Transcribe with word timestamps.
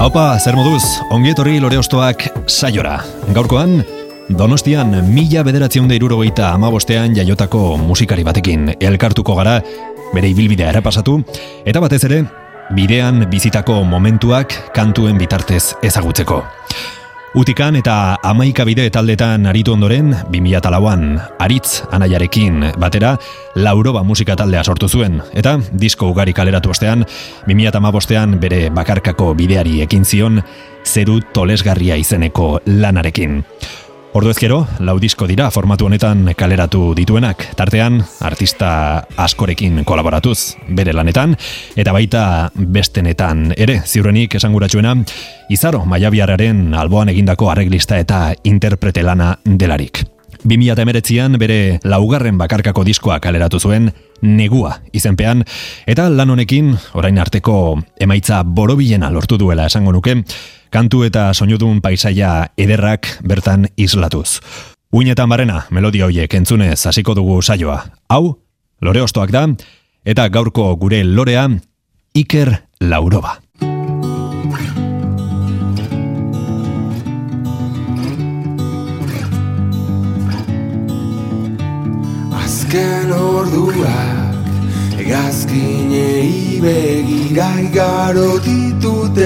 Haupa, 0.00 0.38
zer 0.40 0.56
moduz, 0.56 1.02
ongi 1.12 1.34
etorri 1.34 1.58
lore 1.60 1.76
ostoak 1.76 2.22
saiora. 2.48 2.94
Gaurkoan, 3.36 3.82
Donostian 4.32 4.94
mila 5.12 5.42
bederatzion 5.44 5.90
da 5.90 5.98
irurogeita 5.98 6.46
amabostean 6.54 7.12
jaiotako 7.18 7.74
musikari 7.82 8.24
batekin 8.24 8.70
elkartuko 8.80 9.36
gara, 9.36 9.58
bere 10.14 10.30
ibilbidea 10.32 10.70
erapasatu, 10.72 11.18
eta 11.68 11.84
batez 11.84 12.00
ere, 12.08 12.22
bidean 12.72 13.26
bizitako 13.28 13.82
momentuak 13.84 14.56
kantuen 14.72 15.20
bitartez 15.20 15.74
ezagutzeko. 15.84 16.40
Utikan 17.30 17.76
eta 17.78 18.16
amaika 18.26 18.64
bide 18.66 18.88
taldetan 18.90 19.44
aritu 19.46 19.76
ondoren, 19.76 20.08
2008an 20.34 21.04
aritz 21.38 21.84
anaiarekin 21.94 22.72
batera, 22.82 23.12
lauroba 23.54 24.02
musika 24.02 24.34
taldea 24.34 24.64
sortu 24.66 24.88
zuen, 24.90 25.20
eta 25.30 25.52
disko 25.70 26.08
ugari 26.10 26.34
kaleratu 26.34 26.72
ostean, 26.74 27.04
2008an 27.46 28.34
bere 28.42 28.58
bakarkako 28.74 29.30
bideari 29.38 29.78
ekin 29.86 30.02
zion, 30.04 30.42
zeru 30.82 31.20
tolesgarria 31.32 32.00
izeneko 32.02 32.56
lanarekin. 32.66 33.44
Ordu 34.10 34.32
ezkero, 34.32 34.64
lau 34.82 34.96
disko 34.98 35.28
dira 35.30 35.44
formatu 35.54 35.86
honetan 35.86 36.32
kaleratu 36.34 36.96
dituenak, 36.98 37.44
tartean 37.54 38.00
artista 38.26 38.70
askorekin 39.22 39.84
kolaboratuz 39.86 40.56
bere 40.66 40.90
lanetan, 40.90 41.36
eta 41.78 41.94
baita 41.94 42.24
bestenetan 42.58 43.52
ere, 43.54 43.78
ziurrenik 43.86 44.34
esanguratsuena, 44.34 44.96
izaro 45.54 45.84
maiabiararen 45.86 46.74
alboan 46.74 47.14
egindako 47.14 47.52
arreglista 47.54 48.02
eta 48.02 48.32
interprete 48.50 49.06
lana 49.06 49.36
delarik. 49.46 50.02
2008an 50.42 51.38
bere 51.38 51.62
laugarren 51.84 52.38
bakarkako 52.40 52.82
diskoa 52.82 53.20
kaleratu 53.22 53.60
zuen, 53.60 53.92
negua 54.26 54.80
izenpean, 54.90 55.44
eta 55.86 56.10
lan 56.10 56.34
honekin, 56.34 56.74
orain 56.98 57.18
arteko 57.22 57.78
emaitza 58.00 58.42
borobilena 58.42 59.12
lortu 59.14 59.38
duela 59.38 59.70
esango 59.70 59.94
nuke, 59.94 60.24
kantu 60.70 61.02
eta 61.04 61.30
soinudun 61.34 61.80
paisaia 61.82 62.50
ederrak 62.58 63.08
bertan 63.26 63.68
islatuz. 63.76 64.40
Uinetan 64.92 65.28
barrena, 65.30 65.64
melodia 65.70 66.06
hoiek 66.06 66.34
entzunez 66.34 66.86
hasiko 66.86 67.14
dugu 67.14 67.42
saioa. 67.42 67.84
Hau, 68.08 68.40
lore 68.82 69.02
ostoak 69.02 69.30
da, 69.30 69.46
eta 70.04 70.28
gaurko 70.28 70.74
gure 70.76 71.04
lorea, 71.04 71.48
Iker 72.14 72.56
Lauroba. 72.80 73.36
Azken 82.40 83.12
orduak 83.14 84.98
Egazkinei 84.98 86.58
begira 86.62 87.48
igaro 87.62 88.38
ditut 88.42 89.16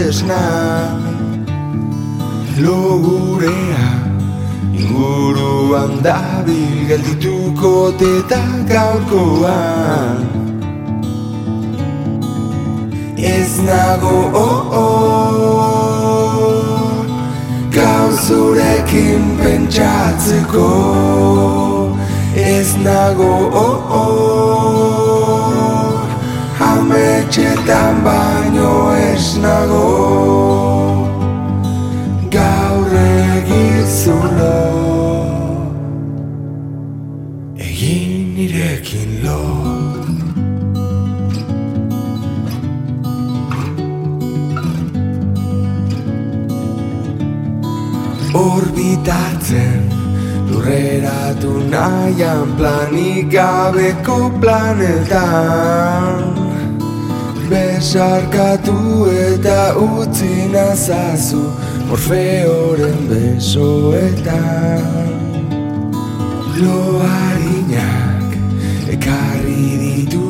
Logurea 2.55 3.87
inguruan 4.79 5.99
dabil 6.07 6.87
geldituko 6.87 7.91
teta 7.99 8.39
gaurkoan. 8.71 10.23
Ez 13.19 13.59
nago 13.67 14.31
oh 14.39 14.63
oh 14.83 14.95
Gauzurekin 17.75 19.25
pentsatzeko. 19.43 20.71
Ez 22.39 22.71
nago 22.87 23.51
oh 23.51 23.79
oh 23.91 24.04
Orbitatzen 49.05 49.85
Lurreratu 50.49 51.69
nahian 51.69 52.57
planik 52.57 53.29
gabeko 53.31 54.31
planetan. 54.41 56.17
Besarkatu 57.51 59.05
eta 59.13 59.75
utzi 59.77 60.49
nazazu 60.53 61.45
Morfeoren 61.89 63.09
besoetan. 63.11 64.83
Loarinak 66.57 68.31
ekarri 68.97 69.69
ditu 69.85 70.29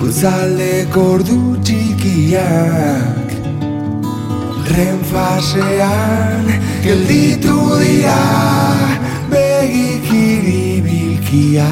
Utzaldeko 0.00 1.00
ordu 1.18 1.40
txikiak 1.60 3.19
Renfasean 4.70 6.46
gelditu 6.82 7.58
dira 7.82 8.22
Begikiri 9.26 10.78
bilkiak 10.78 11.66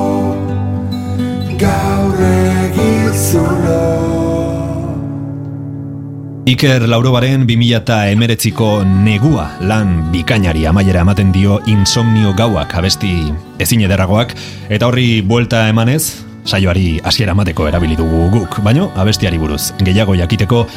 Iker 6.45 6.85
Laurobaren 6.85 7.47
2008ko 7.49 8.85
negua 8.85 9.57
lan 9.65 10.11
bikainari 10.13 10.67
amaiera 10.69 11.01
ematen 11.01 11.31
dio 11.33 11.57
insomnio 11.65 12.35
gauak 12.37 12.75
abesti 12.77 13.33
ezin 13.57 13.81
ederragoak, 13.87 14.35
eta 14.69 14.85
horri 14.85 15.23
buelta 15.25 15.65
emanez, 15.65 16.21
saioari 16.45 17.01
hasiera 17.03 17.33
emateko 17.33 17.65
erabili 17.71 17.97
dugu 17.97 18.29
guk, 18.35 18.59
baino 18.61 18.91
abestiari 18.93 19.41
buruz. 19.41 19.73
Gehiago 19.81 20.13
jakiteko, 20.13 20.67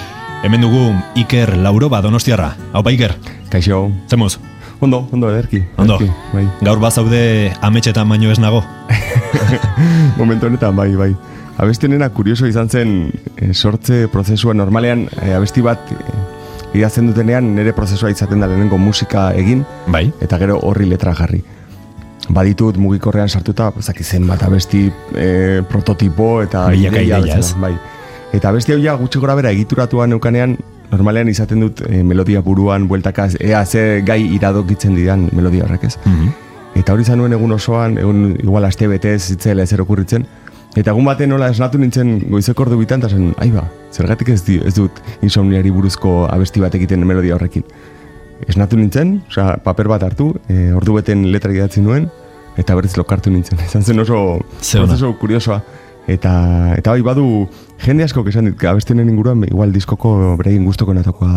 hemen 0.43 0.65
dugu 0.65 0.95
Iker 1.21 1.59
Lauroba 1.59 2.01
donostiarra. 2.01 2.55
Hau 2.73 2.83
Iker, 2.89 3.19
Kaixo, 3.51 3.91
zemuz? 4.09 4.39
ondo, 4.81 5.07
ondo 5.13 5.29
ederki. 5.29 5.61
Ondo, 5.77 6.01
ederki, 6.01 6.15
bai. 6.33 6.49
gaur 6.63 6.81
bazaude 6.81 7.53
ametxetan 7.61 8.09
baino 8.09 8.33
ez 8.33 8.41
nago. 8.41 8.65
Momentu 10.17 10.49
honetan, 10.49 10.75
bai, 10.75 10.95
bai. 10.97 11.15
Abesti 11.61 11.87
honena 11.87 12.09
kurioso 12.09 12.47
izan 12.49 12.71
zen 12.73 12.93
eh, 13.37 13.53
sortze 13.53 14.07
prozesua 14.09 14.55
normalean 14.57 15.05
eh, 15.21 15.35
abesti 15.37 15.61
bat 15.61 15.91
eh, 15.93 16.79
idazten 16.79 17.11
dutenean 17.11 17.51
nire 17.53 17.75
prozesua 17.77 18.09
izaten 18.11 18.41
da 18.41 18.49
lehenengo 18.49 18.79
musika 18.81 19.31
egin 19.37 19.67
Bai, 19.93 20.07
eta 20.25 20.39
gero 20.41 20.57
horri 20.65 20.89
letra 20.89 21.13
jarri. 21.19 21.43
Baditut 22.31 22.79
mugikorrean 22.81 23.29
sartuta, 23.29 23.73
zaki 23.81 24.05
zen 24.05 24.27
bat 24.31 24.43
abesti 24.47 24.87
eh, 25.19 25.61
prototipo 25.69 26.41
eta 26.43 26.69
Milaka 26.73 27.03
ideia 27.03 27.41
Bai. 27.61 27.75
Eta 28.33 28.49
abesti 28.49 28.73
hau 28.73 28.81
ja 28.81 28.95
gutxi 28.97 29.21
gora 29.21 29.35
bera 29.35 29.51
egituratuan 29.51 30.15
neukanean, 30.15 30.57
normalean 30.91 31.29
izaten 31.29 31.67
dut 31.67 31.83
eh, 31.89 32.05
melodia 32.07 32.41
buruan 32.41 32.87
bueltaka, 32.89 33.29
ea 33.41 33.65
ze 33.67 34.03
gai 34.07 34.23
iradokitzen 34.35 34.95
didan 34.97 35.29
melodia 35.33 35.67
horrek 35.67 35.91
ez. 35.91 35.99
Mhm. 36.07 36.31
Eta 36.81 36.95
hori 36.95 37.05
zanuen 37.05 37.35
egun 37.35 37.53
osoan, 37.53 37.99
egun 37.99 38.37
igual 38.39 38.65
aste 38.65 38.87
betez 38.89 39.19
zitzela 39.27 39.67
ezer 39.67 39.83
okurritzen. 39.83 40.25
Eta 40.79 40.93
egun 40.93 41.05
baten 41.09 41.33
nola 41.33 41.49
esnatu 41.51 41.81
nintzen 41.83 42.21
goizeko 42.31 42.63
ordu 42.63 42.79
bitan, 42.79 43.03
eta 43.03 43.11
zen, 43.11 43.33
aiba, 43.43 43.65
zergatik 43.91 44.29
ez, 44.31 44.45
di, 44.47 44.61
ez 44.63 44.75
dut 44.77 45.01
insomniari 45.27 45.73
buruzko 45.75 46.29
abesti 46.31 46.63
bat 46.63 46.75
egiten 46.79 47.03
melodia 47.07 47.35
horrekin. 47.35 47.65
Esnatu 48.47 48.79
nintzen, 48.79 49.17
osea, 49.29 49.57
paper 49.65 49.91
bat 49.91 50.05
hartu, 50.07 50.31
e, 50.49 50.71
ordu 50.77 50.95
beten 51.01 51.27
letra 51.33 51.53
idatzi 51.53 51.83
nuen, 51.83 52.07
eta 52.61 52.77
berriz 52.79 52.95
lokartu 52.97 53.33
nintzen. 53.35 53.59
Izan 53.69 53.83
zen 53.83 54.01
oso 54.05 54.21
prozesu 54.61 55.15
kuriosoa. 55.21 55.61
Eta, 56.11 56.31
eta 56.79 56.95
bai, 56.95 57.03
badu, 57.07 57.25
jende 57.83 58.07
asko 58.07 58.23
esan 58.31 58.49
dit, 58.49 58.63
abestien 58.67 59.03
inguruan, 59.03 59.43
igual 59.51 59.75
diskoko 59.75 60.37
beregin 60.39 60.65
guztoko 60.67 60.95
natakoa 60.95 61.35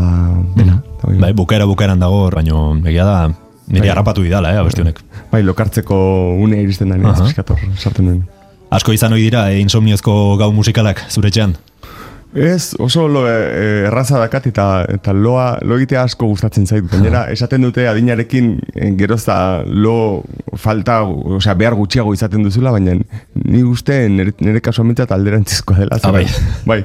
dela. 0.55 0.77
Eta 0.99 1.09
bai, 1.09 1.17
Bai, 1.25 1.33
bukaera 1.37 1.65
bukaeran 1.69 1.99
dago, 1.99 2.29
baino 2.33 2.77
egia 2.85 3.05
da, 3.05 3.17
nire 3.67 3.83
Bai. 3.83 3.89
harrapatu 3.89 4.23
didala, 4.23 4.53
eh, 4.53 4.61
abesti 4.61 4.81
honek. 4.81 5.01
bai, 5.31 5.43
lokartzeko 5.43 5.97
une 6.39 6.61
iristen 6.61 6.89
da, 6.89 7.01
ez 7.11 7.21
piskator, 7.21 7.59
sartzen 7.77 8.05
nuen. 8.05 8.23
Asko 8.73 8.93
izan 8.95 9.13
ohi 9.13 9.27
dira, 9.27 9.45
e, 9.51 9.59
insomniozko 9.61 10.35
gau 10.41 10.49
musikalak 10.55 11.03
zure 11.13 11.29
etxean. 11.29 11.53
Ez, 12.33 12.73
oso 12.81 13.05
lo, 13.07 13.27
e, 13.29 13.85
erraza 13.85 14.17
dakat 14.17 14.47
eta, 14.49 14.65
eta 14.89 15.13
loa, 15.13 15.59
lo 15.61 15.77
egitea 15.77 16.01
asko 16.07 16.25
gustatzen 16.31 16.65
zait. 16.65 16.87
Gainera, 16.89 17.27
esaten 17.29 17.61
dute 17.61 17.85
adinarekin 17.87 18.55
geroz 18.97 19.21
da 19.27 19.37
lo 19.67 20.23
falta, 20.57 21.03
osea, 21.05 21.53
behar 21.59 21.77
gutxiago 21.77 22.15
izaten 22.17 22.47
duzula, 22.47 22.73
baina 22.73 22.97
ni 22.97 23.61
uste 23.61 23.99
nire, 24.09 24.33
nire 24.41 24.63
kasuan 24.65 24.89
mintzat 24.89 25.13
alderantzizkoa 25.13 25.83
dela. 25.83 26.01
Ah, 26.01 26.15
bai. 26.15 26.25
bai. 26.65 26.81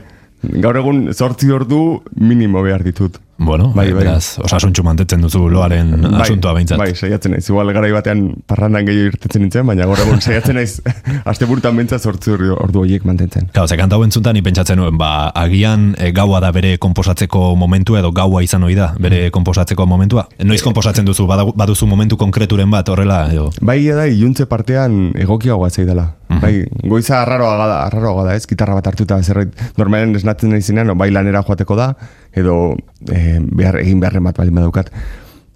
Gaur 0.60 0.76
egun 0.78 1.08
zortzi 1.16 1.48
ordu 1.50 2.02
minimo 2.20 2.60
behar 2.62 2.84
ditut. 2.84 3.16
Bueno, 3.40 3.68
Bai, 3.72 3.86
bai, 3.86 3.94
bai. 3.94 4.02
beraz, 4.04 4.38
osasuntxu 4.42 4.82
mantetzen 4.82 5.20
duzu 5.22 5.44
loaren 5.48 5.92
asuntoa 6.18 6.56
behintzat. 6.56 6.78
Bai, 6.80 6.88
saiatzen 6.98 7.30
naiz. 7.36 7.44
Igual 7.48 7.70
garai 7.72 7.92
batean 7.94 8.24
parrandan 8.50 8.84
gehiago 8.88 9.12
irtetzen 9.12 9.44
nintzen, 9.44 9.64
baina 9.68 9.86
gaur 9.86 10.00
egun 10.02 10.18
saiatzen 10.20 10.58
naiz 10.58 10.80
aste 11.30 11.46
burutan 11.46 11.76
behintzat 11.78 12.02
zortzi 12.02 12.34
ordu, 12.34 12.82
horiek 12.82 13.06
mantentzen. 13.06 13.46
Kau, 13.54 13.64
ze 13.70 13.78
kanta 13.78 13.94
hau 13.94 14.02
entzuntan 14.02 14.34
ni 14.34 14.42
pentsatzen 14.42 14.80
nuen, 14.82 14.98
ba, 14.98 15.30
agian 15.38 15.92
e, 16.02 16.10
gaua 16.12 16.40
da 16.42 16.50
bere 16.52 16.74
konposatzeko 16.82 17.54
momentua 17.56 18.00
edo 18.02 18.10
gaua 18.12 18.42
izan 18.42 18.66
ohi 18.66 18.74
da 18.74 18.90
bere 18.98 19.30
konposatzeko 19.30 19.86
momentua. 19.86 20.26
Noiz 20.42 20.60
konposatzen 20.66 21.06
duzu, 21.06 21.28
bada- 21.30 21.46
baduzu 21.54 21.86
momentu 21.86 22.18
konkreturen 22.18 22.70
bat 22.74 22.88
horrela 22.90 23.28
edo. 23.30 23.52
Bai, 23.62 23.84
da, 23.86 24.08
iluntze 24.10 24.46
partean 24.50 25.12
egokiagoa 25.14 25.70
zaidala. 25.70 26.08
Bai, 26.42 26.66
goiza 26.84 27.22
arraroa 27.22 27.54
da, 27.56 27.76
arraroa 27.86 28.26
da, 28.26 28.34
ez? 28.36 28.44
Gitarra 28.50 28.74
bat 28.76 28.86
hartuta 28.90 29.16
zerbait 29.22 29.54
normalen 29.78 30.12
esnatzen 30.18 30.50
nahi 30.52 30.60
zinean, 30.60 30.90
bai 30.98 31.08
lanera 31.14 31.40
joateko 31.46 31.76
da, 31.78 31.86
edo 32.38 32.76
e, 33.10 33.38
behar, 33.40 33.80
egin 33.82 34.00
beharren 34.02 34.26
bat 34.26 34.38
balin 34.38 34.56
badaukat. 34.58 34.92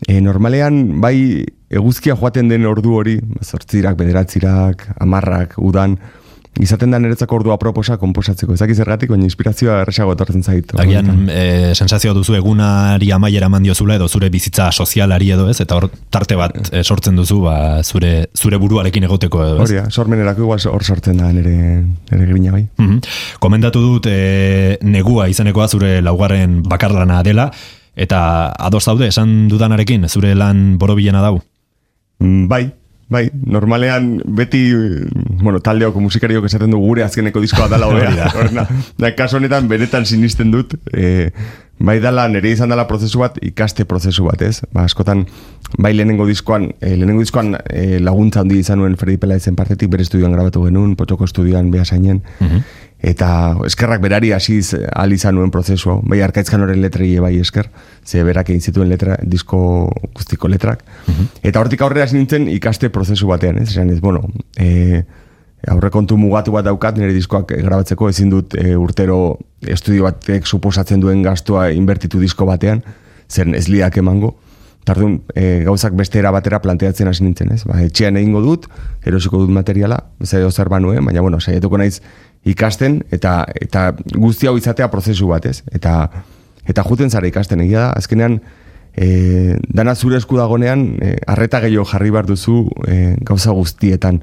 E, 0.08 0.20
normalean, 0.20 1.00
bai, 1.02 1.44
eguzkia 1.70 2.16
joaten 2.18 2.50
den 2.50 2.66
ordu 2.66 2.96
hori, 2.98 3.18
zortzirak, 3.44 3.96
bederatzirak, 4.00 4.88
amarrak, 5.00 5.56
udan, 5.62 5.96
izaten 6.60 6.92
da 6.92 6.98
niretzako 7.00 7.38
ordua 7.38 7.56
proposa 7.56 7.96
konposatzeko. 7.96 8.52
Ezaki 8.58 8.74
zergatik, 8.76 9.10
baina 9.12 9.24
inspirazioa 9.24 9.78
erresago 9.86 10.12
etortzen 10.12 10.42
zait. 10.44 10.74
Agian 10.82 11.30
e, 11.32 11.72
sensazio 11.72 12.12
duzu 12.16 12.36
egunari 12.36 13.08
amaiera 13.14 13.48
eman 13.48 13.64
diozula 13.64 13.96
edo 13.96 14.08
zure 14.08 14.28
bizitza 14.32 14.68
sozialari 14.72 15.30
edo 15.32 15.48
ez, 15.48 15.58
eta 15.64 15.78
hor 15.78 15.88
tarte 16.12 16.36
bat 16.36 16.58
e, 16.68 16.82
sortzen 16.84 17.16
duzu 17.16 17.40
ba, 17.46 17.56
zure, 17.82 18.28
zure 18.36 18.60
buruarekin 18.60 19.08
egoteko 19.08 19.44
edo 19.46 19.62
ez. 19.62 19.70
Hori 19.70 19.80
sormenerako 19.88 20.44
igual 20.44 20.66
hor 20.72 20.84
sortzen 20.84 21.22
da 21.22 21.30
nire, 21.32 21.54
nire 22.10 22.26
grina 22.28 22.52
bai. 22.52 22.66
Mhm. 22.76 22.98
Komendatu 23.40 23.80
dut 23.86 24.10
e, 24.12 24.78
negua 24.82 25.30
izenekoa 25.32 25.68
zure 25.68 26.00
laugarren 26.04 26.60
bakarlana 26.68 27.22
dela, 27.24 27.48
eta 27.96 28.52
ados 28.52 28.84
zaude 28.84 29.08
esan 29.08 29.48
dudanarekin, 29.48 30.08
zure 30.08 30.34
lan 30.36 30.76
borobilena 30.78 31.24
dau. 31.24 31.40
Mm, 32.22 32.46
Bai, 32.48 32.66
bai, 33.08 33.30
normalean 33.46 34.22
beti, 34.26 34.62
mm, 34.74 35.40
bueno, 35.42 35.60
taldeoko 35.60 36.00
musikariok 36.00 36.46
esaten 36.48 36.70
du 36.70 36.78
gure 36.82 37.04
azkeneko 37.04 37.40
diskoa 37.40 37.68
dala 37.68 37.90
hobea. 37.90 38.14
da. 38.52 38.66
Da, 39.02 39.14
kasu 39.16 39.36
honetan 39.36 39.68
benetan 39.68 40.06
sinisten 40.06 40.50
dut, 40.52 40.74
e, 40.92 41.30
bai 41.82 41.98
dala 42.00 42.28
nire 42.28 42.52
izan 42.52 42.70
dela 42.70 42.86
prozesu 42.88 43.22
bat, 43.22 43.38
ikaste 43.42 43.84
prozesu 43.88 44.26
bat, 44.28 44.42
ez? 44.42 44.62
Ba, 44.72 44.84
askotan, 44.84 45.26
bai 45.78 45.92
lehenengo 45.96 46.26
diskoan, 46.28 46.70
e, 46.80 46.94
lehenengo 46.96 47.24
diskoan 47.24 47.56
e, 47.68 47.98
laguntza 48.00 48.40
handi 48.40 48.60
izan 48.62 48.78
nuen 48.78 48.96
Fredi 49.00 49.18
Pelaizen 49.22 49.56
partetik, 49.58 49.90
bere 49.90 50.06
estudioan 50.06 50.32
grabatu 50.36 50.64
genuen, 50.66 50.94
potxoko 50.96 51.28
estudioan 51.28 51.70
behasainen, 51.74 52.22
eta 53.02 53.56
eskerrak 53.66 54.00
berari 54.00 54.30
hasiz 54.32 54.76
ahal 54.94 55.12
izan 55.12 55.34
nuen 55.34 55.50
prozesu 55.50 55.90
hau. 55.90 55.98
Bai, 56.06 56.20
arkaitzkan 56.22 56.62
horren 56.62 56.80
letrei 56.80 57.10
bai 57.20 57.34
esker, 57.42 57.68
ze 58.06 58.22
berak 58.22 58.52
egin 58.54 58.62
zituen 58.62 58.88
letra, 58.88 59.16
disko 59.22 59.90
guztiko 60.14 60.48
letrak. 60.48 60.84
Eta 61.42 61.60
hortik 61.60 61.82
aurrera 61.82 62.06
hasi 62.06 62.16
nintzen 62.16 62.46
ikaste 62.52 62.92
prozesu 62.94 63.26
batean, 63.26 63.58
ez? 63.58 63.72
Esan 63.74 63.90
ez, 63.90 63.98
bueno, 64.00 64.22
e, 64.56 65.02
aurrekontu 65.68 66.16
mugatu 66.16 66.54
bat 66.54 66.64
daukat 66.66 66.98
nire 66.98 67.12
diskoak 67.14 67.56
grabatzeko 67.58 68.08
ezin 68.08 68.30
dut 68.30 68.54
e, 68.54 68.76
urtero 68.78 69.38
estudio 69.66 70.06
batek 70.06 70.46
suposatzen 70.46 71.02
duen 71.02 71.26
gastua 71.26 71.72
inbertitu 71.74 72.22
disko 72.22 72.46
batean, 72.46 72.84
zen 73.28 73.58
ez 73.58 73.66
liak 73.68 73.98
emango. 73.98 74.36
Tardun, 74.82 75.20
e, 75.38 75.62
gauzak 75.62 75.94
beste 75.94 76.18
era 76.18 76.32
batera 76.34 76.58
planteatzen 76.62 77.06
hasi 77.06 77.22
nintzen, 77.22 77.52
ez? 77.54 77.62
Ba, 77.66 77.78
etxean 77.82 78.16
egingo 78.18 78.40
dut, 78.42 78.66
erosiko 79.06 79.38
dut 79.42 79.50
materiala, 79.54 80.00
ez 80.22 80.32
edo 80.34 80.50
zer 80.50 80.70
banuen, 80.70 81.04
baina, 81.06 81.22
bueno, 81.22 81.38
saiatuko 81.38 81.78
naiz 81.78 82.00
ikasten, 82.48 83.02
eta, 83.14 83.42
eta 83.60 83.92
guzti 84.14 84.48
hau 84.50 84.56
izatea 84.58 84.88
prozesu 84.90 85.28
bat, 85.30 85.46
ez? 85.46 85.62
Eta, 85.74 86.10
eta 86.68 86.84
juten 86.86 87.10
zara 87.10 87.28
ikasten, 87.30 87.62
egia 87.64 87.88
da, 87.88 87.88
azkenean, 87.98 88.40
e, 88.96 89.56
dana 89.72 89.94
zure 89.94 90.18
esku 90.18 90.38
dagonean, 90.40 90.86
e, 91.00 91.16
arreta 91.30 91.62
gehiago 91.62 91.86
jarri 91.92 92.12
behar 92.14 92.28
duzu 92.28 92.66
e, 92.86 93.16
gauza 93.22 93.54
guztietan. 93.56 94.22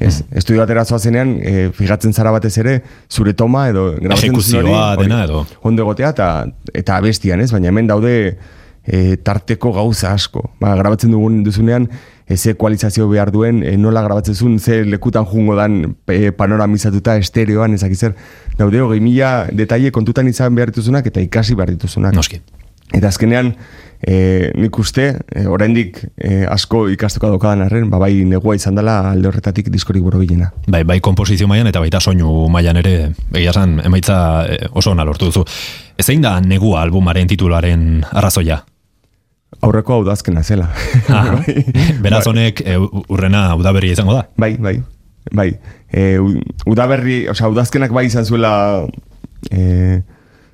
Ez, 0.00 0.22
estudio 0.32 0.62
batera 0.62 0.86
zoazenean, 0.88 1.34
e, 1.44 1.68
fijatzen 1.76 2.14
zara 2.16 2.32
batez 2.32 2.54
ere, 2.62 2.78
zure 3.12 3.34
toma 3.36 3.66
edo 3.68 3.90
grabatzen 3.98 4.38
hori, 4.62 4.72
dena 5.02 5.24
edo. 5.26 5.44
ondo 5.68 5.84
egotea 5.84 6.14
eta, 6.16 6.28
eta 6.72 6.96
abestian, 6.96 7.42
ez? 7.44 7.50
Baina 7.52 7.68
hemen 7.68 7.90
daude 7.90 8.14
e, 8.84 9.16
tarteko 9.20 9.74
gauza 9.76 10.14
asko. 10.16 10.46
Ba, 10.60 10.72
grabatzen 10.80 11.12
dugun 11.12 11.42
duzunean, 11.44 11.84
e, 11.84 12.19
ze 12.36 12.54
kualizazio 12.54 13.08
behar 13.08 13.32
duen, 13.32 13.62
e, 13.62 13.76
nola 13.76 14.02
grabatzen 14.02 14.34
zuen, 14.34 14.58
ze 14.58 14.84
lekutan 14.84 15.26
jungo 15.26 15.56
dan 15.56 15.96
e, 16.06 16.32
panoramizatuta 16.32 17.16
estereoan, 17.16 17.74
ezak 17.74 17.94
zer. 17.94 18.14
Daude 18.58 18.80
hogei 18.80 19.00
mila 19.00 19.46
detaile 19.52 19.90
kontutan 19.90 20.28
izan 20.28 20.54
behar 20.54 20.70
dituzunak 20.70 21.06
eta 21.06 21.20
ikasi 21.20 21.54
behar 21.54 21.74
dituzunak. 21.74 22.14
Noski. 22.14 22.40
Eta 22.92 23.06
azkenean, 23.06 23.52
e, 24.02 24.50
nik 24.58 24.78
uste, 24.78 25.12
e, 25.30 25.44
oraindik 25.46 26.00
e, 26.16 26.44
asko 26.50 26.88
ikasteko 26.90 27.30
daukadan 27.30 27.62
arren, 27.66 27.86
ba, 27.90 28.00
bai 28.02 28.24
negua 28.26 28.56
izan 28.58 28.78
dela 28.78 28.98
alde 29.12 29.30
horretatik 29.30 29.70
diskorik 29.70 30.02
borobilena. 30.02 30.50
Bai, 30.66 30.82
bai 30.84 30.98
komposizio 31.04 31.46
mailan 31.50 31.70
eta 31.70 31.82
baita 31.82 32.00
soinu 32.00 32.48
mailan 32.50 32.80
ere, 32.82 32.96
egia 33.34 33.54
esan, 33.54 33.78
emaitza 33.86 34.18
oso 34.72 34.90
ona 34.90 35.06
lortu 35.06 35.30
duzu. 35.30 35.44
Ezein 35.98 36.22
da 36.24 36.40
negua 36.40 36.82
albumaren 36.82 37.30
tituluaren 37.30 38.04
arrazoia? 38.10 38.62
Aurreko 39.58 39.98
hau 39.98 40.04
dazkena 40.06 40.42
zela. 40.46 40.70
Ah, 41.08 41.34
Bai. 41.36 41.64
beraz 42.00 42.22
Bai. 42.24 42.30
honek 42.30 42.62
e, 42.62 42.76
urrena 43.10 43.48
udaberria 43.58 43.98
izango 43.98 44.14
da. 44.14 44.24
Bai, 44.38 44.54
bai, 44.56 44.76
bai. 45.34 45.50
E, 45.90 46.16
udaberri, 46.70 47.24
osea, 47.28 47.50
udazkenak 47.50 47.92
bai 47.92 48.06
izan 48.06 48.24
zuela 48.24 48.86
e, 49.50 50.00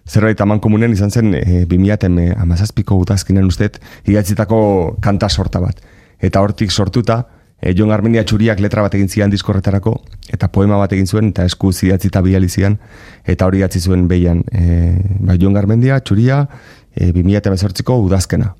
zerbait 0.08 0.40
aman 0.40 0.62
komunen 0.64 0.96
izan 0.96 1.12
zen 1.12 1.34
e, 1.34 1.64
2000 1.68 2.32
amazazpiko 2.40 2.96
udazkenean 3.04 3.46
ustet 3.46 3.78
idatzitako 4.08 4.96
kanta 5.04 5.28
sorta 5.28 5.60
bat. 5.60 5.80
Eta 6.18 6.40
hortik 6.40 6.72
sortuta, 6.72 7.20
e, 7.60 7.74
Jon 7.76 7.92
Armenia 7.92 8.24
txuriak 8.24 8.64
letra 8.64 8.82
bat 8.86 8.94
egin 8.96 9.12
zian 9.12 9.30
diskorretarako, 9.30 9.96
eta 10.32 10.48
poema 10.48 10.80
bat 10.80 10.92
egin 10.96 11.06
zuen, 11.06 11.34
eta 11.34 11.44
esku 11.44 11.70
idatzita 11.82 12.22
bidali 12.24 12.48
zian, 12.48 12.78
eta 13.26 13.46
hori 13.46 13.60
idatzi 13.60 13.80
zuen 13.80 14.08
behian. 14.08 14.44
E, 14.52 14.94
ba, 15.20 15.36
Jon 15.36 15.56
Armendia 15.60 16.00
txuria 16.00 16.46
e, 16.94 17.12
2018ko 17.12 18.00
udazkena. 18.06 18.54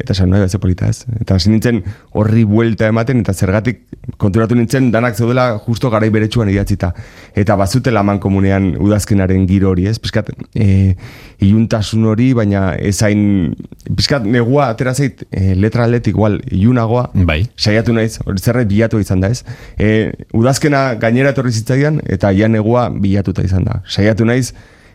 Eta 0.00 0.14
esan, 0.16 0.32
nahi, 0.32 0.48
polita 0.58 0.88
ez. 0.88 1.04
Eta 1.20 1.36
hasi 1.36 1.50
nintzen 1.52 1.82
horri 2.18 2.42
buelta 2.48 2.88
ematen, 2.90 3.20
eta 3.22 3.34
zergatik 3.34 3.84
konturatu 4.18 4.56
nintzen 4.58 4.90
danak 4.90 5.14
zeudela 5.14 5.58
justo 5.66 5.90
garai 5.90 6.08
beretsuan 6.10 6.50
idatzita. 6.50 6.92
Eta 7.38 7.56
bazutela 7.60 8.00
eman 8.02 8.18
komunean 8.18 8.72
udazkenaren 8.82 9.46
giro 9.46 9.70
hori, 9.70 9.86
ez? 9.86 9.98
Piskat, 10.02 10.32
e, 10.54 10.96
iluntasun 11.44 12.08
hori, 12.10 12.32
baina 12.34 12.72
ezain, 12.80 13.54
piskat, 13.94 14.26
negua 14.26 14.70
atera 14.72 14.94
zait, 14.94 15.22
e, 15.30 15.54
letra 15.54 15.86
aldetik 15.86 16.16
igual, 16.16 16.40
ilunagoa, 16.50 17.10
Bai. 17.14 17.44
saiatu 17.56 17.94
naiz, 17.94 18.18
hori 18.24 18.42
zerbait 18.42 18.68
bilatu 18.68 18.98
izan 19.02 19.22
da, 19.22 19.30
ez? 19.30 19.44
E, 19.78 20.12
udazkena 20.34 20.94
gainera 21.02 21.30
etorri 21.36 21.52
zitzaidan, 21.52 22.02
eta 22.10 22.32
ja 22.34 22.48
negua 22.48 22.88
bilatuta 22.90 23.44
izan 23.46 23.68
da. 23.68 23.82
Saiatu 23.86 24.26
naiz, 24.26 24.52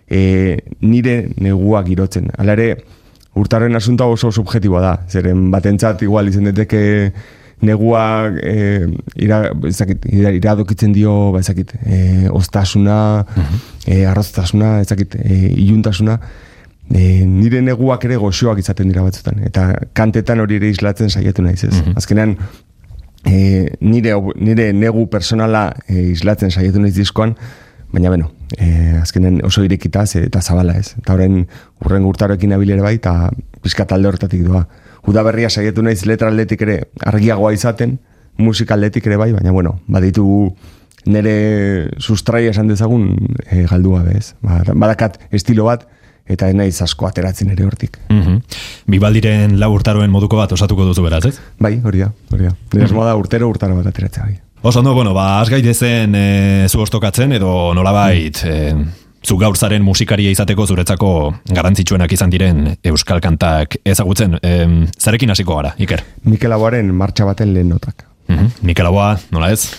e, 0.10 0.60
nire 0.82 1.30
negua 1.40 1.84
girotzen. 1.88 2.32
Hala 2.38 2.58
ere, 2.58 2.72
urtaren 3.38 3.76
asunta 3.76 4.06
oso 4.06 4.32
subjetiboa 4.32 4.82
da. 4.84 4.94
Zeren 5.10 5.50
batentzat 5.54 6.02
igual 6.06 6.30
izan 6.32 6.50
daiteke 6.50 7.12
negua 7.62 8.30
e, 8.38 8.86
ira, 9.16 9.48
ezakit, 9.66 10.06
ira, 10.14 10.32
iradokitzen 10.38 10.94
dio 10.94 11.32
ba, 11.34 11.42
ezakit, 11.42 11.74
e, 11.86 12.30
ostasuna, 12.30 13.00
e, 13.88 14.04
arroztasuna, 14.06 14.78
ezakit, 14.86 15.18
e, 15.18 15.40
iluntasuna, 15.56 16.20
e, 16.94 17.26
nire 17.26 17.64
neguak 17.66 18.06
ere 18.06 18.20
goxoak 18.22 18.62
izaten 18.62 18.92
dira 18.92 19.06
batzutan. 19.06 19.42
Eta 19.50 19.72
kantetan 19.98 20.44
hori 20.44 20.62
ere 20.62 20.70
islatzen 20.74 21.10
saiatu 21.10 21.46
naiz, 21.46 21.64
ez? 21.66 21.74
Azkenean, 21.98 22.38
e, 23.26 23.38
nire, 23.82 24.14
nire 24.38 24.72
negu 24.74 25.08
personala 25.10 25.72
e, 25.88 26.12
islatzen 26.14 26.54
saiatu 26.54 26.84
naiz 26.84 26.96
diskoan, 27.00 27.34
baina 27.94 28.14
beno, 28.14 28.30
e, 28.58 28.98
azkenen 29.02 29.42
oso 29.46 29.64
irekita 29.64 30.06
ze, 30.06 30.24
eta 30.28 30.42
zabala 30.42 30.78
ez. 30.78 30.96
Eta 31.00 31.14
horren 31.14 31.46
urren 31.84 32.06
gurtaroekin 32.08 32.54
abilere 32.54 32.82
bai, 32.82 32.96
eta 33.00 33.30
pizka 33.62 33.86
talde 33.86 34.08
horretatik 34.08 34.46
doa. 34.46 34.66
Udaberria 35.08 35.50
saiatu 35.50 35.84
naiz 35.84 36.06
letra 36.06 36.32
aldetik 36.32 36.64
ere 36.66 36.80
argiagoa 37.06 37.54
izaten, 37.56 37.98
musika 38.38 38.76
aldetik 38.76 39.08
ere 39.08 39.18
bai, 39.18 39.32
baina 39.34 39.52
bueno, 39.52 39.80
baditu 39.88 40.28
nire 41.08 41.92
sustraia 42.00 42.52
esan 42.52 42.68
dezagun 42.68 43.14
e, 43.50 43.64
galdua 43.70 44.04
bez. 44.04 44.36
Ba, 44.44 44.62
badakat 44.74 45.20
estilo 45.32 45.68
bat, 45.70 45.88
eta 46.28 46.50
naiz 46.54 46.76
asko 46.84 47.08
ateratzen 47.08 47.54
ere 47.54 47.66
hortik. 47.66 48.00
Mhm. 48.10 48.42
Bibaldiren 48.92 49.60
lau 49.60 49.72
urtaroen 49.76 50.12
moduko 50.12 50.40
bat 50.40 50.52
osatuko 50.52 50.86
duzu 50.86 51.06
beraz, 51.06 51.26
ez? 51.26 51.38
Bai, 51.60 51.78
hori 51.84 52.04
da, 52.04 52.12
hori 52.32 52.50
da. 52.50 52.56
Nire 52.74 52.90
asmoa 52.90 53.08
da 53.08 53.16
urtero 53.16 53.50
urtaro 53.50 53.80
bat 53.80 53.88
ateratzea 53.94 54.28
bai. 54.28 54.38
Oso 54.62 54.80
ondo, 54.80 54.94
bueno, 54.94 55.14
ba, 55.14 55.40
az 55.40 55.50
gaitezen 55.50 56.16
e, 56.16 56.66
zu 56.68 56.82
ostokatzen 56.82 57.32
edo 57.38 57.74
nolabait 57.78 58.40
e, 58.44 58.74
zu 59.22 59.38
gaur 59.38 59.56
zaren 59.56 59.84
musikaria 59.86 60.32
izateko 60.34 60.66
zuretzako 60.66 61.12
garantzitsuenak 61.54 62.12
izan 62.12 62.34
diren 62.34 62.64
euskal 62.84 63.22
kantak 63.22 63.78
ezagutzen. 63.86 64.40
E, 64.42 64.54
zarekin 64.98 65.30
hasiko 65.30 65.60
gara, 65.60 65.76
Iker? 65.78 66.02
Mikel 66.26 66.56
Aboaren 66.58 66.90
martxa 66.90 67.28
baten 67.30 67.54
lehen 67.54 67.70
notak. 67.70 68.08
Mhm. 68.28 68.50
Mikel 68.66 68.90
Aboa, 68.90 69.12
nola 69.32 69.52
ez? 69.54 69.70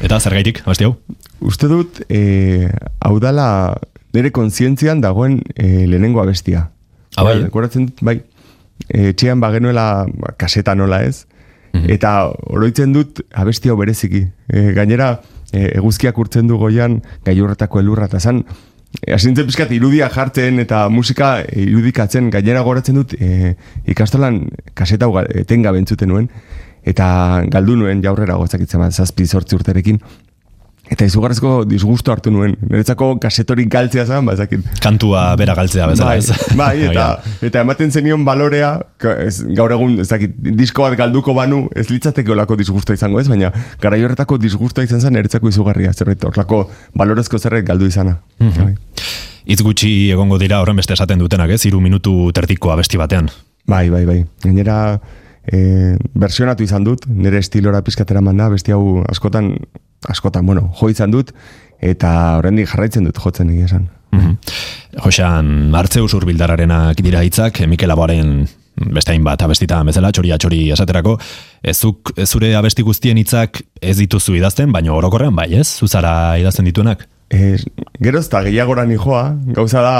Eta 0.00 0.20
zer 0.20 0.38
gaitik, 0.38 0.62
abesti 0.64 0.86
hau? 0.86 0.94
Uste 1.40 1.68
dut, 1.68 1.98
e, 2.08 2.70
hau 3.02 3.18
dala 3.20 3.48
nire 4.14 4.30
kontzientzian 4.30 5.02
dagoen 5.02 5.40
e, 5.56 5.88
lehenengo 5.90 6.22
abestia. 6.22 6.68
Ah, 7.16 7.26
bai? 7.26 7.40
Rekordatzen 7.42 7.90
dut, 7.90 8.06
bai, 8.06 8.20
e, 8.86 9.10
txean 9.10 9.42
bagenuela 9.42 10.06
ba, 10.06 10.36
kaseta 10.38 10.78
nola 10.78 11.02
ez, 11.02 11.26
eta 11.72 12.14
oroitzen 12.50 12.92
dut 12.92 13.22
abesti 13.32 13.70
hau 13.70 13.76
bereziki. 13.78 14.24
E, 14.48 14.72
gainera, 14.76 15.12
e, 15.52 15.66
eguzkiak 15.78 16.18
urtzen 16.18 16.48
du 16.50 16.58
goian 16.58 17.00
gailurretako 17.26 17.80
elurra, 17.80 18.08
eta 18.10 18.20
zan, 18.20 18.42
e, 19.00 19.12
asintzen 19.14 19.46
pizkat 19.46 19.72
irudia 19.72 20.08
jartzen 20.12 20.60
eta 20.62 20.88
musika 20.88 21.36
irudikatzen, 21.54 22.30
gainera 22.30 22.64
goratzen 22.66 22.98
dut 23.00 23.14
e, 23.18 23.54
ikastolan 23.90 24.42
kaseta 24.74 25.10
etengabe 25.44 25.78
entzuten 25.82 26.10
nuen, 26.10 26.28
eta 26.82 27.44
galdu 27.52 27.76
nuen 27.76 28.02
jaurrera 28.02 28.38
gozakitzen 28.40 28.80
bat, 28.80 28.92
zazpi 28.92 29.26
zortzi 29.26 29.58
urterekin, 29.58 30.00
Eta 30.90 31.06
izugarrezko 31.06 31.64
disgusto 31.70 32.10
hartu 32.10 32.32
nuen. 32.34 32.56
Niretzako 32.66 33.12
kasetorik 33.22 33.68
galtzea 33.70 34.04
zen, 34.08 34.26
ba, 34.26 34.34
ezakit. 34.34 34.64
Kantua 34.82 35.22
bera 35.38 35.54
galtzea 35.54 35.86
bezala, 35.86 36.16
Bai, 36.18 36.56
bai, 36.62 36.72
eta, 36.90 37.04
eta 37.46 37.62
ematen 37.62 37.94
zenion 37.94 38.24
balorea, 38.26 38.72
ez, 39.22 39.36
gaur 39.56 39.70
egun, 39.76 40.00
ez 40.02 40.08
dakit, 40.10 40.34
disko 40.58 40.82
bat 40.88 40.98
galduko 40.98 41.34
banu, 41.36 41.62
ez 41.78 41.86
litzateke 41.92 42.34
olako 42.34 42.58
disgusto 42.58 42.96
izango 42.96 43.22
ez, 43.22 43.28
baina 43.30 43.52
garai 43.80 44.02
horretako 44.02 44.40
disgusto 44.42 44.82
izan 44.82 45.00
zen 45.00 45.14
niretzako 45.14 45.52
izugarria, 45.52 45.94
zerbait, 45.94 46.26
horrelako 46.26 46.64
balorezko 46.98 47.38
zerrek 47.38 47.68
galdu 47.70 47.86
izana. 47.86 48.18
Mhm. 48.42 48.66
Bai. 48.66 48.74
Itz 49.50 49.62
gutxi 49.64 50.10
egongo 50.12 50.36
dira 50.42 50.58
horren 50.60 50.76
beste 50.76 50.94
esaten 50.98 51.22
dutenak, 51.22 51.54
ez? 51.54 51.62
Hiru 51.66 51.80
minutu 51.80 52.32
terdiko 52.34 52.74
abesti 52.74 52.98
batean. 53.00 53.30
Bai, 53.70 53.88
bai, 53.90 54.04
bai. 54.06 54.18
Gainera, 54.42 54.98
e, 55.46 55.96
versionatu 56.14 56.64
izan 56.64 56.84
dut, 56.84 57.06
nire 57.06 57.38
estilora 57.38 57.82
pizkatera 57.86 58.22
manda, 58.24 58.48
besti 58.52 58.74
hau 58.76 59.02
askotan, 59.08 59.54
askotan, 60.08 60.46
bueno, 60.46 60.68
jo 60.80 60.90
izan 60.92 61.10
dut, 61.14 61.32
eta 61.80 62.38
oraindik 62.40 62.68
jarraitzen 62.70 63.08
dut 63.08 63.20
jotzen 63.20 63.50
egia 63.50 63.70
esan. 63.70 63.88
Mhm. 64.10 64.36
Josean, 65.04 65.74
Artzeus 65.78 66.14
urbildararenak 66.18 66.98
dira 67.04 67.22
hitzak, 67.22 67.62
Mikel 67.70 67.94
Aboaren 67.94 68.48
beste 68.80 69.12
hainbat 69.12 69.42
abestita 69.44 69.82
bezala, 69.84 70.10
txori 70.12 70.70
esaterako, 70.72 71.18
ezuk 71.62 72.12
zure 72.24 72.54
abesti 72.56 72.82
guztien 72.82 73.18
hitzak 73.20 73.62
ez 73.80 73.96
dituzu 73.98 74.34
idazten, 74.38 74.72
baina 74.72 74.94
orokorrean 74.94 75.36
bai, 75.36 75.52
ez? 75.60 75.68
Zuzara 75.68 76.38
idazten 76.40 76.64
dituenak? 76.64 77.06
E, 77.30 77.56
geroz 78.02 78.24
eta 78.26 78.42
gehiagora 78.42 78.82
nijoa, 78.90 79.36
gauza 79.54 79.84
da, 79.84 79.96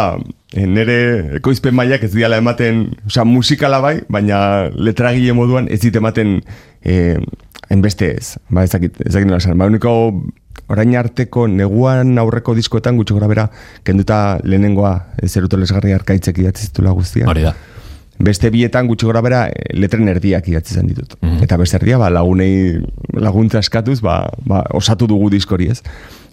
e, 0.50 0.64
nire 0.66 0.96
ekoizpen 1.38 1.76
mailak 1.78 2.02
ez 2.08 2.10
diala 2.10 2.40
ematen, 2.42 2.88
osea, 3.06 3.24
musikala 3.24 3.78
bai, 3.84 4.00
baina 4.10 4.40
letragile 4.74 5.36
moduan 5.38 5.70
ez 5.70 5.78
dit 5.84 5.94
ematen 5.94 6.40
e, 6.82 7.16
enbeste 7.70 8.10
ez, 8.16 8.34
ba, 8.50 8.66
ezakit, 8.66 8.98
ezakit 9.06 9.30
nola 9.30 9.38
esan. 9.38 9.58
Ba, 9.60 9.70
uniko 9.70 9.94
orain 10.70 10.94
arteko 10.98 11.46
neguan 11.50 12.18
aurreko 12.18 12.54
diskoetan 12.58 12.98
gutxo 12.98 13.16
gora 13.18 13.30
bera, 13.30 13.48
kenduta 13.86 14.40
lehenengoa 14.42 14.94
zeruto 15.26 15.58
lesgarri 15.58 15.94
arkaitzek 15.94 16.42
idatzi 16.42 16.66
zitula 16.70 16.94
guztia. 16.96 17.30
Hori 17.30 17.46
da. 17.46 17.54
Beste 18.20 18.50
bietan 18.52 18.90
gutxi 18.90 19.06
gora 19.08 19.22
bera 19.24 19.44
eh, 19.48 19.70
letren 19.78 20.10
erdiak 20.12 20.50
idatzi 20.50 20.76
zen 20.76 20.90
ditut. 20.90 21.14
Eta 21.40 21.56
beste 21.60 21.78
erdia, 21.80 21.98
ba, 22.02 22.10
lagunei 22.12 22.80
laguntza 23.16 23.62
eskatuz, 23.64 24.00
ba, 24.04 24.24
ba, 24.46 24.64
osatu 24.76 25.08
dugu 25.10 25.30
diskori 25.32 25.70
ez. 25.72 25.80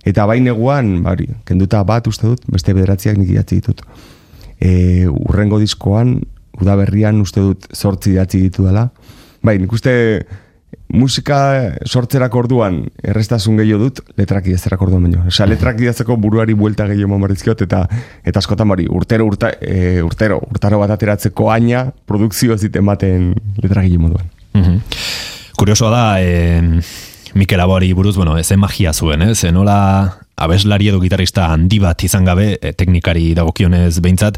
Eta 0.05 0.25
bai 0.25 0.39
neguan, 0.43 1.03
ba, 1.03 1.15
hori, 1.15 1.27
kenduta 1.45 1.83
bat 1.87 2.07
uste 2.07 2.27
dut, 2.27 2.43
beste 2.51 2.73
bederatziak 2.73 3.17
nik 3.17 3.29
idatzi 3.33 3.61
ditut. 3.61 3.81
E, 4.59 5.05
urrengo 5.07 5.59
diskoan, 5.61 6.19
udaberrian 6.61 7.21
uste 7.21 7.43
dut 7.43 7.67
zortzi 7.75 8.13
idatzi 8.15 8.41
ditu 8.47 8.65
dela. 8.65 8.89
Bai, 9.45 9.57
nik 9.61 9.73
uste 9.73 9.93
musika 10.93 11.39
sortzerako 11.85 12.39
orduan 12.45 12.79
errestasun 13.03 13.57
gehiago 13.59 13.87
dut, 13.87 14.01
letrak 14.19 14.47
idazterako 14.47 14.87
orduan 14.87 15.07
baino. 15.07 15.25
Osea, 15.27 15.47
letrak 15.49 15.81
idazteko 15.83 16.15
buruari 16.21 16.55
buelta 16.57 16.87
gehiago 16.87 17.11
mamarrizkiot, 17.13 17.65
eta 17.67 17.83
eta 18.27 18.43
askotan 18.43 18.71
bari, 18.71 18.87
urtero, 18.87 19.27
urta, 19.27 19.51
e, 19.59 19.99
urtero, 20.03 20.39
urtaro 20.47 20.79
bat 20.83 20.95
ateratzeko 20.95 21.51
aina, 21.51 21.87
produkzio 22.07 22.55
ez 22.55 22.61
dit 22.63 22.79
ematen 22.79 23.33
letrak 23.63 23.91
moduan. 23.99 24.31
Mhm. 24.53 24.79
Kuriosoa 25.57 25.91
da, 25.91 26.05
e, 26.21 26.81
Mikel 27.33 27.59
Abori 27.59 27.91
buruz, 27.93 28.15
bueno, 28.15 28.37
ez 28.37 28.51
magia 28.57 28.93
zuen, 28.93 29.21
ez? 29.21 29.43
E, 29.43 29.51
nola 29.51 29.77
abeslari 30.37 30.89
edo 30.91 30.99
gitarrista 31.01 31.47
handi 31.53 31.79
bat 31.81 32.03
izan 32.05 32.25
gabe, 32.25 32.57
e, 32.61 32.73
teknikari 32.77 33.33
dagokionez 33.37 33.99
behintzat, 33.99 34.37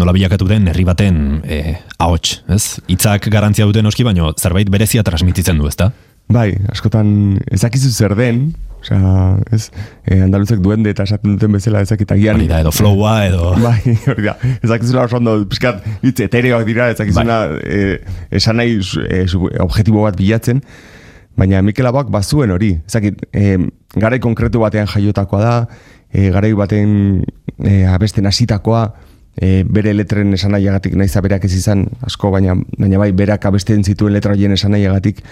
nola 0.00 0.12
bilakatu 0.16 0.48
den 0.48 0.68
herri 0.68 0.84
baten 0.88 1.42
e, 1.44 1.76
ahots, 1.98 2.42
ez? 2.48 2.80
Hitzak 2.88 3.28
garantzia 3.32 3.66
duten 3.68 3.86
oski, 3.86 4.04
baino 4.06 4.32
zerbait 4.38 4.70
berezia 4.72 5.04
transmititzen 5.06 5.58
du, 5.60 5.68
ezta? 5.68 5.92
Bai, 6.32 6.54
askotan 6.72 7.36
ezakizu 7.52 7.90
zer 7.92 8.14
den, 8.16 8.54
osea, 8.80 9.34
ez, 9.52 9.66
e, 10.08 10.22
andaluzek 10.24 10.62
duende 10.64 10.94
eta 10.94 11.04
esaten 11.04 11.34
duten 11.36 11.52
bezala 11.52 11.82
ezakit 11.84 12.14
agian. 12.16 12.38
Hori 12.40 12.48
da, 12.48 12.62
edo 12.64 12.72
flowa, 12.72 13.12
edo... 13.28 13.50
Bai, 13.66 13.98
hori 14.08 14.24
da. 14.24 14.38
Ezakizula 14.64 15.04
oso 15.04 15.20
ondo, 15.20 15.36
pixkat, 15.52 15.84
hitz 16.00 16.16
etereoak 16.24 16.64
dira, 16.64 16.88
ezakizuna 16.96 17.42
e, 17.60 17.98
esan 18.40 18.56
nahi 18.62 18.80
e, 18.80 19.20
su- 19.28 19.44
objektibo 19.60 20.06
bat 20.08 20.16
bilatzen, 20.16 20.64
baina 21.36 21.62
Mikel 21.62 21.86
Abak 21.86 22.10
bazuen 22.10 22.50
hori. 22.54 22.74
Ezakit, 22.86 23.26
e, 23.32 23.58
garai 23.96 24.20
konkretu 24.22 24.62
batean 24.62 24.86
jaiotakoa 24.90 25.40
da, 25.42 25.56
e, 26.12 26.30
garai 26.34 26.52
baten 26.58 27.24
e, 27.58 27.84
abesten 27.90 28.26
hasitakoa, 28.26 28.86
e, 29.36 29.64
bere 29.66 29.94
letren 29.94 30.32
esanaiagatik 30.36 30.94
naiz 30.98 31.12
berak 31.22 31.44
ez 31.44 31.54
izan 31.54 31.88
asko, 32.06 32.30
baina, 32.30 32.56
baina 32.78 33.02
bai 33.02 33.12
berak 33.12 33.44
abesten 33.50 33.84
zituen 33.84 34.14
letra 34.14 34.32
horien 34.32 34.52
esanaiagatik. 34.52 35.22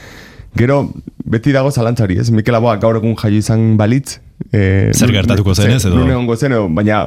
Gero, 0.58 0.82
beti 1.24 1.52
dago 1.54 1.70
zalantzari, 1.72 2.18
ez? 2.20 2.28
Mikel 2.30 2.58
Aboak 2.58 2.82
gaur 2.82 2.98
egun 2.98 3.14
jaio 3.16 3.38
izan 3.40 3.78
balitz, 3.80 4.18
e, 4.50 4.90
Zer 4.92 5.12
gertatuko 5.14 5.54
zen, 5.54 5.70
ez, 5.78 5.86
edo? 5.86 5.96
non 5.96 6.10
egongo 6.10 6.36
zen, 6.36 6.52
edo, 6.52 6.66
baina 6.68 7.06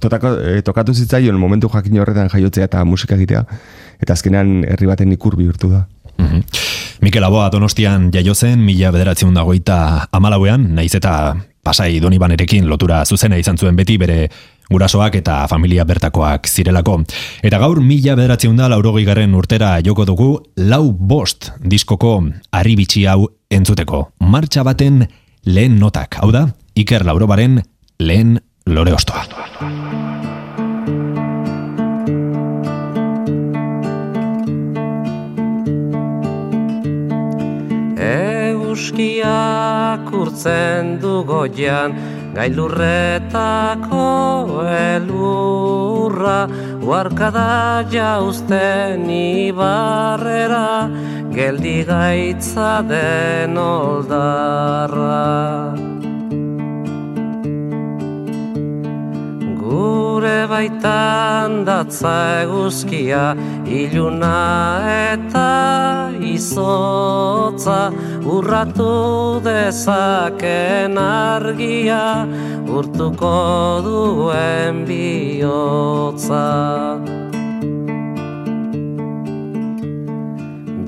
totako, 0.00 0.32
e, 0.40 0.62
tokatu 0.64 0.94
zitzaion 0.94 1.36
momentu 1.36 1.68
jakin 1.74 2.00
horretan 2.00 2.32
jaiotzea 2.32 2.70
eta 2.70 2.84
musika 2.88 3.18
egitea, 3.18 3.44
eta 4.00 4.16
azkenean 4.16 4.62
herri 4.64 4.88
baten 4.88 5.12
ikur 5.12 5.36
bihurtu 5.36 5.74
da. 5.74 5.84
Mhm. 6.16 6.44
Mikel 7.00 7.24
Aboa 7.24 7.46
donostian 7.50 8.10
jaio 8.10 8.34
zen, 8.34 8.58
mila 8.66 8.90
bederatziun 8.90 9.36
dagoita 9.36 10.08
amalauean, 10.12 10.64
naiz 10.74 10.90
eta 10.98 11.36
pasai 11.62 12.00
donibanerekin 12.02 12.66
lotura 12.68 13.04
zuzena 13.04 13.38
izan 13.38 13.58
zuen 13.58 13.76
beti 13.78 13.98
bere 14.00 14.26
gurasoak 14.70 15.20
eta 15.20 15.38
familia 15.48 15.84
bertakoak 15.86 16.48
zirelako. 16.50 16.98
Eta 17.42 17.62
gaur 17.62 17.80
mila 17.84 18.16
bederatziun 18.18 18.58
da 18.58 18.68
laurogei 18.72 19.06
garren 19.06 19.34
urtera 19.38 19.76
joko 19.84 20.08
dugu 20.08 20.28
lau 20.56 20.90
bost 20.92 21.52
diskoko 21.62 22.18
arribitxi 22.50 23.06
hau 23.06 23.28
entzuteko. 23.50 24.08
Martxa 24.18 24.66
baten 24.66 25.04
lehen 25.46 25.78
notak, 25.78 26.18
hau 26.18 26.32
da, 26.34 26.48
Iker 26.74 27.06
Laurobaren 27.06 27.62
lehen 27.98 28.40
lore 28.66 28.94
ostoa. 28.94 30.17
Euskiak 37.98 39.26
urtzen 40.14 41.00
du 41.02 41.24
goian, 41.26 41.96
gailurretako 42.36 44.04
elurra, 44.70 46.46
uarkada 46.78 47.82
jauzten 47.90 49.10
ibarrera, 49.10 50.70
geldi 51.34 51.82
gaitza 51.90 52.72
den 52.86 53.58
oldarra. 53.58 55.18
Gure 59.68 60.46
baitan 60.48 61.64
datza 61.66 62.12
eguzkia, 62.44 63.36
iluna 63.68 64.80
eta 65.12 66.08
izotza, 66.24 67.80
urratu 68.24 69.42
dezaken 69.44 70.96
argia, 70.96 72.24
urtuko 72.78 73.36
duen 73.84 74.84
bihotza. 74.88 76.46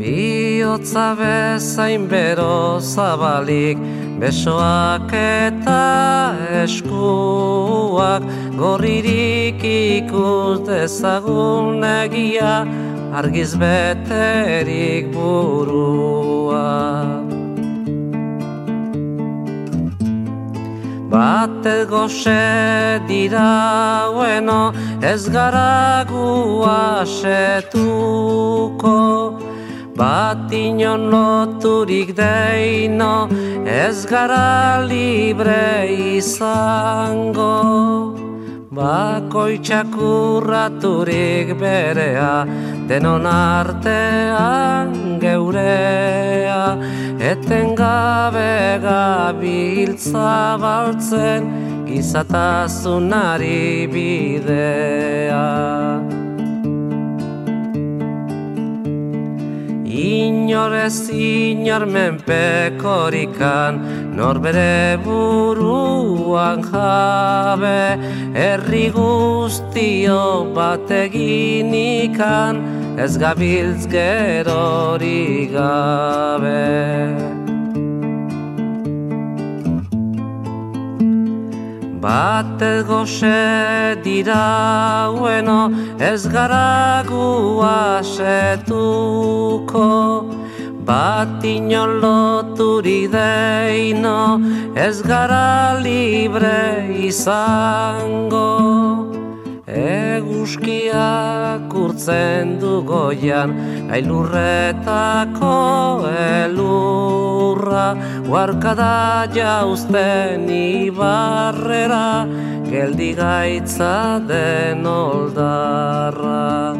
Biotza 0.00 1.06
bezain 1.20 2.08
bero 2.08 2.80
zabalik, 2.80 3.76
besoak 4.20 5.12
eta 5.16 6.36
eskuak 6.62 8.22
gorririk 8.60 9.62
ikus 9.64 10.60
dezagun 10.68 11.80
egia 11.88 12.54
argiz 13.16 13.52
beterik 13.62 15.04
burua. 15.14 16.68
Bate 21.10 21.76
goxe 21.90 22.44
dira 23.08 23.52
bueno, 24.14 24.60
ez 25.02 25.22
gara 25.32 26.04
gu 26.10 26.62
asetuko 26.70 27.80
Bat 30.00 30.48
inon 30.48 31.10
loturik 31.12 32.14
deino, 32.16 33.28
ez 33.68 34.06
gara 34.08 34.80
libre 34.80 35.92
izango 36.16 37.50
Bakoitxak 38.72 39.92
urraturik 40.00 41.52
berea, 41.60 42.46
denon 42.88 43.26
artean 43.28 45.18
geurea, 45.20 46.62
eten 47.32 47.74
gabe 47.76 48.80
gabiltza 48.86 50.56
baltzen, 50.64 51.50
gizatazunari 51.90 53.84
bidea. 53.92 55.44
Inor 60.00 60.72
ez 60.72 61.10
inor 61.12 61.84
menpekorikan, 61.84 63.80
nor 64.16 64.38
bere 64.40 64.96
buruan 65.04 66.62
jabe, 66.70 67.98
herri 68.34 68.86
guztio 68.94 70.22
bategin 70.56 71.74
ikan, 71.74 72.64
ez 72.96 73.18
gabiltz 73.18 73.84
gerori 73.92 75.50
gabe. 75.52 77.39
Bat 82.00 82.56
goxe 82.88 84.00
dira 84.02 85.12
bueno, 85.12 85.68
ez 86.00 86.26
gara 86.26 87.04
gu 87.04 87.60
asetuko 88.00 88.80
Bat 90.80 91.44
inon 91.44 92.00
loturik 92.00 93.12
deino, 93.12 94.40
ez 94.74 95.02
gara 95.02 95.76
libre 95.76 96.88
izango 97.04 99.09
Eguzkiak 99.70 101.70
urtzen 101.78 102.56
du 102.58 102.80
goian, 102.82 103.54
ailurretako 103.94 105.52
elurra, 106.10 107.94
Guarkada 108.26 109.30
jauzten 109.34 110.50
ibarrera, 110.50 112.26
geldi 112.70 113.14
gaitza 113.14 114.20
den 114.26 114.86
oldarra. 114.86 116.74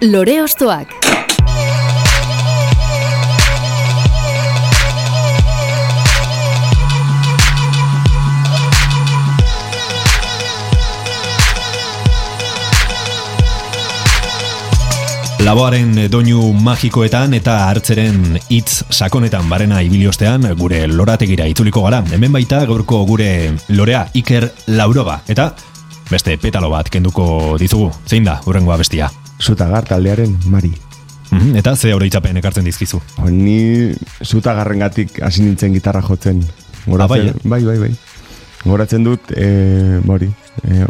Lore 0.00 0.42
Ostoak 0.42 0.88
Laboaren 15.50 15.96
doinu 16.06 16.52
magikoetan 16.62 17.32
eta 17.34 17.56
hartzeren 17.66 18.36
hitz 18.54 18.84
sakonetan 18.94 19.48
barena 19.50 19.80
ibiliostean 19.82 20.46
gure 20.54 20.84
lorategira 20.86 21.48
itzuliko 21.50 21.82
gara. 21.82 21.98
Hemen 22.14 22.30
baita 22.36 22.60
gaurko 22.70 23.00
gure 23.08 23.26
lorea 23.74 24.04
Iker 24.14 24.46
Lauroga 24.70 25.16
eta 25.26 25.48
beste 26.06 26.38
petalo 26.38 26.70
bat 26.70 26.86
kenduko 26.94 27.58
dizugu. 27.58 27.90
Zein 28.06 28.30
da, 28.30 28.36
urrengoa 28.46 28.78
bestia? 28.78 29.10
Zutagar 29.42 29.90
taldearen 29.90 30.38
Mari. 30.46 30.70
Mhm, 31.32 31.56
Eta 31.58 31.74
ze 31.74 31.90
itxapen 31.90 32.36
ekartzen 32.36 32.64
dizkizu. 32.64 33.02
Ni 33.26 33.90
zutagarrengatik 34.22 35.20
hasi 35.20 35.42
nintzen 35.42 35.74
gitarra 35.74 36.00
jotzen. 36.00 36.44
Ah, 36.96 37.08
bai, 37.08 37.26
eh? 37.26 37.34
bai, 37.42 37.64
bai, 37.64 37.78
bai. 37.78 37.94
Goratzen 38.62 39.02
dut, 39.02 39.32
e, 39.34 39.98
bori, 40.04 40.30
e, 40.62 40.86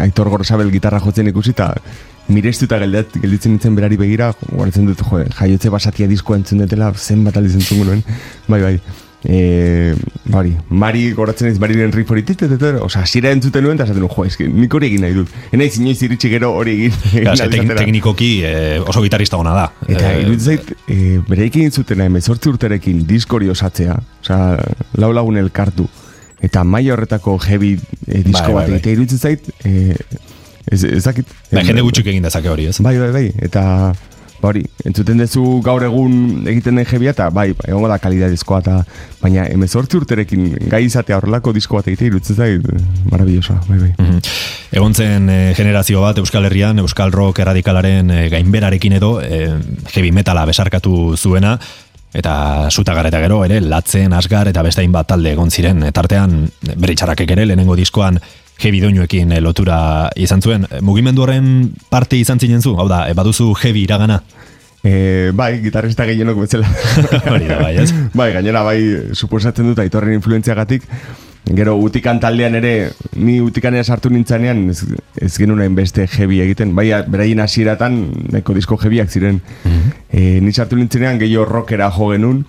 Aitor 0.00 0.28
Gorosabel 0.28 0.72
gitarra 0.72 0.98
jotzen 0.98 1.28
ikusi 1.28 1.50
eta 1.50 1.74
mirestuta 2.32 2.78
gelditzen 2.82 3.52
nintzen 3.54 3.76
berari 3.78 3.96
begira, 4.00 4.32
goratzen 4.50 4.86
dut, 4.88 5.00
jo, 5.06 5.22
jaiotze 5.38 5.70
basatia 5.72 6.08
diskoa 6.10 6.40
entzun 6.40 6.64
dutela, 6.64 6.92
zen 6.96 7.24
bat 7.24 7.36
aldiz 7.36 7.54
entzun 7.60 7.84
nuen, 7.86 8.04
bai, 8.48 8.60
bai. 8.62 8.76
E, 9.22 9.94
bari, 10.26 10.50
Mari 10.74 11.12
goratzen 11.14 11.46
ez 11.52 11.58
Mariren 11.62 11.92
riff 11.94 12.10
hori 12.10 12.24
titetetet, 12.26 12.80
oza, 12.82 13.04
zira 13.06 13.30
entzuten 13.30 13.62
nuen, 13.62 13.76
eta 13.78 13.84
esaten 13.86 14.02
nuen, 14.02 14.10
jo, 14.16 14.24
eski, 14.26 14.48
nik 14.50 14.74
hori 14.74 14.88
egin 14.90 15.04
nahi 15.06 15.14
dut. 15.14 15.30
Ena 15.54 15.68
izin 15.68 15.84
inoiz 15.86 16.02
iritsi 16.02 16.30
gero 16.32 16.50
hori 16.58 16.74
egin. 16.74 16.96
Ja, 17.28 17.36
ze, 17.36 17.46
teknikoki 17.78 18.30
eh, 18.48 18.80
oso 18.82 19.02
gitarista 19.04 19.38
ona 19.38 19.54
da. 19.54 19.68
Eta 19.86 20.10
Eh, 20.18 20.34
zait, 20.42 20.72
e, 20.90 21.20
bereikin 21.28 21.70
zutena 21.70 22.08
emezortzi 22.10 22.50
urterekin 22.50 23.04
diskori 23.06 23.48
osatzea, 23.52 23.94
oza, 24.24 24.40
lau 24.98 25.12
lagun 25.14 25.38
elkartu, 25.38 25.86
eta 26.42 26.64
maila 26.66 26.96
horretako 26.96 27.38
heavy 27.46 27.76
e, 28.08 28.24
disko 28.26 28.48
Bai, 28.50 28.52
bai, 28.52 28.54
bat 28.56 28.66
bai. 28.66 28.74
egitea 28.74 28.96
iruditzen 28.98 29.22
zait, 29.22 29.52
e, 29.62 29.94
ez, 30.66 30.84
ez 30.84 31.04
dakit. 31.04 31.28
Bai, 31.50 31.66
jende 31.66 31.84
gutxik 31.84 32.08
egin 32.12 32.24
dezake 32.26 32.50
hori, 32.50 32.68
ez? 32.70 32.78
Bai, 32.84 32.96
bai, 33.00 33.12
bai, 33.14 33.26
eta 33.42 33.62
ba 34.42 34.50
hori, 34.50 34.64
entzuten 34.88 35.20
duzu 35.22 35.60
gaur 35.62 35.84
egun 35.86 36.48
egiten 36.50 36.80
den 36.80 36.86
jebia, 36.88 37.12
eta 37.14 37.28
bai, 37.34 37.52
egongo 37.68 37.90
da 37.90 37.98
kalidadezkoa, 38.02 38.58
eta 38.64 38.80
baina 39.20 39.44
emezortzi 39.52 40.00
urterekin 40.00 40.48
gai 40.72 40.82
izatea 40.88 41.20
horrelako 41.20 41.54
disko 41.54 41.78
bat 41.78 41.90
egitea 41.92 42.10
iruditzen 42.10 42.40
zait, 42.40 42.66
marabillosa, 43.10 43.60
bai, 43.68 43.78
bai. 43.84 43.92
Mhm. 43.98 44.18
Egon 44.72 44.94
zen 44.96 45.30
eh, 45.30 45.52
generazio 45.54 46.02
bat 46.02 46.18
Euskal 46.18 46.48
Herrian, 46.48 46.80
Euskal 46.82 47.12
Rock 47.12 47.42
erradikalaren 47.44 48.10
eh, 48.10 48.26
gainberarekin 48.32 48.98
edo 48.98 49.14
eh, 49.22 49.52
heavy 49.92 50.10
metala 50.16 50.46
besarkatu 50.48 51.14
zuena, 51.16 51.58
eta 52.12 52.68
sutagar 52.70 53.06
eta 53.08 53.20
gero 53.22 53.42
ere 53.46 53.60
latzen, 53.60 54.12
asgar 54.12 54.50
eta 54.50 54.64
beste 54.64 54.82
hainbat 54.82 55.12
talde 55.14 55.32
egon 55.32 55.50
ziren 55.50 55.86
tartean 55.94 56.42
bere 56.74 56.96
itxarrakek 56.96 57.30
ere 57.36 57.46
lehenengo 57.46 57.76
diskoan 57.78 58.18
heavy 58.58 58.80
doinuekin 58.80 59.32
eh, 59.32 59.40
lotura 59.40 60.10
izan 60.16 60.42
zuen. 60.42 60.66
Mugimendu 60.80 61.24
horren 61.24 61.72
parte 61.90 62.16
izan 62.16 62.40
zinen 62.40 62.62
zu? 62.62 62.76
Hau 62.78 62.88
da, 62.88 63.06
eh, 63.08 63.14
baduzu 63.18 63.52
heavy 63.62 63.86
iragana? 63.86 64.22
E, 64.82 65.30
bai, 65.34 65.60
gitarrista 65.62 66.04
gehienok 66.08 66.40
bezala. 66.42 66.66
Hori 67.32 67.46
da, 67.46 67.58
bai, 67.62 67.76
ez? 67.78 67.92
bai, 68.18 68.32
gainera 68.34 68.64
bai, 68.66 68.78
suposatzen 69.14 69.68
dut 69.70 69.78
aitorren 69.78 70.16
influentziagatik, 70.16 70.88
gero 71.54 71.76
utikan 71.78 72.18
taldean 72.22 72.56
ere, 72.58 72.72
ni 73.14 73.38
utikanean 73.42 73.86
sartu 73.86 74.10
nintzanean, 74.10 74.64
ez, 74.74 74.82
ez 75.22 75.30
genuen 75.38 75.62
hainbeste 75.62 76.08
heavy 76.16 76.40
egiten, 76.42 76.74
bai, 76.74 76.88
beraien 77.10 77.42
hasieratan 77.44 78.00
neko 78.34 78.58
disko 78.58 78.78
heavyak 78.82 79.10
ziren. 79.10 79.38
e, 80.10 80.40
ni 80.42 80.52
sartu 80.52 80.78
nintzenean 80.78 81.22
gehiago 81.22 81.46
rockera 81.46 81.90
jo 81.94 82.10
genuen, 82.10 82.42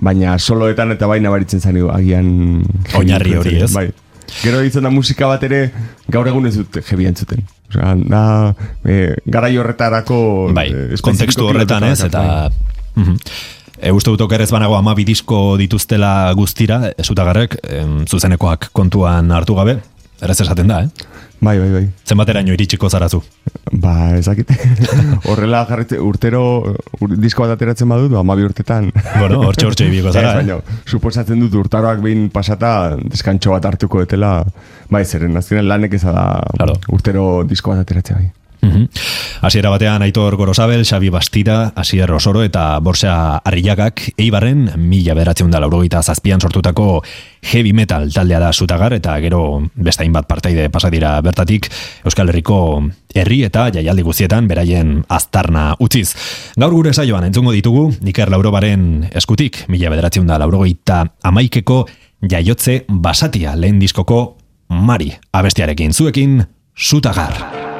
baina 0.00 0.38
soloetan 0.38 0.94
eta 0.94 1.10
bai 1.10 1.18
nabaritzen 1.20 1.60
zan 1.60 1.82
agian... 1.90 2.62
Oinarri 2.94 3.36
hori, 3.42 3.58
ez? 3.66 3.72
Bai. 3.74 3.90
Gero 4.40 4.60
ditzen 4.64 4.86
da 4.86 4.90
musika 4.90 5.28
bat 5.30 5.42
ere, 5.46 5.66
gaur 6.12 6.28
egun 6.30 6.48
ez 6.48 6.54
dut 6.56 6.80
heavy 6.82 7.08
entzuten. 7.10 7.44
Osea, 7.72 7.94
da, 7.96 8.22
e, 8.84 9.16
garai 9.32 9.54
horretarako... 9.60 10.18
Bai, 10.56 10.68
eh, 10.72 11.00
kontekstu 11.04 11.48
horretan 11.48 11.84
ez, 11.88 11.98
eta... 12.08 12.22
Mhm. 12.94 13.18
E, 13.82 13.90
uste 13.90 14.12
dut 14.12 14.20
okerrez 14.22 14.50
banago 14.54 14.76
amabi 14.78 15.02
disko 15.04 15.56
dituztela 15.58 16.30
guztira, 16.38 16.92
esutagarrek, 17.02 17.56
em, 17.66 17.96
zuzenekoak 18.06 18.68
kontuan 18.76 19.32
hartu 19.34 19.56
gabe, 19.58 19.80
errez 20.22 20.38
esaten 20.44 20.68
da, 20.70 20.82
eh? 20.86 21.08
Bai, 21.42 21.56
bai, 21.58 21.70
bai. 21.74 21.86
Zenbateraino 22.06 22.52
iritsiko 22.54 22.86
zarazu. 22.88 23.18
Ba, 23.72 24.12
ezakit. 24.14 24.52
Horrela 25.30 25.64
jarritze, 25.66 25.98
urtero 25.98 26.42
ur, 27.02 27.16
disko 27.18 27.42
bat 27.42 27.56
ateratzen 27.56 27.90
badut, 27.90 28.14
amabi 28.20 28.44
urtetan. 28.46 28.92
Bueno, 29.18 29.40
hortxe 29.48 29.66
hortxe 29.66 29.88
ibiko 29.90 30.12
zara, 30.14 30.36
Ez, 30.36 30.36
eh? 30.36 30.44
baina, 30.44 30.60
suposatzen 30.86 31.42
dut 31.42 31.56
urtaroak 31.64 31.98
behin 32.04 32.28
pasata 32.30 32.94
deskantxo 33.02 33.56
bat 33.56 33.66
hartuko 33.72 34.04
etela, 34.06 34.36
bai, 34.92 35.02
zeren 35.04 35.34
azkenean 35.42 35.66
lanek 35.72 35.98
eza 35.98 36.14
da 36.14 36.26
Claro. 36.54 36.78
urtero 36.94 37.26
disko 37.48 37.74
bat 37.74 37.82
ateratzea 37.82 38.20
bai. 38.20 38.30
Mhm. 38.62 38.88
Hasiera 39.42 39.70
batean 39.70 40.02
Aitor 40.02 40.36
Gorosabel, 40.36 40.84
Xabi 40.84 41.08
Bastida, 41.08 41.72
Asier 41.74 42.10
Osoro 42.12 42.44
eta 42.44 42.78
Borsa 42.78 43.38
Arriagak 43.38 44.12
Eibarren 44.16 44.70
mila 44.76 45.16
beratzen 45.18 45.50
da 45.50 45.58
laurogeita 45.58 46.02
zazpian 46.02 46.40
sortutako 46.40 47.02
heavy 47.42 47.72
metal 47.72 48.12
taldea 48.14 48.38
da 48.38 48.52
zutagar 48.52 48.94
eta 48.94 49.16
gero 49.20 49.64
beste 49.74 50.04
hainbat 50.04 50.28
parteide 50.30 50.68
pasadira 50.70 51.16
bertatik 51.20 51.66
Euskal 52.04 52.30
Herriko 52.30 52.84
herri 53.14 53.42
eta 53.42 53.66
jaialdi 53.74 54.02
guztietan 54.06 54.46
beraien 54.46 55.02
aztarna 55.08 55.74
utziz. 55.80 56.14
Gaur 56.56 56.72
gure 56.72 56.94
saioan 56.94 57.26
entzungo 57.26 57.50
ditugu, 57.50 57.88
Iker 58.06 58.30
Laurobaren 58.30 59.08
eskutik, 59.10 59.64
mila 59.68 59.90
bederatzen 59.90 60.30
da 60.30 60.38
laurogeita 60.38 61.02
amaikeko 61.22 61.88
jaiotze 62.22 62.84
basatia 62.88 63.56
lehen 63.56 63.82
diskoko 63.82 64.38
Mari 64.72 65.10
abestiarekin 65.32 65.92
zuekin 65.92 66.46
Zutagar. 66.78 67.71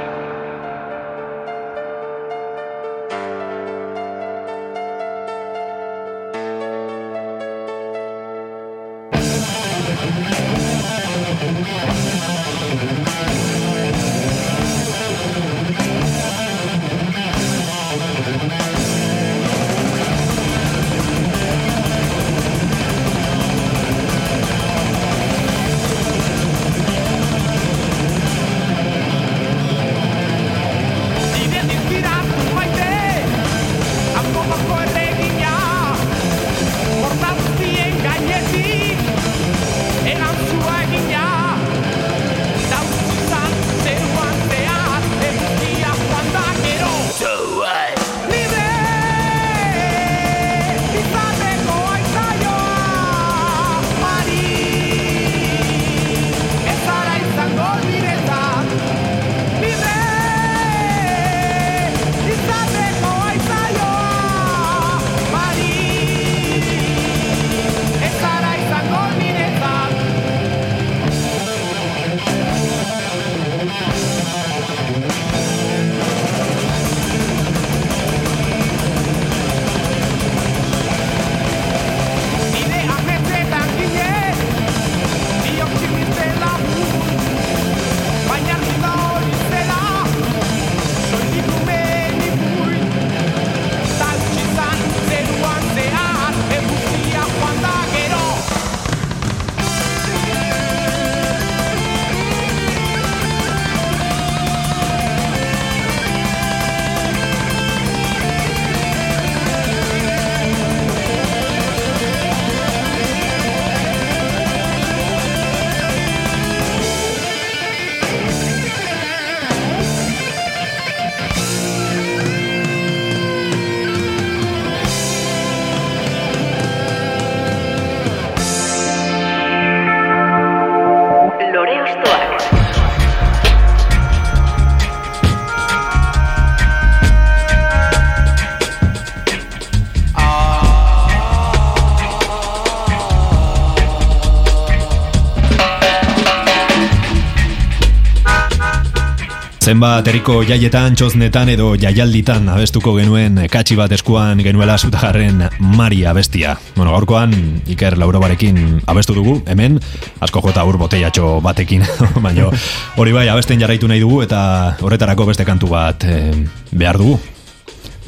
Zenbat 149.82 150.06
eriko 150.12 150.34
jaietan, 150.46 150.94
txoznetan 150.94 151.48
edo 151.50 151.72
jaialditan 151.74 152.44
abestuko 152.52 152.92
genuen 152.94 153.40
katxi 153.50 153.74
bat 153.74 153.90
eskuan 153.90 154.38
genuela 154.46 154.76
zutagarren 154.78 155.40
Mari 155.58 156.04
abestia. 156.06 156.52
Bueno, 156.76 156.92
gaurkoan 156.94 157.34
Iker 157.66 157.96
Laurobarekin 157.98 158.60
abestu 158.86 159.16
dugu, 159.18 159.34
hemen, 159.50 159.80
asko 160.22 160.38
jota 160.46 160.62
ur 160.70 160.78
boteiatxo 160.78 161.40
batekin, 161.42 161.82
baina 162.22 162.52
hori 162.94 163.16
bai 163.16 163.26
abesten 163.34 163.58
jarraitu 163.58 163.90
nahi 163.90 163.98
dugu 164.04 164.22
eta 164.22 164.42
horretarako 164.86 165.26
beste 165.32 165.48
kantu 165.50 165.72
bat 165.74 166.06
eh, 166.06 166.30
behar 166.70 167.02
dugu. 167.02 167.18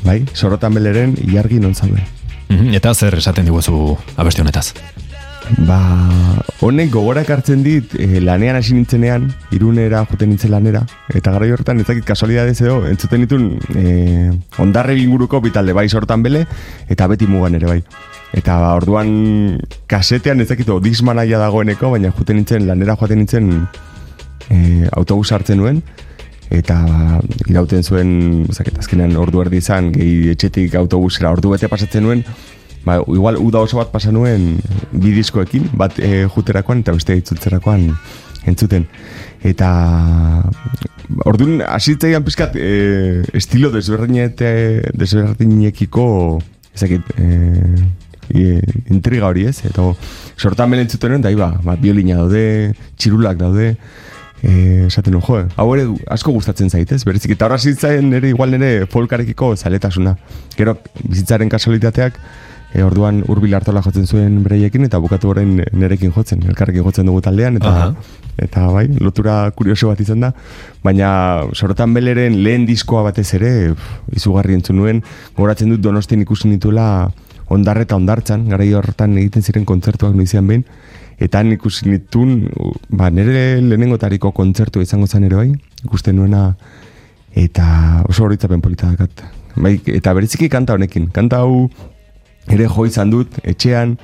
Bai, 0.07 0.21
sorotan 0.31 0.79
beleren 0.79 1.19
iargi 1.27 1.59
non 1.59 1.75
zaude. 1.75 2.07
Mhm, 2.55 2.71
eta 2.79 2.95
zer 2.95 3.19
esaten 3.19 3.51
diguzu 3.51 3.97
abesti 4.15 4.47
honetaz? 4.47 4.69
Ba, 5.45 5.77
honek 6.65 6.89
gogorak 6.95 7.29
hartzen 7.35 7.61
dit 7.65 7.91
e, 8.01 8.21
lanean 8.25 8.57
hasi 8.57 8.73
nintzenean, 8.73 9.27
irunera 9.53 10.01
joten 10.09 10.31
nintzen 10.33 10.55
lanera, 10.55 10.81
eta 11.13 11.35
gara 11.35 11.51
horretan 11.53 11.83
ez 11.83 11.87
dakit 11.87 12.07
kasualidadez 12.09 12.57
edo, 12.63 12.79
entzuten 12.89 13.27
ditun 13.27 13.51
e, 13.77 14.31
ondarre 14.65 14.97
binguruko 14.97 15.43
bitalde 15.45 15.75
bai 15.77 15.85
sortan 15.91 16.25
bele, 16.25 16.47
eta 16.89 17.09
beti 17.13 17.29
mugan 17.29 17.59
ere 17.61 17.69
bai. 17.69 17.79
Eta 18.33 18.57
ba, 18.63 18.73
orduan 18.79 19.61
kasetean 19.87 20.41
ez 20.41 20.49
dakit 20.49 20.71
aia 20.71 21.39
dagoeneko, 21.39 21.91
baina 21.91 22.11
joten 22.17 22.37
nintzen, 22.37 22.67
lanera 22.67 22.97
joten 22.97 23.19
nintzen 23.19 23.69
e, 24.49 24.89
autobus 24.97 25.31
hartzen 25.33 25.59
nuen, 25.59 25.83
eta 26.49 26.81
ba, 26.89 27.21
irauten 27.51 27.83
zuen, 27.83 28.47
zaket, 28.51 28.79
azkenean 28.79 29.15
ordu 29.17 29.43
erdi 29.43 29.59
izan, 29.59 29.93
gehi 29.93 30.31
etxetik 30.33 30.75
autobusera 30.75 31.31
ordu 31.37 31.53
bete 31.53 31.69
pasatzen 31.69 32.03
nuen, 32.03 32.25
ba, 32.85 33.01
igual 33.01 33.39
uda 33.41 33.63
oso 33.65 33.79
bat 33.81 33.91
pasa 33.93 34.13
nuen 34.13 34.59
bidizkoekin, 34.93 35.71
bat 35.79 35.99
e, 35.99 36.27
juterakoan 36.31 36.85
eta 36.85 36.95
beste 36.97 37.17
itzutzerakoan 37.21 37.91
entzuten. 38.51 38.87
Eta 39.45 39.69
orduan 41.29 41.63
hasitzaian 41.67 42.25
pizkat 42.25 42.57
e, 42.57 43.25
estilo 43.37 43.73
desberdinete 43.75 44.93
desberdinekiko 44.97 46.07
ezakit 46.75 47.13
e, 47.19 47.29
e, 48.31 48.47
intriga 48.93 49.29
hori 49.31 49.49
ez, 49.51 49.61
eta 49.69 49.91
sortan 50.37 50.73
belen 50.73 50.89
entzuten 50.89 51.23
da, 51.25 51.33
iba, 51.33 51.53
bat 51.65 51.81
biolina 51.81 52.23
daude, 52.23 52.75
txirulak 52.99 53.41
daude, 53.41 53.75
Eh, 54.45 54.85
esaten 54.91 55.15
jo, 55.17 55.37
hau 55.57 55.65
ere 55.73 55.85
asko 56.13 56.33
gustatzen 56.35 56.69
zaitez, 56.69 56.99
berezik 57.09 57.33
eta 57.33 57.47
horra 57.47 57.57
zitzen 57.57 58.11
nire 58.13 58.29
igual 58.29 58.51
nire 58.53 58.85
folkarekiko 58.93 59.55
zaletasuna. 59.57 60.19
Gero 60.59 60.75
bizitzaren 61.01 61.49
kasualitateak, 61.49 62.19
e, 62.75 62.83
orduan 62.83 63.23
urbil 63.31 63.55
hartola 63.55 63.83
jotzen 63.85 64.07
zuen 64.07 64.43
breiekin 64.45 64.85
eta 64.89 64.99
bukatu 65.01 65.31
horrein 65.31 65.63
nerekin 65.73 66.13
jotzen, 66.13 66.43
elkarrekin 66.51 66.85
jotzen 66.85 67.07
dugu 67.07 67.23
taldean 67.25 67.61
eta 67.61 67.95
eta 68.45 68.67
bai, 68.75 68.89
lotura 68.99 69.51
kurioso 69.55 69.93
bat 69.93 70.01
izan 70.03 70.27
da, 70.27 70.33
baina 70.83 71.09
sorotan 71.55 71.95
beleren 71.95 72.41
lehen 72.43 72.67
diskoa 72.67 73.05
batez 73.07 73.29
ere 73.39 73.53
izugarri 74.13 74.59
entzun 74.59 74.81
nuen, 74.83 75.05
goratzen 75.37 75.71
dut 75.71 75.85
donostin 75.85 76.25
ikusi 76.27 76.51
nituela 76.51 77.13
ondarre 77.55 77.87
eta 77.87 77.95
ondartzan, 77.95 78.49
gara 78.51 78.67
horretan 78.81 79.15
egiten 79.21 79.47
ziren 79.47 79.65
kontzertuak 79.69 80.17
noizian 80.19 80.51
behin, 80.51 80.65
eta 81.23 81.45
ikusi 81.47 81.89
nitun, 81.93 82.49
ba, 82.91 83.11
nire 83.11 83.61
lehenengotariko 83.63 84.33
kontzertu 84.35 84.83
izango 84.83 85.07
zen 85.07 85.29
ere 85.29 85.39
bai, 85.39 85.51
ikusten 85.85 86.17
nuena, 86.17 86.57
eta 87.35 88.03
oso 88.09 88.25
horitzapen 88.25 88.61
polita 88.61 88.91
dakat. 88.91 89.23
Bai, 89.55 89.79
eta 89.95 90.15
beriziki 90.15 90.49
kanta 90.51 90.75
honekin, 90.75 91.13
kanta 91.15 91.45
hau 91.45 91.69
ere 92.53 92.69
jo 92.69 92.87
izan 92.87 93.11
dut 93.11 93.39
etxean 93.43 93.97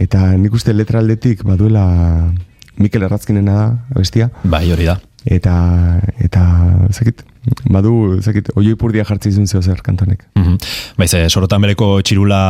eta 0.00 0.32
nik 0.38 0.54
uste 0.54 0.72
letraldetik 0.72 1.44
baduela 1.44 1.84
Mikel 2.80 3.02
Errazkinena 3.04 3.54
da 3.56 3.98
bestia. 3.98 4.30
Bai, 4.44 4.70
hori 4.72 4.86
da. 4.88 4.96
Eta 5.28 5.54
eta 6.22 6.44
zakit 6.94 7.24
badu, 7.70 7.92
ezakit, 8.18 8.50
oioi 8.58 8.76
purdia 8.78 9.04
jartzi 9.06 9.30
izun 9.32 9.46
zeo 9.46 9.62
zer 9.62 9.80
kantonek. 9.84 10.24
Mhm. 10.38 10.56
Baiz, 10.98 11.12
e, 11.14 11.22
sorotan 11.28 11.62
bereko 11.64 11.88
txirula 12.02 12.40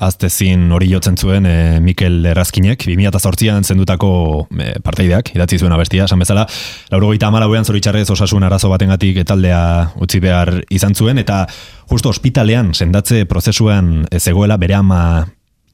aztezin 0.00 0.70
hori 0.72 0.90
jotzen 0.90 1.16
zuen 1.16 1.46
e, 1.46 1.80
Mikel 1.84 2.24
Errazkinek, 2.32 2.86
2008an 2.88 3.64
zendutako 3.64 4.12
e, 4.58 4.74
parteideak, 4.84 5.34
idatzi 5.36 5.58
zuen 5.58 5.72
abestia, 5.76 6.04
esan 6.04 6.22
bezala, 6.22 6.46
laurogeita 6.92 7.30
amalauean 7.30 7.64
zoritxarrez 7.64 8.08
osasun 8.10 8.46
arazo 8.46 8.70
batengatik 8.72 9.22
etaldea 9.24 9.62
utzi 10.00 10.20
behar 10.20 10.54
izan 10.70 10.94
zuen, 10.94 11.18
eta 11.18 11.46
justo 11.90 12.12
ospitalean 12.12 12.74
sendatze 12.74 13.24
prozesuan 13.30 14.06
zegoela 14.18 14.56
bere 14.60 14.78
ama 14.78 15.02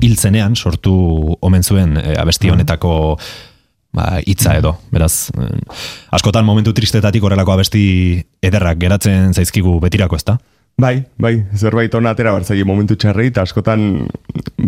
hiltzenean 0.02 0.56
sortu 0.56 0.94
omen 1.40 1.62
zuen 1.64 1.96
e, 2.00 2.16
abesti 2.20 2.50
honetako 2.52 2.96
ba, 3.96 4.20
hitza 4.24 4.56
edo, 4.60 4.74
beraz, 4.92 5.30
eh, 5.32 5.48
askotan 6.16 6.44
momentu 6.44 6.74
tristetatik 6.76 7.24
horrelako 7.24 7.56
abesti 7.56 7.84
ederrak 8.46 8.78
geratzen 8.82 9.34
zaizkigu 9.34 9.78
betirako 9.82 10.18
ezta? 10.20 10.38
Bai, 10.76 11.06
bai, 11.16 11.38
zerbait 11.56 11.94
ona 11.96 12.10
atera 12.12 12.34
bartzaile 12.36 12.66
momentu 12.68 12.98
txarrei, 13.00 13.30
eta 13.30 13.46
askotan 13.46 14.08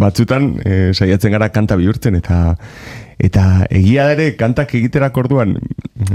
batzutan 0.01 0.55
e, 0.65 0.77
saiatzen 0.95 1.35
gara 1.35 1.51
kanta 1.53 1.77
bihurtzen, 1.77 2.17
eta 2.17 2.55
eta 3.19 3.67
egia 3.75 4.07
ere 4.13 4.31
kantak 4.39 4.73
egiterak 4.79 5.17
orduan, 5.19 5.57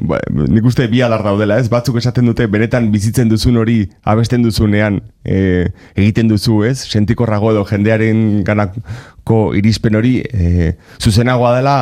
ba, 0.07 0.19
nik 0.31 0.65
uste 0.65 0.85
bi 0.87 1.01
alar 1.03 1.23
daudela, 1.25 1.57
ez? 1.59 1.67
Batzuk 1.71 1.97
esaten 1.99 2.29
dute 2.29 2.47
benetan 2.51 2.87
bizitzen 2.93 3.31
duzun 3.31 3.59
hori 3.59 3.81
abesten 4.07 4.45
duzunean 4.45 5.01
e, 5.25 5.67
egiten 5.97 6.31
duzu, 6.31 6.61
ez? 6.69 6.77
Sentikorrago 6.87 7.51
edo 7.51 7.65
jendearen 7.67 8.43
ganako 8.47 9.41
irispen 9.59 9.99
hori 9.99 10.15
e, 10.23 10.73
zuzenagoa 11.03 11.57
dela 11.57 11.75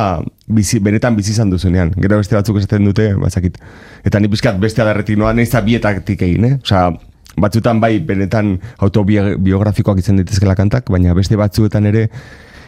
bizi, 0.50 0.82
benetan 0.82 1.16
bizi 1.16 1.36
izan 1.36 1.54
duzunean. 1.54 1.94
Gero 2.02 2.18
beste 2.18 2.38
batzuk 2.38 2.58
esaten 2.58 2.90
dute, 2.90 3.12
bazakit. 3.22 3.62
Eta 4.02 4.20
ni 4.20 4.30
pizkat 4.32 4.58
beste 4.62 4.82
adarretik 4.82 5.18
noa, 5.18 5.32
nahiz 5.38 5.54
bietatik 5.64 6.26
egin, 6.26 6.50
eh? 6.50 6.54
Osea, 6.64 6.90
batzutan 7.38 7.80
bai 7.80 7.98
benetan 8.04 8.56
autobiografikoak 8.82 10.02
izan 10.02 10.18
ditezkela 10.20 10.58
kantak, 10.58 10.90
baina 10.90 11.14
beste 11.14 11.38
batzuetan 11.38 11.86
ere 11.88 12.08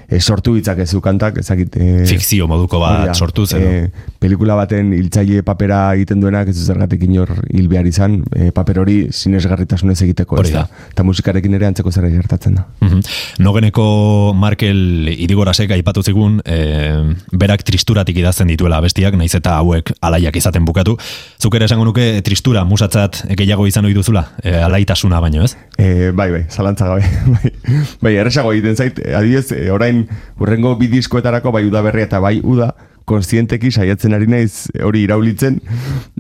e, 0.09 0.21
sortu 0.21 0.55
ditzakezu 0.59 1.01
kantak, 1.05 1.39
ezakit... 1.43 1.77
E, 1.77 2.05
Fikzio 2.09 2.49
moduko 2.51 2.81
bat 2.83 2.99
hori 2.99 3.11
da, 3.11 3.15
sortu 3.15 3.47
zen. 3.47 3.63
e, 3.65 4.09
pelikula 4.23 4.57
baten 4.59 4.93
hiltzaile 4.97 5.43
papera 5.47 5.81
egiten 5.97 6.23
duenak 6.23 6.51
ez 6.53 6.57
zergatik 6.65 7.03
inor 7.07 7.33
hil 7.51 7.69
behar 7.69 7.87
izan, 7.89 8.21
e, 8.35 8.51
paper 8.55 8.83
hori 8.85 8.99
sinesgarritasunez 9.13 10.01
egiteko, 10.07 10.39
Hori 10.41 10.53
da. 10.55 10.65
Eta 10.91 11.05
musikarekin 11.07 11.55
ere 11.57 11.69
antzeko 11.69 11.93
zer 11.93 12.09
gertatzen 12.11 12.57
da. 12.59 12.67
Mhm. 12.83 13.01
Nogeneko 13.45 13.87
Markel 14.37 15.09
irigorasek 15.15 15.71
aipatu 15.77 16.03
zigun, 16.03 16.41
e, 16.45 16.59
berak 17.33 17.63
tristuratik 17.67 18.19
idazten 18.19 18.51
dituela 18.51 18.81
bestiak, 18.85 19.17
naiz 19.19 19.33
eta 19.35 19.57
hauek 19.61 19.93
alaiak 20.05 20.37
izaten 20.37 20.65
bukatu. 20.65 20.97
Zuk 21.41 21.55
ere 21.59 21.69
esango 21.69 21.85
nuke 21.87 22.23
tristura 22.27 22.65
musatzat 22.69 23.23
gehiago 23.39 23.67
izan 23.71 23.87
ohi 23.87 23.95
duzula, 23.97 24.25
e, 24.43 24.55
alaitasuna 24.65 25.21
baino, 25.21 25.45
ez? 25.45 25.55
E, 25.79 26.11
bai, 26.11 26.31
bai, 26.33 26.45
zalantza 26.51 26.89
gabe. 26.89 27.05
bai, 27.35 27.53
bai 28.03 28.15
erresago 28.23 28.53
egiten 28.55 28.77
zait, 28.77 28.99
adibidez, 28.99 29.53
e, 29.53 29.71
orain 29.75 29.94
urrengo 30.41 30.75
bi 30.81 30.89
diskoetarako 30.93 31.53
bai 31.55 31.65
uda 31.69 31.83
berria 31.87 32.09
eta 32.09 32.21
bai 32.25 32.39
uda, 32.43 32.73
konstienteki 33.09 33.71
saiatzen 33.71 34.15
ari 34.17 34.27
naiz 34.31 34.69
hori 34.85 35.05
iraulitzen, 35.05 35.59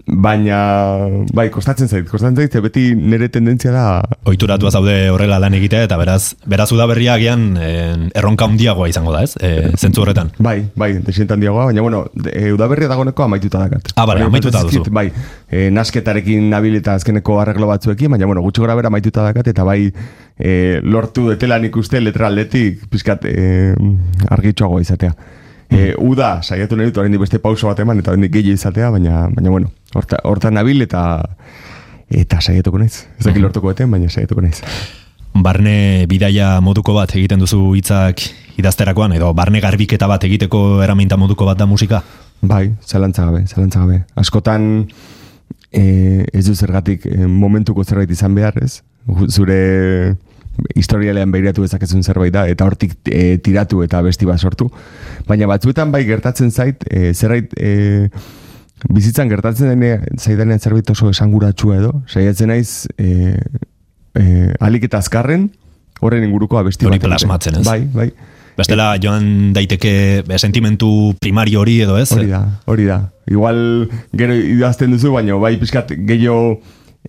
baina 0.05 0.59
bai, 1.35 1.49
kostatzen 1.53 1.89
zait, 1.89 2.07
kostatzen 2.11 2.37
zait, 2.37 2.57
beti 2.65 2.91
nire 2.95 3.31
tendentzia 3.33 3.73
da 3.73 3.85
Ohituratu 4.29 4.69
zaude 4.71 4.95
horrela 5.13 5.39
lan 5.41 5.57
egitea 5.57 5.85
eta 5.87 5.97
beraz, 6.01 6.35
beraz 6.49 6.71
uda 6.77 6.87
berria 6.91 7.15
agian 7.17 7.47
e, 7.61 7.71
erronka 8.17 8.49
handiagoa 8.49 8.89
izango 8.89 9.13
da, 9.15 9.23
ez? 9.25 9.35
E, 9.41 9.71
zentzu 9.77 10.05
horretan. 10.05 10.33
Bai, 10.45 10.59
bai, 10.77 10.91
desientan 11.05 11.41
diagoa, 11.41 11.67
baina 11.71 11.85
bueno, 11.85 12.05
e, 12.31 12.51
udaberria 12.53 12.89
dagoeneko 12.93 13.25
amaituta 13.25 13.63
dakat. 13.65 13.93
Ah, 13.97 14.07
bale, 14.09 14.25
amaituta 14.29 14.65
duzu. 14.65 14.85
Bai, 14.95 15.07
e, 15.49 15.69
nasketarekin 15.75 16.51
nabil 16.53 16.77
eta 16.81 16.97
azkeneko 17.01 17.39
arreglo 17.41 17.69
batzuekin, 17.73 18.13
baina 18.17 18.29
bueno, 18.29 18.45
gutxi 18.45 18.65
gora 18.65 18.77
bera 18.77 18.93
amaituta 18.93 19.25
dakat, 19.25 19.53
eta 19.55 19.65
bai 19.65 19.81
e, 20.39 20.81
lortu 20.85 21.31
detela 21.33 21.59
nik 21.63 21.77
uste 21.81 22.01
letra 22.01 22.29
aldetik 22.29 22.85
pizkat 22.93 23.25
e, 23.29 23.73
argitxoagoa 24.37 24.85
izatea. 24.85 25.15
E, 25.71 25.95
uda, 25.99 26.43
saiatu 26.43 26.77
nahi 26.77 26.91
dut, 26.91 26.99
oraindik 27.03 27.23
beste 27.25 27.41
pauso 27.43 27.69
bat 27.71 27.81
eman, 27.81 28.01
eta 28.03 28.13
oraindik 28.13 28.33
gehiago 28.37 28.59
izatea, 28.59 28.91
baina, 28.95 29.25
baina 29.35 29.51
bueno, 29.51 29.71
horta, 29.95 30.21
hortan 30.29 30.55
nabil 30.59 30.85
eta 30.85 31.05
eta 32.15 32.41
saiatuko 32.41 32.79
naiz. 32.79 33.07
Ez 33.19 33.27
dakit 33.27 33.43
lortuko 33.43 33.73
eten, 33.73 33.91
baina 33.91 34.11
saiatuko 34.11 34.45
naiz. 34.45 34.61
Barne 35.35 36.07
bidaia 36.07 36.61
moduko 36.63 36.95
bat 36.95 37.17
egiten 37.17 37.41
duzu 37.43 37.73
hitzak 37.75 38.23
idazterakoan, 38.61 39.17
edo 39.17 39.33
barne 39.35 39.61
garbiketa 39.65 40.07
bat 40.07 40.23
egiteko 40.29 40.83
eraminta 40.85 41.19
moduko 41.19 41.49
bat 41.49 41.59
da 41.59 41.67
musika? 41.67 42.05
Bai, 42.45 42.69
zalantza 42.85 43.25
gabe, 43.27 43.43
zalantza 43.49 43.81
gabe. 43.81 44.05
Askotan 44.21 44.87
e, 45.73 46.27
ez 46.33 46.45
du 46.47 46.55
zergatik 46.55 47.07
e, 47.09 47.27
momentuko 47.27 47.85
zerbait 47.85 48.11
izan 48.11 48.37
behar, 48.37 48.61
ez? 48.63 48.83
Zure 49.29 50.15
historialean 50.75 51.33
behiratu 51.35 51.65
dezakezun 51.65 52.05
zerbait 52.05 52.33
da, 52.35 52.47
eta 52.51 52.67
hortik 52.67 52.97
e, 53.11 53.39
tiratu 53.45 53.83
eta 53.85 54.03
besti 54.05 54.29
bat 54.29 54.41
sortu. 54.41 54.71
Baina 55.29 55.49
batzuetan 55.51 55.93
bai 55.95 56.05
gertatzen 56.09 56.51
zait, 56.51 56.85
e, 56.91 57.13
zerbait 57.15 57.55
e, 57.59 58.09
bizitzan 58.93 59.31
gertatzen 59.33 59.73
dene, 59.73 59.99
zaidanean 60.19 60.61
zerbait 60.61 60.91
oso 60.91 61.11
esanguratsua 61.11 61.81
edo, 61.81 61.93
saiatzen 62.11 62.53
naiz 62.53 62.87
e, 62.99 63.35
e, 64.15 64.25
alik 64.61 64.89
eta 64.91 65.01
azkarren, 65.03 65.51
horren 66.05 66.27
inguruko 66.27 66.59
abesti 66.61 66.87
Hori 66.87 67.01
bat 67.01 67.15
plasmatzen, 67.15 67.61
ez? 67.61 67.67
Bai, 67.67 67.83
bai. 67.95 68.09
Bestela 68.55 68.93
joan 69.03 69.51
daiteke 69.55 70.23
sentimentu 70.39 70.89
primario 71.19 71.65
hori 71.65 71.81
edo 71.83 71.97
ez? 71.99 72.13
Hori 72.15 72.29
da, 72.31 72.45
hori 72.71 72.87
da. 72.87 73.01
Igual 73.27 73.59
gero 74.15 74.37
idazten 74.37 74.95
duzu, 74.95 75.11
baina 75.17 75.39
bai 75.43 75.57
pixkat 75.59 75.91
gehiago 76.07 76.61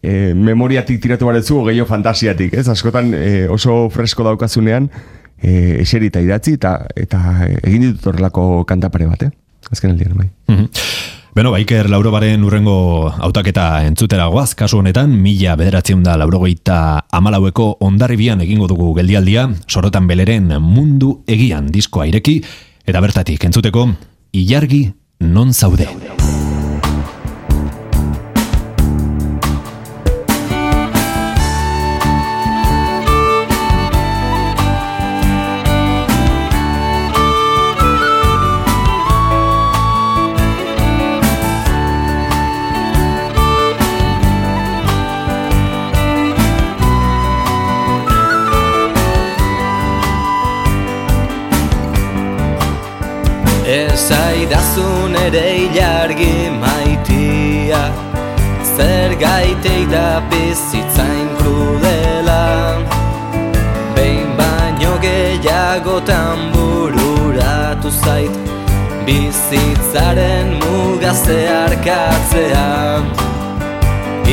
e, 0.01 0.33
memoriatik 0.33 1.01
tiratu 1.01 1.25
barezu, 1.29 1.59
o 1.59 1.65
gehiago 1.65 1.87
fantasiatik, 1.89 2.53
ez? 2.53 2.67
Askotan 2.71 3.13
e, 3.13 3.47
oso 3.51 3.89
fresko 3.93 4.25
daukazunean, 4.27 4.89
e, 5.41 5.81
eserita 5.81 6.21
idatzi 6.23 6.55
eta 6.59 6.77
eta 6.95 7.21
egin 7.61 7.89
ditut 7.89 8.11
horrelako 8.11 8.65
kantapare 8.69 9.09
bat, 9.11 9.27
eh? 9.27 9.31
Azken 9.71 9.95
aldian, 9.95 10.17
bai. 10.17 10.29
Mhm. 10.47 10.69
Beno, 11.35 11.49
Baiker 11.51 11.89
Laurobaren 11.91 12.45
urrengo 12.47 13.09
hautaketa 13.11 13.83
entzutera 13.83 14.29
goaz, 14.31 14.53
kasu 14.55 14.77
honetan, 14.79 15.11
mila 15.19 15.57
bederatzen 15.59 15.99
da 16.05 16.15
laurogeita 16.15 16.77
amalaueko 17.11 17.73
ondarribian 17.83 18.39
egingo 18.45 18.69
dugu 18.71 18.93
geldialdia, 18.95 19.49
sorotan 19.67 20.07
beleren 20.07 20.53
mundu 20.63 21.25
egian 21.27 21.67
diskoa 21.75 22.07
ireki, 22.07 22.37
eta 22.87 23.03
bertatik 23.03 23.43
entzuteko, 23.49 23.89
ilargi 24.31 24.85
non 25.19 25.51
zaude. 25.51 25.91
Gaitei 59.65 59.85
da 59.91 60.21
bizitzain 60.29 61.29
krudela. 61.37 62.77
Behin 63.95 64.37
baino 64.37 64.97
gehiagotan 65.01 66.51
bururatu 66.53 67.91
zait 67.91 68.31
Bizitzaren 69.05 70.47
mugazte 70.61 71.37
arkatzea 71.65 73.03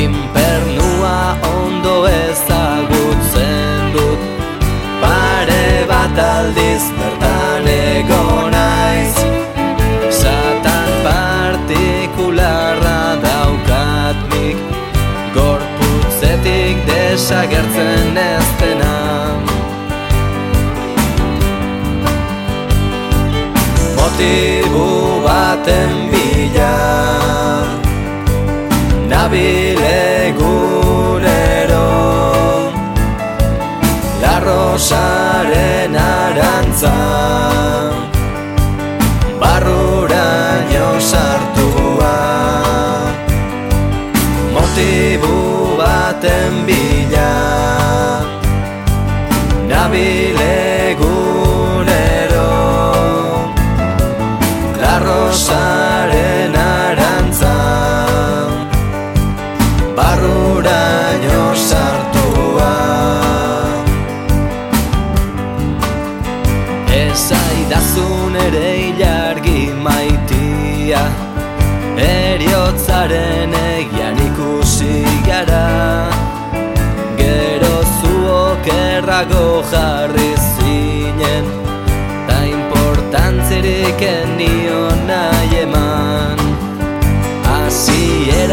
Inpernua 0.05 1.37
ondo 1.57 2.07
ezagutzen 2.07 3.93
dut 3.93 4.21
Pare 5.03 5.87
bat 5.89 6.19
aldiz 6.19 6.85
bertan 6.99 7.42
desagertzen 17.23 18.17
ez 18.19 18.49
dena. 18.59 18.95
Motibu 23.97 25.23
baten 25.23 25.93
bila 26.11 26.75
Nabil 29.07 29.83
egunero 29.93 31.87
La 34.23 34.37
Rosaren 34.43 35.95
arantza 35.95 36.97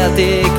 Hasieratik 0.00 0.56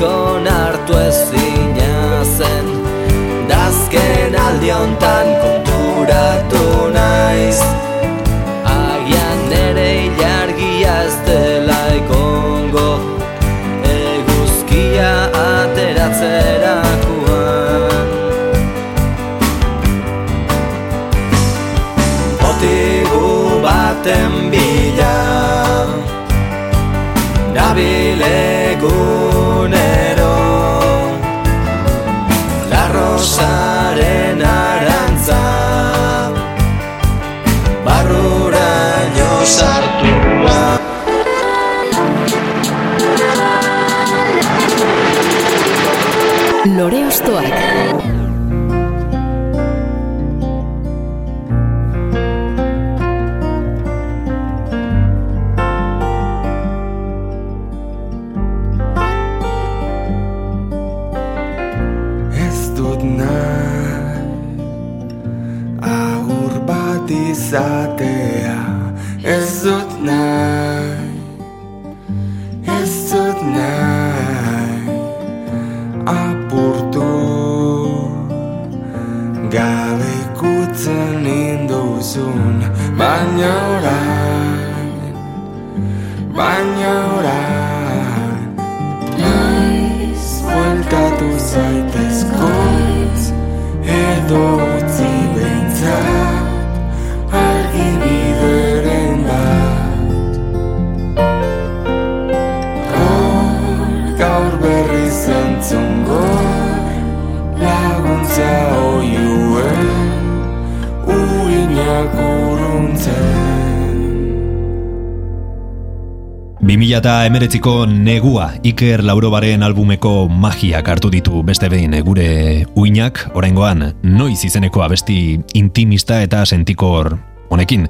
2000 116.72 116.96
eta 116.96 117.26
emeretziko 117.28 117.84
negua 117.84 118.46
Iker 118.64 119.02
Laurobaren 119.04 119.60
albumeko 119.62 120.24
magiak 120.32 120.86
hartu 120.88 121.10
ditu 121.12 121.42
beste 121.44 121.68
behin 121.68 121.92
gure 122.06 122.64
uinak, 122.80 123.26
oraingoan 123.36 123.90
noiz 124.02 124.38
izeneko 124.48 124.80
abesti 124.80 125.36
intimista 125.52 126.22
eta 126.24 126.46
sentikor 126.48 127.18
honekin. 127.52 127.84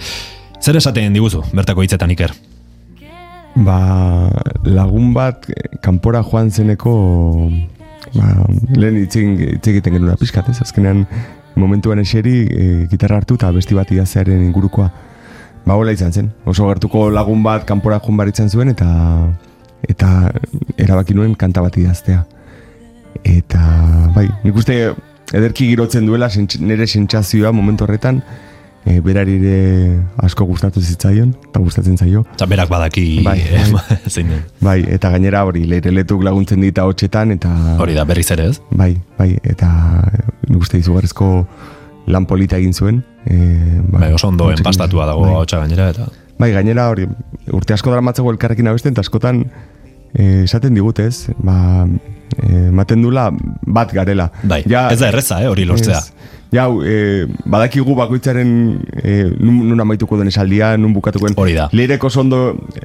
Zer 0.58 0.80
esaten 0.80 1.14
diguzu, 1.14 1.44
bertako 1.54 1.84
hitzetan 1.86 2.10
Iker? 2.10 2.34
Ba, 3.54 3.78
lagun 4.66 5.14
bat 5.14 5.46
kanpora 5.84 6.24
joan 6.26 6.50
zeneko 6.50 6.96
ba, 8.16 8.34
lehen 8.74 8.98
hitz 9.04 9.14
egin- 9.14 9.38
hitz 9.60 9.66
egiten 9.76 9.94
genuen 9.94 10.18
pixkat, 10.18 10.50
ez? 10.50 10.58
Azkenean 10.66 11.06
momentuan 11.54 12.02
eseri 12.02 12.36
e, 12.50 12.68
gitarra 12.90 13.22
hartu 13.22 13.38
eta 13.38 13.52
besti 13.54 13.78
bat 13.78 13.94
idaztearen 13.94 14.42
ingurukoa. 14.42 14.90
Ba, 15.64 15.74
hola 15.78 15.92
izan 15.94 16.12
zen. 16.12 16.32
Oso 16.44 16.66
gertuko 16.68 17.08
lagun 17.10 17.42
bat 17.42 17.64
kanpora 17.68 18.00
joan 18.02 18.18
baritzen 18.18 18.50
zuen 18.50 18.72
eta 18.72 18.88
eta 19.88 20.30
erabaki 20.78 21.14
nuen 21.14 21.34
kanta 21.38 21.62
bat 21.62 21.76
idaztea. 21.78 22.24
Eta, 23.22 23.60
bai, 24.14 24.28
nik 24.42 24.56
uste 24.58 24.78
ederki 25.32 25.68
girotzen 25.70 26.06
duela 26.06 26.28
sentx- 26.30 26.60
nire 26.60 26.86
sentsazioa 26.86 27.52
momentu 27.54 27.84
horretan, 27.86 28.22
e, 28.84 28.98
berari 29.00 29.36
ere 29.38 29.98
asko 30.26 30.46
gustatu 30.48 30.82
zitzaion, 30.82 31.34
eta 31.50 31.60
gustatzen 31.62 31.98
zaio. 31.98 32.24
Eta 32.34 32.46
berak 32.50 32.70
badaki 32.72 33.22
Bai, 33.24 33.38
eh, 33.40 33.66
bai. 33.72 33.98
zein 34.14 34.32
den. 34.34 34.42
Bai, 34.60 34.80
eta 34.96 35.10
gainera 35.14 35.44
hori, 35.46 35.64
leireletuk 35.70 36.24
laguntzen 36.26 36.60
dita 36.64 36.86
hotxetan, 36.88 37.36
eta... 37.38 37.52
Hori 37.82 37.94
da, 37.94 38.04
berriz 38.08 38.30
ere 38.34 38.48
ez? 38.50 38.58
Bai, 38.70 38.96
bai, 39.18 39.36
eta 39.42 39.70
nik 40.48 40.60
uste 40.60 40.82
izugarrizko 40.82 41.46
lan 42.10 42.26
polita 42.26 42.58
egin 42.58 42.74
zuen. 42.74 43.02
E, 43.26 43.80
Bai, 43.92 44.12
oso 44.12 44.28
ondo 44.28 44.50
enpastatua 44.50 45.06
dago 45.06 45.26
bai. 45.26 45.34
hotxa 45.42 45.62
gainera 45.62 45.90
eta... 45.92 46.08
Bai, 46.38 46.50
gainera 46.50 46.88
hori, 46.90 47.06
urte 47.54 47.76
asko 47.76 47.92
daramatzago 47.92 48.32
elkarrekin 48.32 48.66
abesten, 48.66 48.96
eta 48.96 49.04
askotan 49.04 49.44
e, 50.14 50.42
esaten 50.42 50.74
digutez, 50.74 51.28
ba, 51.38 51.86
e, 52.34 52.68
maten 52.74 53.04
dula 53.04 53.28
bat 53.66 53.92
garela. 53.94 54.30
Bai, 54.42 54.64
ez 54.66 54.98
da 54.98 55.10
erreza, 55.12 55.42
eh, 55.42 55.50
hori 55.50 55.68
lortzea. 55.68 56.00
Ez. 56.00 56.40
Ja, 56.52 56.66
hau, 56.66 56.82
e, 56.84 57.24
badakigu 57.48 57.94
bakoitzaren 57.96 58.48
e, 58.92 59.12
nun, 59.40 59.62
nun 59.70 59.80
amaituko 59.80 60.18
den 60.20 60.28
esaldia, 60.28 60.74
nun 60.76 60.92
bukatuko 60.92 61.30
den. 61.30 61.36
Hori 61.40 61.54
da. 61.56 61.70
Leireko 61.72 62.10
ondo 62.20 62.40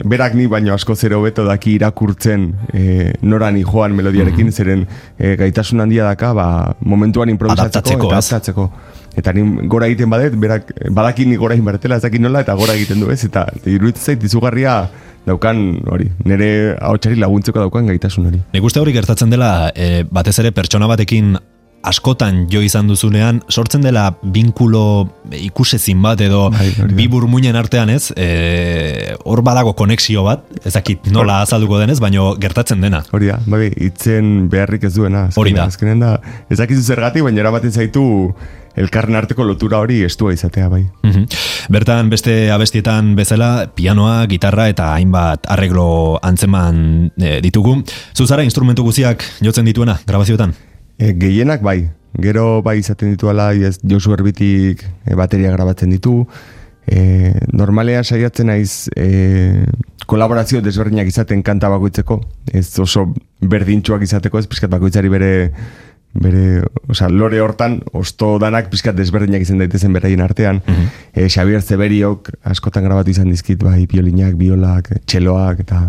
berak 0.07 0.37
ni 0.39 0.45
baino 0.47 0.71
asko 0.73 0.95
zero 0.95 1.19
beto 1.25 1.43
daki 1.43 1.73
irakurtzen 1.75 2.45
e, 2.71 2.83
norani 3.27 3.65
joan 3.67 3.97
melodiarekin, 3.97 4.53
zeren 4.53 4.85
e, 5.19 5.35
gaitasun 5.35 5.83
handia 5.83 6.07
daka, 6.07 6.31
ba, 6.37 6.47
momentuan 6.79 7.33
improvisatzeko 7.33 7.67
Adaptatzeko, 7.67 8.07
eta 8.07 8.21
adaptatzeko. 8.21 8.69
Eta 9.17 9.33
ni 9.33 9.41
gora 9.67 9.87
egiten 9.89 10.09
badet, 10.13 10.35
berak 10.37 10.69
badaki 10.93 11.25
ni 11.25 11.35
gora 11.41 11.55
egin 11.57 11.65
bartela, 11.65 11.97
ez 11.97 12.03
dakit 12.05 12.21
nola, 12.21 12.43
eta 12.45 12.53
gora 12.53 12.75
egiten 12.77 12.99
du 13.01 13.09
ez, 13.09 13.23
eta 13.25 13.47
iruditzen 13.65 14.13
zait 14.13 14.23
izugarria 14.23 14.77
daukan 15.27 15.81
hori, 15.91 16.05
nire 16.23 16.49
ahotsari 16.79 17.17
laguntzeko 17.19 17.59
daukan 17.65 17.89
gaitasun 17.89 18.29
hori. 18.29 18.39
Nik 18.53 18.63
uste 18.63 18.79
hori 18.79 18.93
gertatzen 18.95 19.33
dela, 19.33 19.71
e, 19.75 20.03
batez 20.09 20.37
ere 20.39 20.53
pertsona 20.55 20.87
batekin 20.87 21.33
askotan 21.87 22.45
jo 22.51 22.59
izan 22.65 22.87
duzunean, 22.89 23.41
sortzen 23.53 23.81
dela 23.85 24.09
binkulo 24.21 25.07
ikusezin 25.39 26.01
bat 26.03 26.19
edo 26.25 26.47
Bai, 26.51 26.69
bi 26.97 27.05
burmuinen 27.11 27.55
artean 27.59 27.89
ez, 27.93 28.09
e, 28.17 29.15
hor 29.25 29.41
badago 29.45 29.73
konexio 29.77 30.23
bat, 30.25 30.45
ezakit 30.67 31.09
nola 31.13 31.41
azalduko 31.45 31.79
denez, 31.81 31.99
baino 32.03 32.33
gertatzen 32.39 32.81
dena. 32.83 33.03
Hori 33.11 33.31
da, 33.33 33.39
bai, 33.47 33.69
itzen 33.89 34.47
beharrik 34.51 34.83
ez 34.89 34.93
duena. 34.95 35.25
azkenean- 35.27 35.41
Hori 35.43 35.53
da. 35.57 35.67
Azkenean 35.73 35.99
da, 36.05 36.13
ez 36.49 36.57
dakizu 36.61 36.81
zergatik, 36.83 37.23
baina 37.23 37.43
eramaten 37.45 37.71
zaitu 37.71 38.33
elkarren 38.77 39.17
arteko 39.17 39.45
lotura 39.47 39.81
hori 39.83 40.03
estua 40.05 40.33
izatea, 40.33 40.69
bai. 40.69 40.83
Mhm. 41.03 41.25
Bertan 41.73 42.09
beste 42.09 42.51
abestietan 42.51 43.15
bezala 43.17 43.71
pianoa, 43.75 44.25
gitarra 44.29 44.69
eta 44.69 44.93
hainbat 44.93 45.49
arreglo 45.51 46.19
antzeman 46.23 47.11
e, 47.17 47.39
ditugu. 47.43 47.81
Zuzara 48.15 48.45
instrumentu 48.47 48.83
guziak 48.87 49.25
jotzen 49.41 49.65
dituena 49.65 49.97
grabazioetan? 50.07 50.53
E, 50.97 51.13
gehienak 51.13 51.61
bai, 51.61 51.89
gero 52.21 52.61
bai 52.63 52.77
izaten 52.79 53.11
dituala, 53.13 53.51
ez 53.53 53.77
Josu 53.83 54.13
Erbitik 54.15 54.85
e, 55.05 55.15
bateria 55.15 55.51
grabatzen 55.51 55.91
ditu, 55.93 56.21
e, 56.87 57.33
normalean 57.51 58.05
saiatzen 58.07 58.47
naiz 58.49 58.87
e, 58.95 59.65
kolaborazio 60.07 60.61
desberdinak 60.63 61.09
izaten 61.11 61.43
kanta 61.43 61.69
bakoitzeko, 61.69 62.21
ez 62.55 62.67
oso 62.79 63.09
berdintxuak 63.41 64.05
izateko, 64.07 64.39
ez 64.39 64.47
pixkat 64.47 64.71
bakoitzari 64.71 65.11
bere 65.11 65.31
bere, 66.21 66.63
osea, 66.89 67.09
lore 67.09 67.41
hortan, 67.41 67.81
osto 67.93 68.35
danak 68.41 68.71
pizkat 68.73 68.95
desberdinak 68.97 69.43
izan 69.45 69.61
daitezen 69.61 69.93
beraien 69.93 70.21
artean. 70.21 70.61
eh, 71.13 71.27
Xavier 71.29 71.61
Zeberiok 71.61 72.31
askotan 72.43 72.83
grabatu 72.83 73.13
izan 73.13 73.29
dizkit, 73.29 73.63
bai, 73.63 73.85
biolinak, 73.87 74.35
biolak, 74.35 74.91
txeloak, 75.05 75.65
eta... 75.67 75.83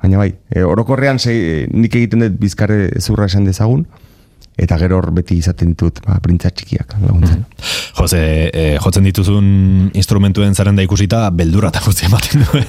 Baina 0.00 0.16
bai, 0.16 0.30
e, 0.48 0.62
orokorrean 0.64 1.18
sei, 1.20 1.66
nik 1.76 1.92
egiten 1.92 2.24
dut 2.24 2.38
bizkarre 2.40 2.86
zurra 3.02 3.26
esan 3.28 3.44
dezagun, 3.44 3.82
eta 4.60 4.78
gero 4.80 4.98
hor 4.98 5.10
beti 5.16 5.38
izaten 5.40 5.74
ditut, 5.74 6.00
ba, 6.06 6.18
printza 6.24 6.50
txikiak 6.56 6.94
laguntzen. 7.02 7.44
Jose, 7.98 8.20
e, 8.48 8.64
jotzen 8.80 9.06
dituzun 9.08 9.46
instrumentuen 9.96 10.56
zerrenda 10.56 10.84
ikusita, 10.84 11.26
beldurra 11.36 11.68
eta 11.72 11.84
guzti 11.84 12.08
ematen 12.08 12.44
du. 12.46 12.62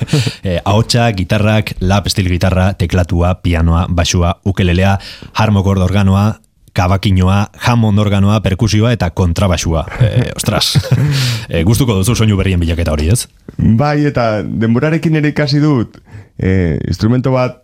e, 0.44 0.58
ahotsa, 0.72 1.10
gitarrak, 1.16 1.76
lap 1.84 2.12
estil 2.12 2.28
gitarra, 2.32 2.72
teklatua, 2.80 3.38
pianoa, 3.44 3.86
basua, 3.90 4.38
ukelelea, 4.52 4.98
harmokord 5.40 5.84
organoa, 5.88 6.26
kabakinoa, 6.74 7.52
Hammond 7.68 8.00
organoa, 8.00 8.40
perkusioa 8.44 8.94
eta 8.96 9.10
kontrabasua. 9.16 9.86
E, 10.00 10.32
ostras, 10.36 10.78
e, 11.50 11.64
gustuko 11.68 11.98
duzu 12.00 12.16
soinu 12.16 12.38
berrien 12.40 12.62
bilaketa 12.62 12.94
hori, 12.96 13.10
ez? 13.12 13.26
Bai, 13.58 14.06
eta 14.08 14.44
denborarekin 14.44 15.20
ere 15.20 15.34
ikasi 15.34 15.62
dut, 15.64 16.00
e, 16.40 16.78
instrumento 16.88 17.34
bat, 17.36 17.60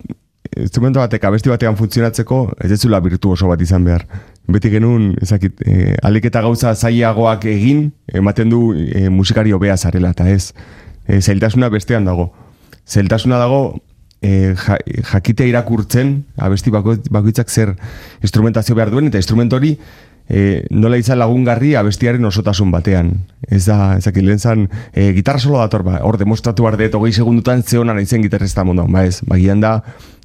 instrumento 0.57 0.99
batek 0.99 1.27
abesti 1.29 1.51
batean 1.51 1.77
funtzionatzeko, 1.79 2.41
ez 2.63 2.79
zula 2.79 2.99
virtuoso 3.03 3.47
bat 3.47 3.61
izan 3.61 3.85
behar. 3.87 4.05
Beti 4.47 4.71
genuen, 4.71 5.11
ezakit, 5.23 5.61
e, 5.65 5.95
alik 6.07 6.27
eta 6.29 6.41
gauza 6.43 6.73
zailagoak 6.75 7.47
egin, 7.51 7.89
ematen 8.13 8.51
du 8.51 8.61
e, 8.75 9.07
musikari 9.09 9.55
hobea 9.55 9.77
zarela, 9.77 10.11
eta 10.15 10.27
ez, 10.29 10.53
e, 11.07 11.21
zailtasuna 11.21 11.71
bestean 11.73 12.07
dago. 12.07 12.31
Zailtasuna 12.87 13.39
dago, 13.39 13.79
e, 14.21 14.55
ja, 14.55 14.77
jakite 15.13 15.47
irakurtzen, 15.47 16.25
abesti 16.37 16.73
bako, 16.73 16.97
bakoitzak 17.13 17.49
zer 17.49 17.75
instrumentazio 18.21 18.75
behar 18.75 18.91
duen, 18.93 19.09
eta 19.11 19.21
instrument 19.21 19.53
hori 19.53 19.75
e, 20.29 20.65
nola 20.71 20.99
izan 20.99 21.19
lagungarri 21.21 21.73
abestiaren 21.79 22.25
osotasun 22.27 22.71
batean. 22.73 23.13
Ez 23.47 23.65
da, 23.67 23.95
ezakit, 23.99 24.25
lehen 24.25 24.39
zan, 24.39 24.67
e, 24.93 25.11
gitarra 25.15 25.41
solo 25.41 25.61
dator, 25.61 25.85
ba, 25.87 26.01
hor 26.03 26.19
demostratu 26.19 26.67
behar 26.67 26.79
dut, 26.79 26.99
hogei 26.99 27.13
segundutan 27.13 27.63
ze 27.63 27.79
honan 27.79 27.99
izen 28.03 28.25
gitarrista 28.25 28.65
mundu, 28.67 28.87
ba 28.91 29.05
ez, 29.07 29.21
bagian 29.27 29.63
da, 29.63 29.77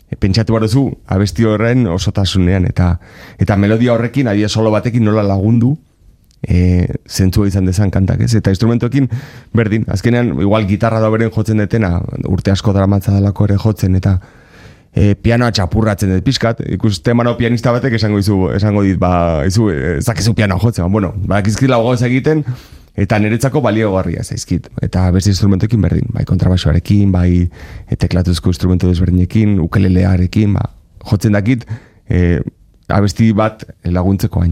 e, 0.08 0.16
pentsatu 0.16 0.56
behar 0.56 0.66
duzu, 0.68 0.88
abesti 1.06 1.46
horren 1.48 1.86
osotasunean, 1.86 2.66
eta 2.68 2.96
eta 3.38 3.56
melodia 3.56 3.94
horrekin, 3.94 4.28
adia 4.28 4.48
solo 4.48 4.72
batekin 4.74 5.04
nola 5.04 5.24
lagundu, 5.26 5.76
e, 6.42 6.88
zentzua 7.06 7.48
izan 7.48 7.66
dezan 7.66 7.90
kantak, 7.90 8.20
ez? 8.26 8.34
Eta 8.38 8.52
instrumentoekin 8.52 9.08
berdin, 9.54 9.86
azkenean, 9.92 10.34
igual 10.42 10.66
gitarra 10.68 11.00
da 11.02 11.10
beren 11.12 11.30
jotzen 11.34 11.62
detena, 11.62 11.98
urte 12.28 12.52
asko 12.52 12.74
dramatza 12.74 13.14
dalako 13.14 13.46
ere 13.48 13.58
jotzen, 13.62 13.96
eta 13.98 14.18
e, 14.92 15.14
pianoa 15.14 15.52
txapurratzen 15.54 16.12
dut 16.16 16.26
pixkat, 16.26 16.62
ikusten 16.76 17.18
mano 17.18 17.36
pianista 17.38 17.72
batek 17.74 17.96
esango 18.00 18.20
dizu, 18.20 18.38
esango 18.56 18.84
dit, 18.86 18.98
ba, 19.00 19.42
izu, 19.48 19.70
e, 19.72 19.96
zakezu 20.02 20.34
pianoa 20.38 20.60
jotzen, 20.62 20.84
ba, 20.86 20.92
bueno, 20.92 21.14
ba, 21.28 21.42
kizkila 21.46 21.80
gogoz 21.82 22.02
egiten, 22.08 22.44
eta 22.98 23.16
niretzako 23.22 23.62
baliogarria 23.64 24.24
zaizkit. 24.24 24.68
Eta 24.84 25.06
beste 25.14 25.32
instrumentoekin 25.32 25.80
berdin, 25.80 26.10
bai 26.12 26.26
kontrabasoarekin, 26.28 27.14
bai 27.14 27.30
e, 27.46 27.96
teklatuzko 27.96 28.52
instrumento 28.52 28.90
desberdinekin, 28.90 29.56
ukelelearekin, 29.64 30.58
ba, 30.58 30.68
jotzen 31.08 31.38
dakit, 31.38 31.64
e, 32.10 32.42
abesti 32.92 33.32
bat 33.36 33.64
laguntzeko 33.88 34.42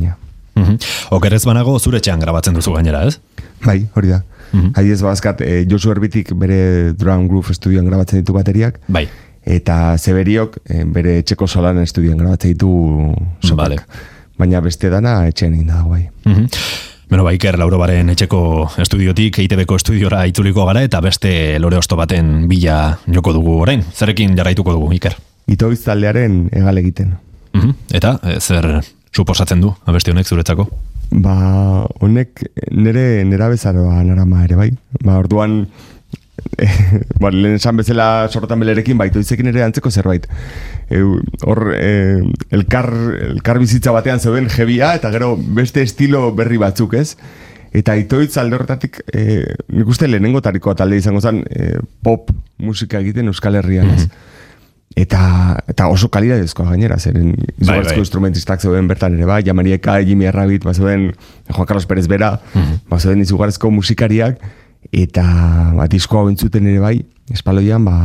baina. 0.60 0.72
Mhm. 0.72 1.14
Okerez 1.16 1.44
banago 1.44 1.78
zure 1.78 1.98
etxean 1.98 2.20
grabatzen 2.20 2.54
duzu 2.54 2.72
gainera, 2.72 3.04
ez? 3.06 3.18
Bai, 3.64 3.86
hori 3.94 4.08
da. 4.08 4.22
Mm 4.52 4.72
-hmm. 4.74 5.02
bazkat, 5.02 5.40
e, 5.40 5.66
Josu 5.68 5.90
Erbitik 5.90 6.32
bere 6.34 6.92
Drum 6.92 7.28
Groove 7.28 7.50
estudioan 7.50 7.86
grabatzen 7.86 8.18
ditu 8.18 8.32
bateriak, 8.32 8.80
Bai. 8.88 9.08
eta 9.44 9.96
Zeberiok 9.98 10.58
e, 10.68 10.84
bere 10.84 11.18
etxeko 11.18 11.46
solan 11.46 11.78
estudioan 11.78 12.18
grabatzen 12.18 12.50
ditu 12.50 13.14
sopak. 13.40 13.68
Vale. 13.68 13.76
Baina 14.38 14.60
beste 14.60 14.90
dana 14.90 15.26
etxean 15.28 15.54
egin 15.54 15.66
dago, 15.66 15.90
bai. 15.90 16.08
Mhm. 16.24 16.46
Beno, 17.10 17.24
ba, 17.24 17.32
Iker 17.32 17.58
Laurobaren 17.58 18.08
etxeko 18.10 18.70
estudiotik, 18.78 19.38
EITB-ko 19.38 19.76
estudiora 19.76 20.26
itzuliko 20.26 20.64
gara, 20.64 20.82
eta 20.82 21.00
beste 21.00 21.58
lore 21.58 21.76
osto 21.76 21.96
baten 21.96 22.46
bila 22.48 22.98
joko 23.12 23.32
dugu 23.32 23.56
orain. 23.62 23.82
Zerekin 23.82 24.36
jarraituko 24.36 24.72
dugu, 24.72 24.92
Iker? 24.92 25.16
Itoiz 25.50 25.80
taldearen 25.82 26.48
egal 26.52 26.78
egiten. 26.78 27.16
Mhm. 27.52 27.74
Eta, 27.90 28.20
e, 28.22 28.38
zer 28.40 28.84
suposatzen 29.14 29.60
du, 29.60 29.72
abesti 29.86 30.12
honek 30.14 30.28
zuretzako? 30.28 30.66
Ba, 31.10 31.86
honek 32.00 32.44
nire 32.70 33.24
nera 33.26 33.48
bezaroa 33.50 34.02
narama 34.06 34.44
ere 34.46 34.58
bai. 34.58 34.68
Ba, 35.02 35.18
orduan, 35.18 35.64
ba, 37.22 37.32
lehen 37.34 37.58
esan 37.58 37.80
bezala 37.80 38.28
sorotan 38.30 38.62
belerekin, 38.62 38.98
baito 39.00 39.22
izekin 39.22 39.50
ere 39.50 39.64
antzeko 39.66 39.90
zerbait. 39.90 40.28
E, 40.88 41.02
hor, 41.46 41.62
e, 41.74 42.22
elkar, 42.54 42.90
elkar 43.32 43.60
bizitza 43.62 43.94
batean 43.96 44.22
zeuden 44.22 44.48
jebia, 44.52 44.94
eta 44.98 45.10
gero 45.14 45.34
beste 45.36 45.82
estilo 45.82 46.28
berri 46.36 46.60
batzuk 46.62 46.94
ez. 47.00 47.14
Eta 47.76 47.94
itoitz 47.98 48.34
alde 48.40 48.58
horretatik, 48.58 49.02
e, 49.14 49.42
nik 49.74 49.90
uste 49.90 50.08
lehenengo 50.08 50.42
tarikoa 50.42 50.74
talde 50.78 50.98
izango 50.98 51.22
zen, 51.22 51.44
e, 51.50 51.76
pop 52.02 52.30
musika 52.58 53.02
egiten 53.02 53.30
Euskal 53.30 53.58
Herrian 53.58 53.90
ez. 53.94 54.08
Eta, 54.98 55.20
eta 55.70 55.86
oso 55.86 56.08
kalidadezkoa 56.10 56.72
gainera, 56.72 56.96
zeren 56.98 57.36
izugarrizko 57.60 57.94
bai. 57.94 58.02
instrumentistak 58.02 58.60
zeuden 58.60 58.88
bertan 58.90 59.14
ere 59.14 59.28
bai, 59.28 59.42
Jamarieka, 59.46 60.00
Jimmy 60.02 60.26
Arrabit, 60.26 60.64
ba 60.66 60.74
zeuden 60.74 61.12
Juan 61.48 61.66
Carlos 61.66 61.86
Pérez 61.86 62.08
Bera, 62.10 62.40
ba 62.90 62.98
zeuden 62.98 63.22
izugarrizko 63.22 63.70
musikariak, 63.70 64.42
eta 64.90 65.24
ba, 65.76 65.86
disko 65.86 66.18
hau 66.18 66.28
entzuten 66.28 66.66
ere 66.66 66.82
bai, 66.82 66.96
espaloian, 67.30 67.84
ba, 67.86 67.96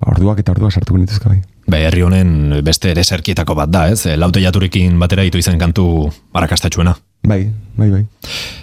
ba 0.00 0.14
orduak 0.14 0.40
eta 0.40 0.54
orduak 0.56 0.72
sartuko 0.72 0.98
nituzka 0.98 1.28
bai. 1.28 1.42
Ba, 1.68 1.78
herri 1.78 2.02
honen 2.02 2.62
beste 2.64 2.90
ere 2.90 3.04
zerkietako 3.04 3.54
bat 3.58 3.70
da, 3.70 3.86
ez? 3.92 4.06
E, 4.06 4.16
Laute 4.16 4.42
jaturekin 4.42 4.96
batera 4.98 5.26
ditu 5.28 5.38
izan 5.38 5.60
kantu 5.60 6.08
arrakastatxuena. 6.32 6.96
Bai, 7.28 7.44
bai, 7.76 7.90
bai. 7.92 8.02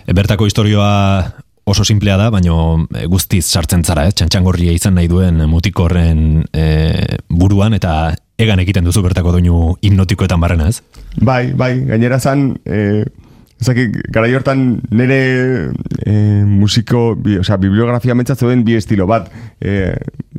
E, 0.05 0.15
bertako 0.17 0.49
historioa 0.49 0.89
oso 1.65 1.85
simplea 1.85 2.17
da, 2.17 2.29
baino 2.33 2.87
e, 2.95 3.05
guztiz 3.11 3.45
sartzen 3.45 3.83
zara, 3.83 4.07
eh? 4.07 4.15
txantxangorria 4.15 4.73
izan 4.73 4.95
nahi 4.97 5.09
duen 5.11 5.43
mutikorren 5.49 6.43
e, 6.53 6.65
buruan, 7.29 7.75
eta 7.77 8.15
egan 8.39 8.61
egiten 8.63 8.87
duzu 8.87 9.03
bertako 9.05 9.35
doinu 9.35 9.75
hipnotikoetan 9.81 10.41
barrena, 10.41 10.69
ez? 10.69 10.81
Bai, 11.21 11.51
bai, 11.53 11.73
gainera 11.89 12.19
zan, 12.19 12.53
e, 12.65 13.03
Zaki, 13.59 13.89
gara 14.07 14.27
hortan 14.37 14.61
nire 14.95 15.17
e, 16.07 16.13
musiko, 16.47 17.15
bi, 17.19 17.35
osea, 17.41 17.57
bibliografia 17.59 18.15
mentza 18.15 18.37
zeuden 18.37 18.61
bi 18.63 18.77
estilo 18.79 19.07
bat. 19.07 19.27
E, 19.59 19.91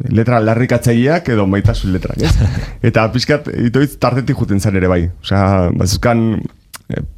letra 0.08 0.38
larrikatzaileak 0.40 1.28
edo 1.34 1.44
maitasun 1.46 1.92
letrak, 1.92 2.22
ez? 2.24 2.32
Eta 2.88 3.04
pixkat, 3.12 3.50
itoitz 3.68 3.98
tartetik 4.00 4.40
juten 4.40 4.60
zan 4.60 4.80
ere 4.80 4.88
bai. 4.88 5.02
Osea, 5.20 5.68
bazuzkan 5.76 6.40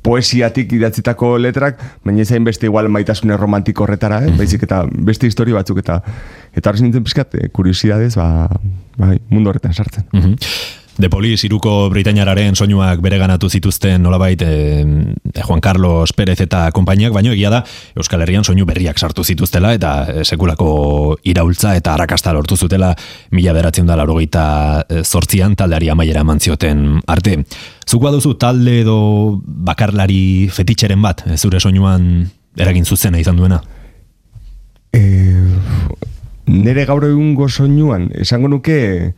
poesiatik 0.03 0.73
idatzitako 0.77 1.37
letrak, 1.39 1.81
baina 2.05 2.23
ezain 2.23 2.45
beste 2.45 2.69
igual 2.69 2.89
maitasune 2.93 3.37
romantiko 3.37 3.87
horretara, 3.87 4.23
eh? 4.27 4.35
baizik 4.39 4.67
eta 4.69 4.83
beste 4.93 5.31
historia 5.31 5.59
batzuk 5.59 5.83
eta 5.83 6.01
eta 6.53 6.71
horrez 6.71 6.85
nintzen 6.85 7.05
pixkat, 7.07 7.35
e, 7.35 7.49
kuriosidadez, 7.49 8.15
ba, 8.17 8.49
bai, 9.01 9.17
mundu 9.31 9.53
horretan 9.53 9.75
sartzen. 9.75 10.09
Mhm. 10.13 10.81
De 10.99 11.09
Polis, 11.09 11.41
iruko 11.47 11.89
Britainararen 11.89 12.53
soinuak 12.53 13.01
bereganatu 13.01 13.49
zituzten 13.49 14.03
nolabait 14.05 14.43
eh, 14.45 14.85
Juan 15.41 15.61
Carlos 15.65 16.13
Pérez 16.13 16.37
eta 16.45 16.67
konpainiak, 16.77 17.15
baino 17.17 17.33
egia 17.33 17.49
da 17.51 17.63
Euskal 17.97 18.21
Herrian 18.21 18.45
soinu 18.45 18.67
berriak 18.69 19.01
sartu 19.01 19.25
zituztela 19.25 19.73
eta 19.73 19.93
eh, 20.05 20.25
sekulako 20.25 21.17
iraultza 21.25 21.73
eta 21.81 21.95
arrakasta 21.95 22.35
lortu 22.37 22.57
zutela 22.61 22.93
mila 23.33 23.57
beratzen 23.57 23.89
da 23.89 23.97
laurogeita 23.97 24.45
zortzian 25.03 25.57
taldeari 25.57 25.89
amaiera 25.89 26.27
eman 26.27 26.41
zioten 26.41 27.01
arte. 27.09 27.39
Zuk 27.89 28.05
baduzu 28.05 28.37
talde 28.37 28.83
edo 28.85 29.41
bakarlari 29.43 30.51
fetitxeren 30.53 31.01
bat, 31.03 31.25
eh, 31.27 31.39
zure 31.41 31.61
soinuan 31.61 32.29
eragin 32.57 32.85
zuzena 32.85 33.19
izan 33.19 33.41
duena? 33.41 33.63
E, 34.93 35.01
nere 36.53 36.85
gaur 36.85 37.09
egungo 37.09 37.49
soinuan, 37.49 38.11
esango 38.13 38.53
nuke 38.53 39.15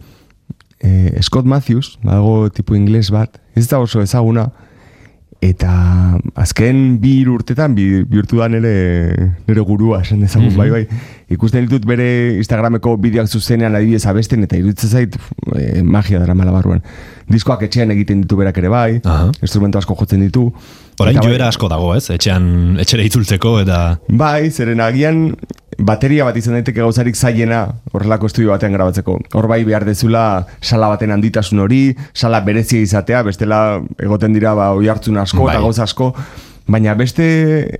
eh, 0.84 1.16
Scott 1.24 1.48
Matthews, 1.48 1.96
dago 2.04 2.50
tipu 2.52 2.76
ingles 2.76 3.08
bat, 3.14 3.40
ez 3.56 3.66
da 3.70 3.80
oso 3.80 4.02
ezaguna, 4.04 4.50
eta 5.44 5.70
azken 6.40 6.94
bi 7.02 7.18
urtetan 7.28 7.74
bi, 7.76 7.84
bihurtu 8.08 8.38
da 8.40 8.46
nere, 8.48 8.70
nere 9.44 9.64
gurua, 9.66 9.98
esan 10.00 10.22
dezagun, 10.24 10.54
bai, 10.56 10.70
bai. 10.72 10.84
Ikusten 11.34 11.66
ditut 11.66 11.84
bere 11.88 12.06
Instagrameko 12.38 12.94
bideoak 13.02 13.28
zuzenean 13.28 13.76
adibidez 13.76 14.06
abesten, 14.08 14.44
eta 14.46 14.56
iruditzen 14.56 14.88
zait 14.94 15.18
eh, 15.58 15.82
magia 15.84 16.20
dara 16.22 16.32
malabarruan. 16.38 16.80
Diskoak 17.28 17.66
etxean 17.68 17.92
egiten 17.92 18.22
ditu 18.24 18.38
berak 18.40 18.56
ere 18.62 18.70
bai, 18.72 19.00
Aha. 19.04 19.32
instrumento 19.44 19.80
asko 19.80 19.96
jotzen 20.00 20.24
ditu. 20.24 20.46
Orain 21.00 21.16
Eta 21.16 21.24
bai- 21.26 21.32
joera 21.34 21.48
asko 21.52 21.68
dago, 21.68 21.92
ez? 21.98 22.06
Etxean, 22.14 22.78
etxere 22.80 23.04
itzultzeko 23.10 23.58
eta... 23.66 23.82
Bai, 24.08 24.48
zeren 24.50 24.80
agian 24.80 25.26
bateria 25.78 26.24
bat 26.24 26.36
izan 26.36 26.54
daiteke 26.54 26.80
gauzarik 26.80 27.16
zailena 27.16 27.74
horrelako 27.92 28.26
estudio 28.26 28.50
batean 28.50 28.72
grabatzeko. 28.72 29.18
Hor 29.34 29.48
bai 29.48 29.64
behar 29.64 29.84
dezula 29.84 30.46
sala 30.60 30.88
baten 30.88 31.10
handitasun 31.10 31.58
hori, 31.64 31.96
sala 32.14 32.40
berezia 32.40 32.80
izatea, 32.80 33.22
bestela 33.22 33.80
egoten 33.98 34.32
dira 34.32 34.54
ba 34.54 34.72
oi 34.74 34.88
hartzun 34.88 35.16
asko 35.18 35.44
Bai. 35.44 35.54
eta 35.56 35.62
gauza 35.62 35.82
asko, 35.84 36.14
baina 36.66 36.94
beste 36.94 37.24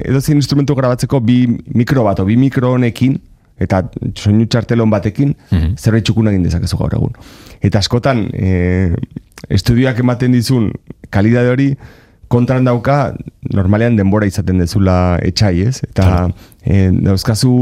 edozein 0.08 0.36
instrumento 0.38 0.74
grabatzeko 0.74 1.20
bi 1.20 1.46
mikro 1.74 2.04
bat, 2.04 2.20
o 2.20 2.24
bi 2.24 2.36
mikro 2.36 2.72
honekin, 2.74 3.20
eta 3.58 3.82
soinu 4.16 4.46
txartelon 4.46 4.90
batekin, 4.90 5.36
Mhm. 5.50 5.76
zerbait 5.78 6.04
txukun 6.04 6.28
egin 6.28 6.42
dezakezu 6.42 6.76
gaur 6.76 6.94
egun. 6.94 7.12
Eta 7.62 7.78
askotan, 7.78 8.28
e, 8.32 8.94
estudioak 9.48 9.98
ematen 10.00 10.32
dizun 10.32 10.72
kalidade 11.10 11.48
hori, 11.50 11.76
kontran 12.28 12.64
dauka, 12.64 13.14
normalean 13.52 13.96
denbora 13.96 14.26
izaten 14.26 14.58
dezula 14.58 15.18
etxai, 15.22 15.60
ez? 15.68 15.82
Eta 15.84 16.28
e, 16.64 16.88
dauzkazu 17.04 17.52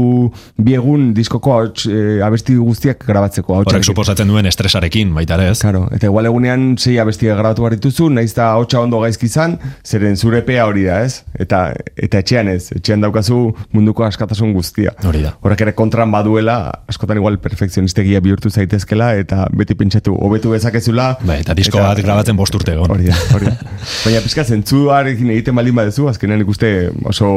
biegun 0.63 1.11
diskoko 1.15 1.53
ahots, 1.57 1.85
e, 1.87 2.19
abesti 2.25 2.55
guztiak 2.57 3.03
grabatzeko. 3.07 3.59
Horrek 3.61 3.85
suposatzen 3.85 4.29
duen 4.31 4.47
estresarekin, 4.49 5.13
baita 5.15 5.37
ere 5.37 5.51
ez? 5.51 5.59
Claro, 5.61 5.85
eta 5.95 6.09
igual 6.09 6.29
egunean 6.29 6.73
sei 6.77 6.97
abestia 7.01 7.35
grabatu 7.37 7.65
behar 7.65 7.77
dituzu, 7.77 8.09
naiz 8.13 8.31
da 8.37 8.53
hotxa 8.59 8.81
ondo 8.83 9.01
gaizki 9.03 9.27
izan, 9.29 9.57
zeren 9.85 10.17
zure 10.17 10.43
pea 10.47 10.65
hori 10.69 10.87
da, 10.87 11.01
ez? 11.05 11.23
Eta, 11.39 11.65
eta 11.95 12.23
etxean 12.23 12.51
ez, 12.53 12.71
etxean 12.75 13.03
daukazu 13.03 13.41
munduko 13.75 14.07
askatasun 14.07 14.53
guztia. 14.55 14.95
Hori 15.07 15.23
da. 15.25 15.35
Horrek 15.43 15.65
ere 15.67 15.75
kontran 15.77 16.11
baduela, 16.13 16.57
askotan 16.91 17.19
igual 17.19 17.39
perfekzionistegia 17.43 18.21
bihurtu 18.23 18.51
zaitezkela, 18.53 19.13
eta 19.19 19.47
beti 19.53 19.77
pentsatu, 19.79 20.15
hobetu 20.15 20.53
bezakezula. 20.55 21.13
Bai, 21.27 21.41
eta 21.43 21.55
disko 21.57 21.81
bat 21.81 21.99
grabatzen 22.03 22.39
bost 22.39 22.55
urte 22.55 22.75
egon. 22.75 22.91
Hori 22.93 23.09
da, 23.09 23.17
hori 23.35 23.49
da. 23.51 23.73
Baina 24.05 24.21
pizka 24.23 24.45
zentzuarekin 24.47 25.31
egiten 25.35 25.57
baldin 25.57 25.75
badezu, 25.77 26.07
azkenean 26.11 26.43
ikuste 26.45 26.73
oso 27.09 27.33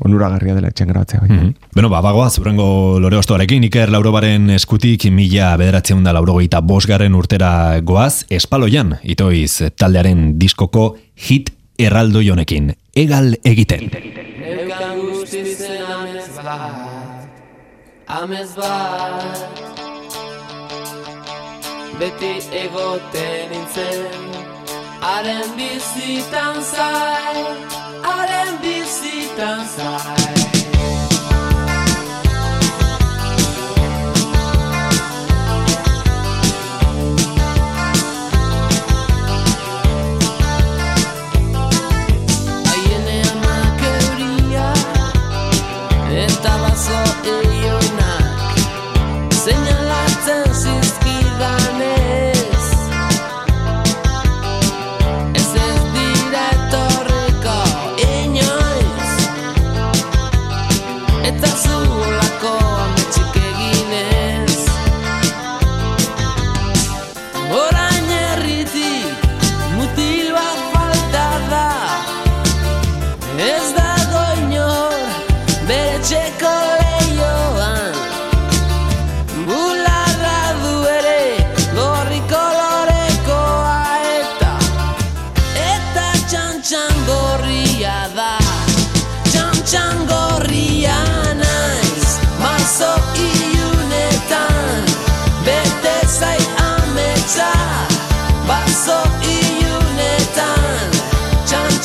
onuragarria 0.00 0.54
dela 0.54 0.68
etxean 0.68 0.88
grabatzea. 0.88 1.20
Bai. 1.20 1.30
Mhm. 1.30 1.52
Beno, 1.74 1.88
ba, 1.88 2.00
bagoa, 2.02 2.30
zurengo 2.30 2.98
lore 3.00 3.16
ostoarekin, 3.16 3.64
Iker 3.64 3.90
Laurobaren 3.90 4.50
eskutik 4.50 5.08
mila 5.10 5.56
bederatzen 5.56 6.02
da 6.04 6.12
laurogeita 6.12 6.60
bosgarren 6.60 7.14
urtera 7.14 7.80
goaz, 7.80 8.24
espaloian, 8.30 8.98
itoiz 9.02 9.72
taldearen 9.76 10.38
diskoko 10.38 10.96
hit 11.28 11.52
erraldo 11.78 12.22
jonekin. 12.22 12.74
Egal 12.96 13.34
egiten. 13.44 13.90
Eukan 14.46 15.00
guztizen 15.00 15.82
amez 15.90 16.28
bat 16.36 17.26
Amez 18.06 18.50
bat 18.54 19.50
Beti 21.98 22.30
egoten 22.60 23.50
nintzen 23.50 24.30
Haren 25.02 25.50
bizitan 25.58 26.62
zai 26.62 27.42
Haren 28.06 28.54
bizitan 28.62 28.75
zai 29.00 29.28
Haien 30.04 30.45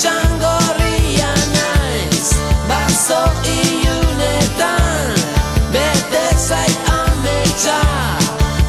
Gorria 0.02 1.30
naiz 1.54 2.34
Bazo 2.68 3.22
ilunetan 3.45 5.14
Bete 5.72 6.26
zai 6.41 6.72
ametsa 6.89 7.78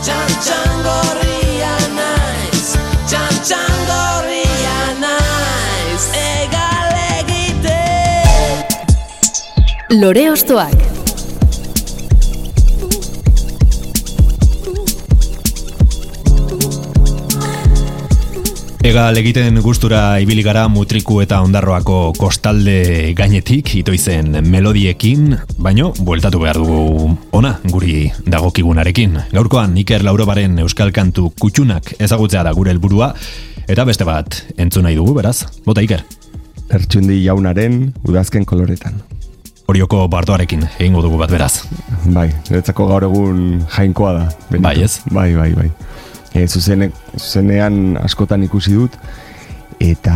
Txantxan 0.05 0.75
gorria 0.85 1.73
naiz 1.97 2.77
Txantxan 3.09 3.73
gorria 3.89 4.77
naiz 5.01 6.05
Egal 6.21 6.93
egiten 7.17 8.61
Lore 10.03 10.31
Ostoak. 10.33 11.02
Egal 18.83 19.15
egiten 19.15 19.61
gustura 19.63 20.19
ibili 20.19 20.43
gara 20.43 20.65
mutriku 20.67 21.21
eta 21.23 21.39
ondarroako 21.45 22.13
kostalde 22.19 23.13
gainetik 23.15 23.71
itoizen 23.79 24.41
melodiekin, 24.51 25.37
baino 25.63 25.93
bueltatu 26.03 26.41
behar 26.43 26.59
dugu 26.59 27.13
ona 27.39 27.53
guri 27.71 28.09
dagokigunarekin. 28.27 29.15
Gaurkoan 29.31 29.77
Iker 29.79 30.03
Laurobaren 30.03 30.59
euskal 30.65 30.91
kantu 30.91 31.31
kutxunak 31.39 31.95
ezagutzea 32.03 32.43
da 32.43 32.53
gure 32.59 32.75
helburua 32.75 33.13
eta 33.71 33.87
beste 33.87 34.05
bat 34.09 34.43
entzun 34.59 34.83
nahi 34.89 34.99
dugu, 34.99 35.15
beraz? 35.15 35.45
Bota 35.65 35.87
Iker, 35.87 36.03
Ertsundi 36.73 37.23
jaunaren 37.23 37.93
udazken 38.09 38.45
koloretan. 38.45 38.99
horioko 39.73 40.09
bardoarekin 40.11 40.67
egingo 40.79 41.01
dugu 41.05 41.19
bat 41.21 41.31
beraz. 41.31 41.63
Bai, 42.13 42.29
niretzako 42.51 42.87
gaur 42.91 43.07
egun 43.07 43.63
jainkoa 43.77 44.13
da. 44.13 44.25
Benito. 44.51 44.67
Bai, 44.67 44.75
ez? 44.83 45.01
Bai, 45.11 45.31
bai, 45.39 45.53
bai. 45.55 45.71
E, 46.35 46.47
zuzene, 46.49 46.91
zuzenean 47.19 47.99
askotan 48.01 48.43
ikusi 48.47 48.73
dut, 48.73 48.95
eta 49.83 50.15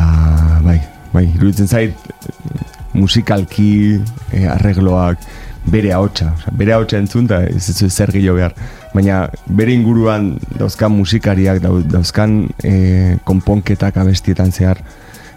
bai, 0.64 0.78
bai, 1.12 1.26
iruditzen 1.34 1.68
zait 1.68 1.94
musikalki 2.96 4.00
e, 4.32 4.46
arregloak 4.48 5.20
bere 5.66 5.90
ahotsa, 5.92 6.30
bere 6.56 6.72
ahotsa 6.76 6.98
entzun 7.02 7.26
ez 7.36 7.68
ez 7.68 7.90
zer 7.92 8.12
gehiago 8.14 8.36
behar. 8.38 8.54
Baina 8.94 9.26
bere 9.46 9.74
inguruan 9.74 10.36
dauzkan 10.56 10.92
musikariak, 10.94 11.60
dau- 11.60 11.82
dauzkan 11.82 12.46
e, 12.64 13.18
konponketak 13.24 13.96
abestietan 13.98 14.52
zehar, 14.52 14.80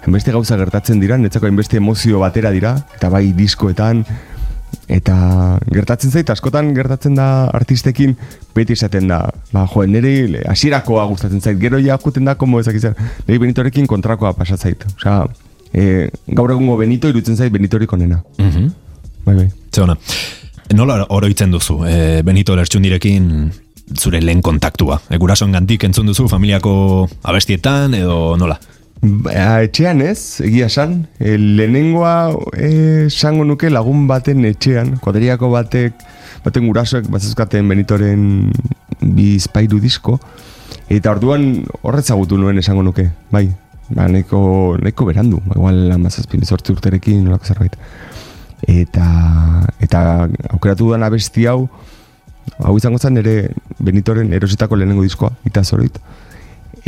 hainbeste 0.05 0.31
gauza 0.31 0.55
gertatzen 0.57 1.01
dira, 1.01 1.17
netzako 1.17 1.49
hainbeste 1.49 1.77
emozio 1.77 2.19
batera 2.21 2.51
dira, 2.55 2.77
eta 2.95 3.09
bai 3.09 3.33
diskoetan, 3.35 4.05
eta 4.89 5.59
gertatzen 5.69 6.11
zait, 6.11 6.29
askotan 6.29 6.73
gertatzen 6.73 7.15
da 7.17 7.27
artistekin, 7.53 8.15
beti 8.55 8.73
esaten 8.73 9.07
da, 9.11 9.21
ba, 9.53 9.65
jo, 9.69 9.85
nire 9.85 10.43
hasierakoa 10.49 11.05
gustatzen 11.11 11.41
zait, 11.41 11.59
gero 11.61 11.79
ja 11.81 11.99
juten 12.03 12.25
da, 12.25 12.35
komo 12.39 12.59
ezak 12.63 12.79
izan, 12.79 12.97
nire 13.27 13.39
Benitorekin 13.45 13.87
kontrakoa 13.87 14.33
pasatzait. 14.37 14.85
Osea, 14.95 15.21
e, 15.73 16.09
gaur 16.27 16.55
egungo 16.55 16.77
Benito 16.77 17.09
irutzen 17.11 17.37
zait 17.37 17.53
Benitorik 17.53 17.93
onena. 17.93 18.23
Mhm. 18.37 18.69
Bai, 19.25 19.35
bai. 19.35 19.49
Ze 19.73 19.81
ona. 19.85 19.97
Nola 20.73 21.05
oroitzen 21.09 21.51
duzu, 21.51 21.83
e, 21.85 22.21
Benito 22.25 22.55
Lertxundirekin 22.55 23.51
zure 23.97 24.21
lehen 24.21 24.41
kontaktua? 24.41 24.99
E, 25.09 25.17
gurasoen 25.17 25.53
gandik 25.53 25.83
entzun 25.83 26.09
duzu 26.09 26.27
familiako 26.29 27.07
abestietan 27.23 27.93
edo 27.97 28.37
nola? 28.37 28.59
Ba, 28.99 29.61
etxean 29.63 30.01
ez, 30.03 30.41
egia 30.43 30.67
esan, 30.67 31.05
e, 31.23 31.37
lehenengoa 31.39 32.33
e, 32.51 33.05
esango 33.05 33.45
nuke 33.47 33.69
lagun 33.71 34.09
baten 34.09 34.43
etxean, 34.43 34.97
kuadriako 34.99 35.53
batek, 35.53 36.03
baten 36.43 36.67
gurasoek 36.67 37.07
batzuzkaten 37.07 37.71
Benitoren 37.71 38.49
bizpairu 38.99 39.79
disko, 39.79 40.17
eta 40.91 41.13
orduan 41.15 41.63
horretzagutu 41.79 42.35
nuen 42.41 42.59
esango 42.59 42.83
nuke, 42.83 43.07
bai, 43.31 43.45
ba, 43.87 44.09
nahiko, 44.11 44.75
nahiko 44.83 45.07
berandu, 45.07 45.39
ba, 45.47 45.55
igual 45.55 45.79
amazazpin 45.95 46.43
sortzi 46.43 46.75
urterekin, 46.75 47.23
nolako 47.23 47.53
zerbait. 47.53 47.79
Eta, 48.67 49.07
eta 49.79 50.01
aukeratu 50.51 50.89
dudan 50.89 51.07
abesti 51.07 51.47
hau, 51.47 51.69
hau 52.59 52.75
izango 52.75 52.99
zen 52.99 53.23
ere 53.23 53.53
Benitoren 53.79 54.35
erositako 54.35 54.75
lehenengo 54.75 55.07
diskoa, 55.07 55.31
eta 55.47 55.63
zoroit. 55.63 56.03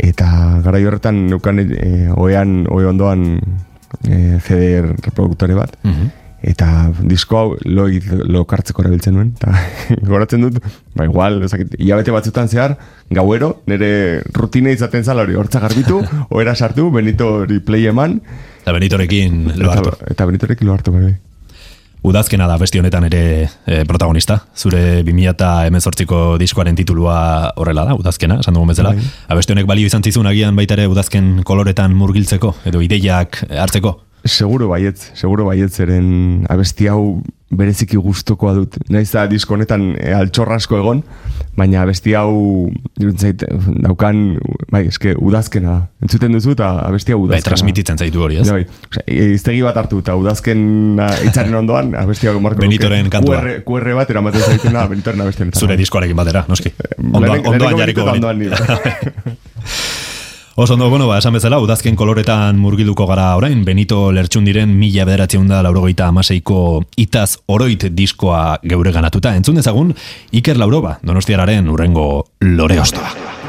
Eta 0.02 0.28
gara 0.64 0.80
horretan 0.82 1.26
neukan 1.30 1.62
e, 1.62 1.92
oean, 2.18 2.64
oe 2.70 2.88
ondoan 2.90 3.38
e, 4.08 4.38
CD 4.42 4.82
reproduktore 4.82 5.54
bat. 5.54 5.78
Mhm. 5.86 6.10
Eta 6.42 6.90
disko 7.06 7.36
hau 7.38 7.50
lo, 7.70 7.84
lo 8.26 8.40
kartzeko 8.50 8.82
erabiltzen 8.82 9.14
nuen. 9.14 9.28
Eta 9.38 9.52
goratzen 10.10 10.42
dut, 10.42 10.58
ba 10.98 11.06
igual, 11.06 11.38
ezakit, 11.46 11.76
hilabete 11.78 12.10
batzutan 12.10 12.50
zehar, 12.50 12.74
gauero, 13.14 13.60
nire 13.70 14.22
rutine 14.34 14.74
izaten 14.74 15.06
zala 15.06 15.22
hori, 15.22 15.38
hortza 15.38 15.62
garbitu, 15.62 16.02
oera 16.34 16.56
sartu, 16.56 16.90
Benito 16.90 17.28
hori 17.44 17.60
play 17.62 17.86
eman, 17.86 18.18
Eta 18.62 18.72
Benitorekin 18.72 19.52
lo 19.58 19.70
hartu. 19.70 19.90
eta, 19.90 20.10
eta 20.14 20.26
Benitorekin 20.26 20.66
lo 20.68 20.74
hartu, 20.74 20.92
bai. 20.94 21.14
Udazkena 22.02 22.48
da 22.50 22.56
besti 22.58 22.80
honetan 22.80 23.04
ere 23.06 23.22
e, 23.46 23.82
protagonista. 23.86 24.40
Zure 24.58 25.02
2018ko 25.06 26.22
diskoaren 26.42 26.74
titulua 26.78 27.52
horrela 27.56 27.84
da, 27.86 27.94
udazkena, 27.94 28.40
esan 28.42 28.58
dugun 28.58 28.72
bezala. 28.72 28.90
Bai. 28.96 29.10
Abesti 29.30 29.54
honek 29.54 29.68
balio 29.70 29.86
izan 29.86 30.02
zizun 30.02 30.26
agian 30.26 30.58
baita 30.58 30.74
ere 30.74 30.88
udazken 30.90 31.44
koloretan 31.46 31.94
murgiltzeko, 31.94 32.56
edo 32.66 32.82
ideiak 32.82 33.44
hartzeko. 33.54 34.00
Seguro 34.24 34.68
baietz, 34.70 35.10
seguro 35.18 35.44
baietz 35.48 35.80
eren 35.82 36.44
abesti 36.50 36.86
hau 36.86 37.22
bereziki 37.52 37.98
gustokoa 38.00 38.54
dut. 38.56 38.76
Naiz 38.88 39.10
da 39.12 39.26
disko 39.28 39.56
honetan 39.56 39.90
e, 39.98 40.12
altxorrasko 40.16 40.78
egon, 40.78 41.02
baina 41.58 41.82
abesti 41.82 42.14
hau 42.16 42.70
zait 43.18 43.42
daukan, 43.82 44.22
bai, 44.72 44.86
eske 44.88 45.12
udazkena 45.18 45.74
da. 45.74 45.80
Entzuten 46.06 46.32
duzu 46.32 46.54
eta 46.54 46.70
abesti 46.86 47.12
hau 47.12 47.18
Bai, 47.20 47.26
udazkena. 47.26 47.42
da. 47.44 47.48
transmititzen 47.50 47.98
zaitu 48.00 48.22
hori, 48.24 48.38
ez? 48.40 48.46
Ja, 48.48 48.56
bai. 48.56 48.64
Osea, 48.88 49.04
e, 49.04 49.26
iztegi 49.34 49.60
bat 49.66 49.76
hartu 49.82 50.00
eta 50.00 50.14
udazken 50.16 50.62
itzaren 51.28 51.58
ondoan 51.60 51.92
abesti 51.98 52.30
hau 52.30 52.38
marko 52.40 52.62
Benitoren 52.64 53.10
kantua. 53.12 53.42
QR, 53.42 53.58
QR 53.68 53.98
bat 54.00 54.14
eramaten 54.16 54.46
zaituna 54.46 54.86
Benitoren 54.94 55.26
abesti 55.26 55.44
honetan. 55.44 55.60
Zure 55.66 55.76
diskoarekin 55.82 56.16
batera, 56.16 56.46
noski. 56.48 56.72
Ondoan, 57.02 57.44
ondoan 57.52 57.82
jarriko 57.82 58.06
ondoan. 58.14 58.46
Oso 60.54 60.74
ondo, 60.74 60.90
bueno, 60.90 61.06
ba, 61.08 61.16
esan 61.16 61.32
bezala, 61.32 61.56
udazken 61.64 61.96
koloretan 61.96 62.58
murgilduko 62.60 63.06
gara 63.08 63.30
orain, 63.38 63.62
Benito 63.64 64.10
Lertxundiren 64.12 64.68
mila 64.76 65.06
bederatzen 65.08 65.46
da 65.48 65.62
laurogeita 65.64 66.10
amaseiko 66.12 66.82
itaz 67.00 67.38
oroit 67.48 67.88
diskoa 67.96 68.58
geure 68.60 68.92
ganatuta. 68.92 69.32
Entzun 69.32 69.56
dezagun, 69.56 69.94
Iker 70.30 70.60
Lauroba, 70.60 70.98
donostiararen 71.08 71.72
urrengo 71.72 72.26
lore 72.44 72.82
ostoa. 72.84 73.41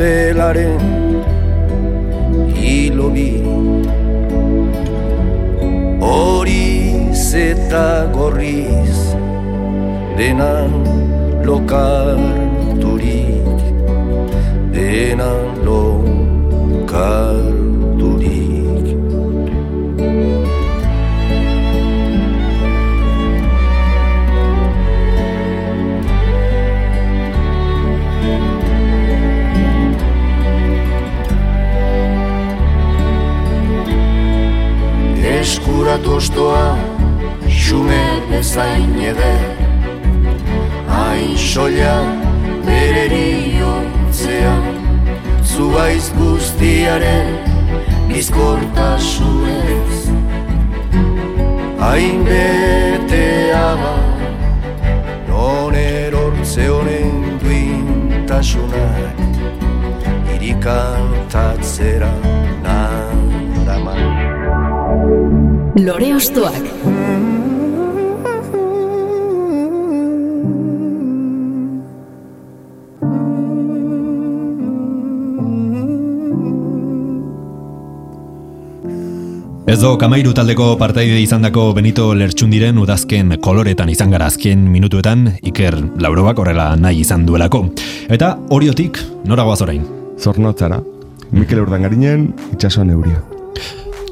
Belaren 0.00 0.80
hilo 2.56 3.08
bi 3.16 3.30
Horiz 6.08 7.26
eta 7.44 7.86
gorriz 8.16 8.98
Denan 10.18 10.72
lokarturik 11.48 12.84
Denan 14.76 15.64
lokarturik 15.68 17.59
Eskuratu 35.40 36.16
ostoa, 36.16 36.76
xume 37.48 38.20
bezain 38.30 38.92
eder. 39.00 39.40
Hain 40.88 41.38
soia 41.38 41.96
bereri 42.66 43.56
hortzean 43.64 44.64
Zuaiz 45.42 46.12
guztiaren 46.18 47.32
bizkortasunez. 48.08 50.10
Hain 51.80 52.24
betea 52.28 53.70
ba 53.80 53.96
Non 55.28 55.74
erortze 55.74 56.68
honen 56.68 57.40
duintasunak 57.40 59.16
Irikantatzera 60.34 62.12
naraman 62.62 64.39
Lore 65.80 66.14
ostoak. 66.14 66.64
Ez 79.70 79.78
do, 79.78 79.94
kamairu 79.94 80.32
taldeko 80.34 80.72
partaide 80.76 81.20
izandako 81.22 81.68
Benito 81.76 82.08
Lertxundiren 82.18 82.78
udazken 82.82 83.36
koloretan 83.38 83.88
izan 83.92 84.10
gara 84.10 84.26
azken 84.26 84.66
minutuetan 84.66 85.28
Iker 85.46 85.78
Laurobak 86.02 86.42
horrela 86.42 86.72
nahi 86.76 87.04
izan 87.06 87.22
duelako. 87.28 87.68
Eta 88.10 88.34
oriotik, 88.50 88.98
noragoaz 89.30 89.60
orain? 89.62 89.86
Zornotzara. 90.18 90.82
Mikel 91.30 91.62
Urdangarinen 91.62 92.32
itxasoan 92.50 92.90
euria. 92.90 93.39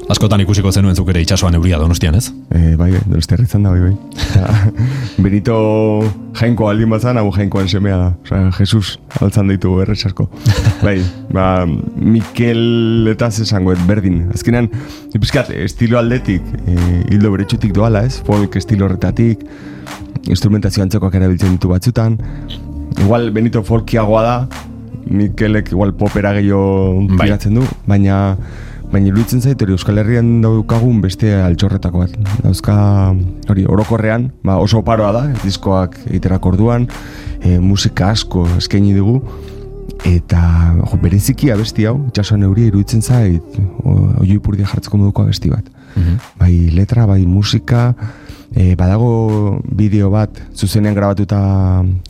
Askotan 0.09 0.41
ikusiko 0.41 0.71
zenuen 0.73 0.95
zuk 0.97 1.11
ere 1.13 1.21
itxasoan 1.21 1.53
euria 1.59 1.77
donostian, 1.77 2.15
ez? 2.17 2.31
E, 2.49 2.73
bai, 2.79 2.87
bai, 2.95 3.01
donostia 3.05 3.37
izan 3.43 3.67
da, 3.67 3.73
bai, 3.75 3.91
bai. 3.91 4.71
Benito 5.25 5.57
jainko 6.39 6.65
aldin 6.71 6.89
batzan, 6.89 7.19
hau 7.21 7.29
jainkoan 7.35 7.69
semea 7.69 7.99
da. 7.99 8.07
Osea, 8.25 8.47
Jesus 8.57 8.97
altzan 9.21 9.51
ditu 9.53 9.75
erresasko. 9.83 10.25
bai, 10.87 10.95
ba, 11.29 11.43
Mikel 11.69 13.11
eta 13.11 13.29
esango 13.29 13.75
et 13.75 13.83
berdin. 13.85 14.23
Azkenean, 14.33 14.71
pizkat, 15.13 15.51
estilo 15.53 15.99
aldetik, 16.01 16.47
e, 16.65 16.79
hildo 17.11 17.29
beretsutik 17.35 17.75
doala, 17.77 18.01
ez? 18.09 18.17
Folk 18.25 18.57
estilo 18.57 18.87
horretatik, 18.87 19.43
instrumentazio 20.25 20.81
antzekoak 20.87 21.19
erabiltzen 21.21 21.53
ditu 21.53 21.69
batzutan. 21.69 22.17
Igual 22.97 23.29
Benito 23.35 23.61
folkiagoa 23.61 24.25
da, 24.25 24.65
Mikelek 25.09 25.69
igual 25.73 25.93
popera 25.97 26.33
gehiago 26.33 27.05
Bai. 27.13 27.27
tiratzen 27.27 27.61
du, 27.61 27.67
baina 27.85 28.17
baina 28.89 29.11
iruditzen 29.11 29.41
zait 29.41 29.61
hori 29.61 29.75
Euskal 29.75 30.01
Herrian 30.01 30.39
daukagun 30.41 31.01
beste 31.03 31.29
altxorretako 31.43 32.01
bat. 32.01 32.15
Dauzka 32.41 32.75
hori 33.51 33.65
orokorrean, 33.69 34.29
ba 34.45 34.57
oso 34.61 34.81
paroa 34.85 35.11
da, 35.13 35.23
diskoak 35.43 35.99
egiterako 36.07 36.55
orduan, 36.55 36.87
e, 37.41 37.59
musika 37.61 38.09
asko 38.15 38.47
eskaini 38.57 38.95
dugu 38.97 39.19
eta 40.07 40.41
jo, 40.79 40.97
bereziki 41.01 41.51
abesti 41.53 41.85
hau, 41.89 41.97
itxasoan 42.09 42.47
euria 42.47 42.71
iruditzen 42.71 43.03
zait, 43.03 43.59
oio 43.83 44.31
ipurdia 44.37 44.67
jartzeko 44.69 44.97
moduko 44.97 45.25
abesti 45.27 45.51
bat. 45.51 45.69
Bai 46.39 46.53
letra, 46.73 47.05
bai 47.09 47.21
musika, 47.27 47.91
e, 48.55 48.73
badago 48.79 49.59
bideo 49.75 50.09
bat 50.13 50.39
zuzenean 50.55 50.95
grabatuta 50.97 51.39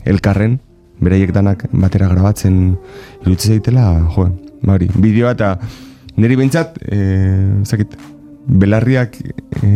elkarren, 0.08 0.60
beraiek 1.00 1.32
danak 1.34 1.66
batera 1.72 2.08
grabatzen 2.12 2.76
iruditzen 3.24 3.58
zaitela, 3.58 3.86
jo, 4.16 4.30
ba 4.62 4.76
hori, 4.78 4.88
bideoa 4.96 5.34
eta 5.36 5.54
niri 6.20 6.38
behintzat, 6.38 6.78
e, 6.84 7.00
zakit, 7.64 7.96
belarriak 8.60 9.16
e, 9.60 9.70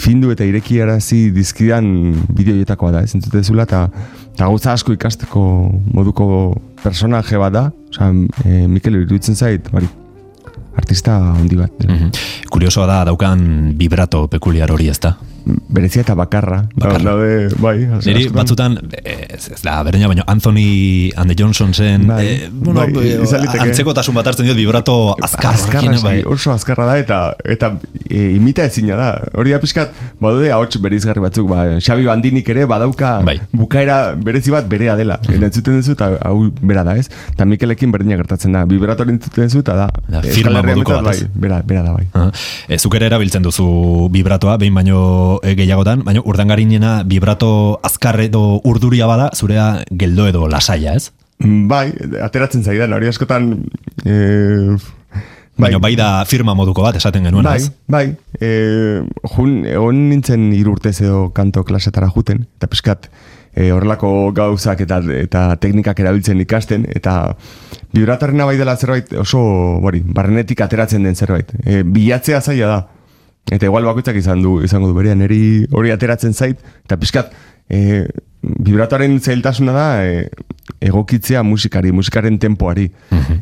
findu 0.00 0.30
eta 0.32 0.46
irekiarazi 0.46 1.28
dizkidan 1.34 1.86
bideoietakoa 2.36 2.92
da, 2.94 3.04
ez 3.06 3.14
entzutezula, 3.18 3.66
eta 3.68 3.86
eta 4.30 4.46
gauza 4.46 4.74
asko 4.76 4.94
ikasteko 4.96 5.42
moduko 5.94 6.28
personaje 6.82 7.40
bat 7.40 7.56
da, 7.56 7.64
osea, 7.90 8.12
e, 8.44 8.66
Mikel 8.70 9.00
iruditzen 9.02 9.36
zait, 9.36 9.66
bari, 9.74 9.88
artista 10.80 11.18
handi 11.34 11.58
bat. 11.58 11.72
dela. 11.78 11.94
Mhm. 11.94 12.10
Kuriosoa 12.50 12.86
da 12.86 13.04
daukan 13.04 13.74
vibrato 13.78 14.26
pekuliar 14.28 14.70
hori 14.72 14.88
ez 14.88 14.98
da? 15.00 15.16
Berezia 15.68 16.02
eta 16.02 16.14
bakarra. 16.14 16.64
Bakarra. 16.74 17.02
Daude, 17.12 17.48
bai, 17.58 17.84
az- 17.96 18.06
Niri 18.06 18.28
batzutan, 18.28 18.78
ez, 19.04 19.48
ez 19.54 19.60
da, 19.62 19.82
berdina 19.82 20.06
baino, 20.08 20.22
Anthony 20.26 21.10
and 21.16 21.30
the 21.30 21.36
Johnson 21.38 21.72
zen, 21.74 22.06
Bai, 22.06 22.26
eh, 22.26 22.48
bueno, 22.52 22.80
bai, 22.80 23.08
eh, 23.08 23.20
izan 23.22 23.40
liteke. 23.42 23.60
antzekotasun 23.68 24.14
bat 24.14 24.26
hartzen 24.26 24.46
diot 24.46 24.56
vibrato 24.56 25.16
azkar 25.20 25.54
azkarra, 25.54 25.96
bai. 26.02 26.22
oso 26.26 26.52
azkarra 26.52 26.84
da 26.86 26.98
eta 26.98 27.20
eta 27.44 27.72
e, 28.08 28.32
imita 28.36 28.64
ezina 28.64 28.96
da. 28.96 29.10
Hori 29.34 29.50
da 29.50 29.58
pixkat, 29.60 29.90
badaude 30.20 30.50
ahots 30.52 30.76
bereizgarri 30.80 31.20
batzuk, 31.20 31.48
ba, 31.48 31.64
Xabi 31.80 32.04
Bandinik 32.06 32.48
ere 32.48 32.66
badauka 32.66 33.20
Bai. 33.24 33.40
bukaera 33.52 34.14
berezi 34.14 34.50
bat 34.50 34.68
berea 34.68 34.96
dela. 34.96 35.18
Mm 35.28 35.48
Entzuten 35.50 35.80
duzu 35.80 35.92
eta 35.96 36.12
hau 36.22 36.50
bera 36.62 36.84
da, 36.84 36.94
ez? 36.96 37.08
Eta 37.32 37.44
Mikelekin 37.44 37.90
berdina 37.90 38.14
gertatzen 38.16 38.52
da. 38.52 38.64
Vibratoren 38.64 39.16
entzuten 39.16 39.48
duzu 39.48 39.58
eta 39.64 39.74
da. 39.74 39.88
Da, 40.06 40.20
firma 40.22 40.62
moduko 40.62 40.92
bat, 40.92 41.04
bai, 41.10 41.28
bera, 41.34 41.62
bera 41.66 41.82
da 41.82 41.92
bai. 41.96 42.06
Aha. 42.12 42.30
E, 42.68 42.78
zuk 42.78 42.94
ere 42.94 43.06
erabiltzen 43.06 43.42
duzu 43.42 44.08
vibratoa, 44.12 44.56
behin 44.60 44.74
baino 44.74 45.39
e, 45.39 45.39
gehiagotan, 45.42 46.04
baina 46.04 46.22
urdangarinena 46.24 47.02
vibrato 47.08 47.80
azkar 47.82 48.20
edo 48.20 48.60
urduria 48.64 49.06
bada, 49.10 49.30
zurea 49.34 49.84
geldo 49.90 50.28
edo 50.28 50.46
lasaia, 50.48 50.94
ez? 50.94 51.10
Mm, 51.40 51.68
Bai, 51.68 51.86
ateratzen 52.22 52.64
zaidan, 52.64 52.92
hori 52.92 53.08
askotan... 53.08 53.52
E, 54.04 54.76
Baina 55.60 55.76
bai 55.82 55.92
da 55.98 56.24
firma 56.24 56.54
moduko 56.56 56.80
bat 56.80 56.96
esaten 56.96 57.26
genuen, 57.26 57.44
Bai, 57.44 57.58
ez? 57.60 57.66
bai. 57.90 58.06
E, 58.40 59.02
jun, 59.34 59.58
egon 59.68 59.98
nintzen 60.08 60.46
hiru 60.56 60.72
urtez 60.78 60.94
edo 61.02 61.26
kanto 61.36 61.64
klasetara 61.68 62.08
juten, 62.14 62.46
eta 62.56 62.68
peskat 62.70 63.10
e, 63.52 63.66
horrelako 63.74 64.30
gauzak 64.36 64.80
eta, 64.86 65.02
eta 65.20 65.42
teknikak 65.60 66.00
erabiltzen 66.00 66.40
ikasten, 66.46 66.86
eta 66.96 67.34
vibratorrena 67.92 68.46
bai 68.48 68.56
dela 68.56 68.76
zerbait 68.76 69.12
oso, 69.20 69.42
bori, 69.84 70.00
barrenetik 70.00 70.62
ateratzen 70.64 71.04
den 71.04 71.18
zerbait. 71.18 71.52
E, 71.66 71.82
bilatzea 71.84 72.40
zaila 72.40 72.72
da. 72.72 72.80
Eta 73.50 73.66
igual 73.66 73.86
bakoitzak 73.88 74.16
izan 74.20 74.42
du, 74.44 74.60
izango 74.62 74.90
du 74.90 74.94
berean, 74.94 75.22
eri 75.26 75.66
hori 75.74 75.90
ateratzen 75.90 76.34
zait, 76.34 76.60
eta 76.84 76.98
pixkat, 77.00 77.32
e, 77.70 78.06
vibratoaren 78.40 79.18
zailtasuna 79.20 79.72
da 79.74 79.86
e, 80.06 80.28
egokitzea 80.86 81.42
musikari, 81.44 81.90
musikaren 81.92 82.38
tempoari. 82.38 82.88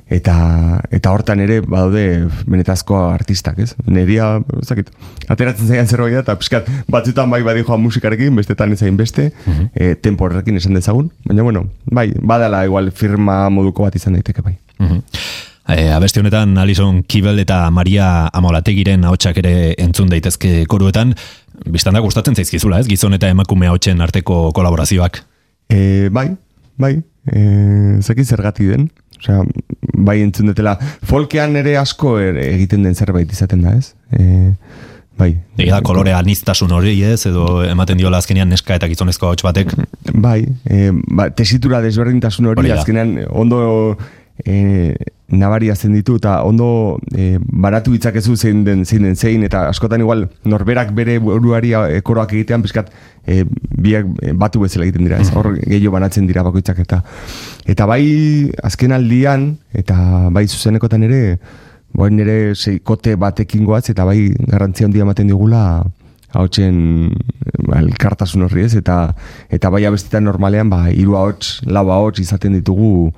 eta, 0.09 0.81
eta 0.91 1.11
hortan 1.13 1.43
ere 1.45 1.61
badaude 1.61 2.27
benetazko 2.49 2.97
artistak, 3.11 3.59
ez? 3.63 3.75
Neria, 3.87 4.31
ez 4.61 4.67
dakit, 4.71 4.89
ateratzen 5.29 5.69
zaian 5.69 5.87
zerbait 5.87 6.17
da, 6.17 6.25
eta 6.25 6.39
pixkat, 6.41 6.71
batzutan 6.89 7.31
bai 7.31 7.43
badi 7.47 7.67
joan 7.67 7.83
musikarekin, 7.85 8.35
bestetan 8.37 8.73
ez 8.73 8.81
zain 8.81 8.97
beste, 8.97 9.31
e, 9.75 9.95
tempo 9.95 10.25
horrekin 10.25 10.57
esan 10.57 10.75
dezagun. 10.79 11.13
Baina, 11.29 11.45
bueno, 11.45 11.67
bai, 11.85 12.09
badala 12.17 12.65
igual 12.67 12.91
firma 12.91 13.45
moduko 13.53 13.85
bat 13.87 14.01
izan 14.01 14.19
daiteke 14.19 14.43
bai. 14.43 14.57
Mhm. 14.79 15.05
E, 15.69 15.91
abesti 15.93 16.21
honetan 16.23 16.57
Alison 16.57 17.03
Kibel 17.05 17.43
eta 17.43 17.67
Maria 17.71 18.29
Amolategiren 18.33 19.03
ahotsak 19.05 19.37
ere 19.43 19.75
entzun 19.77 20.09
daitezke 20.09 20.63
koruetan, 20.65 21.13
biztan 21.69 21.99
da 21.99 22.01
gustatzen 22.01 22.39
zaizkizula, 22.39 22.79
ez? 22.81 22.89
Gizon 22.89 23.13
eta 23.19 23.29
emakume 23.29 23.69
ahotsen 23.69 24.01
arteko 24.01 24.47
kolaborazioak. 24.57 25.21
E, 25.69 26.09
bai, 26.09 26.31
bai, 26.81 26.95
e, 27.29 27.43
zaki 28.01 28.25
zergati 28.25 28.71
den. 28.71 28.89
Osea, 29.19 29.43
bai 30.09 30.23
entzun 30.23 30.49
dutela, 30.49 30.79
folkean 31.05 31.59
ere 31.61 31.77
asko 31.77 32.17
ere 32.23 32.47
egiten 32.55 32.87
den 32.87 32.97
zerbait 32.97 33.29
izaten 33.35 33.67
da, 33.67 33.75
ez? 33.77 33.93
E, 34.17 34.55
bai. 35.21 35.35
Egia 35.59 35.75
da 35.75 35.83
kolore 35.85 36.17
aniztasun 36.17 36.73
hori, 36.73 36.97
ez? 37.05 37.27
Edo 37.29 37.61
ematen 37.67 38.01
diola 38.01 38.23
azkenean 38.23 38.49
neska 38.49 38.79
eta 38.79 38.89
gizonezko 38.89 39.29
ahots 39.29 39.45
batek. 39.45 39.77
Bai, 40.15 40.47
e, 40.65 40.89
ba, 41.13 41.29
tesitura 41.29 41.83
desberdintasun 41.85 42.49
hori, 42.55 42.65
Hori 42.65 42.75
azkenean 42.79 43.19
ondo 43.29 43.61
e, 44.47 44.95
nabari 45.29 45.69
zen 45.75 45.93
ditu 45.93 46.17
eta 46.17 46.43
ondo 46.45 46.99
e, 47.13 47.39
baratu 47.39 47.93
ditzakezu 47.93 48.37
zein 48.37 48.65
den 48.65 48.85
zein 48.85 49.03
den 49.03 49.17
zein 49.17 49.43
eta 49.45 49.69
askotan 49.69 50.01
igual 50.01 50.29
norberak 50.45 50.95
bere 50.95 51.19
buruari 51.19 51.75
e, 51.75 52.01
koroak 52.01 52.33
egitean 52.33 52.63
pizkat 52.63 52.91
e, 53.27 53.45
biak 53.69 54.07
batu 54.35 54.61
bezala 54.61 54.87
egiten 54.87 55.05
dira, 55.05 55.21
ez? 55.21 55.31
Hor 55.37 55.55
gehiago 55.59 55.93
banatzen 55.93 56.27
dira 56.27 56.43
bakoitzak 56.43 56.79
eta 56.81 57.03
eta 57.67 57.87
bai 57.87 58.51
azken 58.65 58.93
aldian 58.93 59.59
eta 59.73 60.31
bai 60.33 60.47
zuzenekotan 60.49 61.05
ere 61.05 61.39
bai 61.93 62.11
nire 62.11 62.55
seikote 62.55 63.17
batekin 63.17 63.65
goaz 63.65 63.89
eta 63.91 64.05
bai 64.09 64.33
garrantzia 64.49 64.89
handia 64.89 65.05
ematen 65.05 65.29
digula 65.29 65.85
hautsen 66.37 67.11
elkartasun 67.77 68.45
horri 68.47 68.67
ez, 68.67 68.75
eta, 68.79 69.15
eta 69.53 69.71
bai 69.73 69.85
abestetan 69.89 70.27
normalean, 70.29 70.71
ba, 70.71 70.87
hiru 70.93 71.17
ahots, 71.19 71.59
lau 71.67 71.89
ahots 71.95 72.21
izaten 72.21 72.57
ditugu 72.59 73.11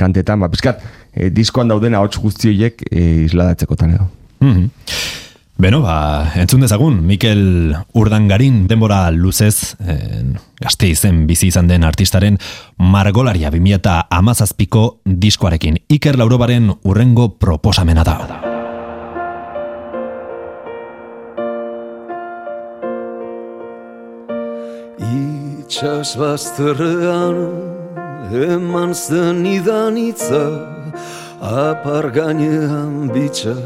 kantetan, 0.00 0.40
ba, 0.40 0.50
pizkat, 0.52 0.82
e, 1.14 1.30
diskoan 1.30 1.68
dauden 1.68 1.94
ahots 1.94 2.18
guzti 2.18 2.48
horiek 2.52 2.82
e, 2.90 3.24
isladatzekotan 3.26 3.96
edo. 3.98 4.08
Mhm. 4.40 4.70
Beno, 5.60 5.82
ba, 5.84 6.32
entzun 6.40 6.62
dezagun, 6.64 7.02
Mikel 7.04 7.74
Urdangarin 7.92 8.62
denbora 8.64 9.10
luzez, 9.12 9.76
eh, 9.84 10.22
gazte 10.56 10.88
izen 10.88 11.26
bizi 11.28 11.50
izan 11.50 11.68
den 11.68 11.84
artistaren 11.84 12.38
margolaria 12.78 13.50
2000 13.52 13.76
eta 13.76 13.98
amazazpiko 14.08 15.02
diskoarekin. 15.04 15.76
Iker 15.92 16.16
Laurobaren 16.16 16.72
urrengo 16.80 17.28
proposamena 17.36 18.06
da. 18.08 18.16
Itxas 25.12 26.16
bazterrean 26.16 27.36
eman 28.32 28.94
zen 28.96 29.44
idanitza 29.44 30.79
Apar 31.40 32.12
gainean 32.12 33.08
bitxa 33.08 33.56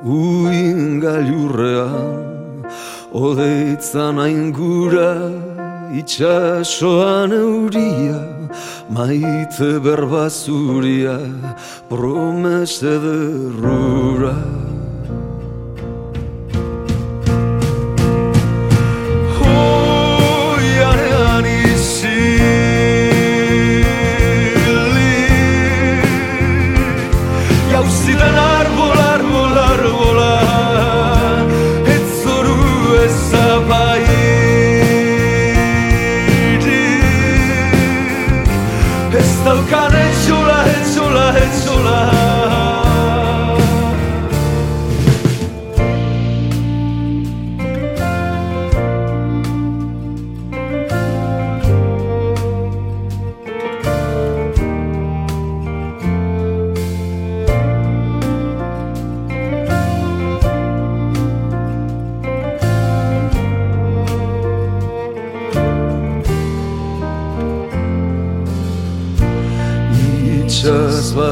uin 0.00 0.96
gailurrean 0.96 2.64
Odeitzan 3.12 4.16
aingura 4.16 5.28
itxasoan 5.92 7.36
euria 7.36 8.16
Maite 8.88 9.76
berbazuria 9.76 11.20
promese 11.90 12.96
derrura 12.96 14.32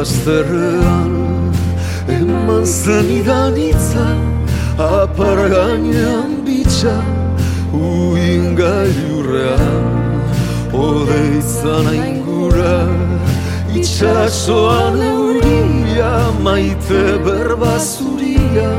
bazterrean 0.06 1.14
eman 2.08 2.64
zen 2.64 3.08
idanitza 3.20 4.06
Apar 4.78 5.38
gainean 5.54 6.32
bitxa 6.46 6.96
uin 7.72 8.54
gailurrean 8.60 9.86
Odeitzan 10.86 11.86
aingura 11.94 12.78
itxasoan 13.74 15.02
euria 15.10 16.14
Maite 16.46 17.04
berbazuria 17.26 18.70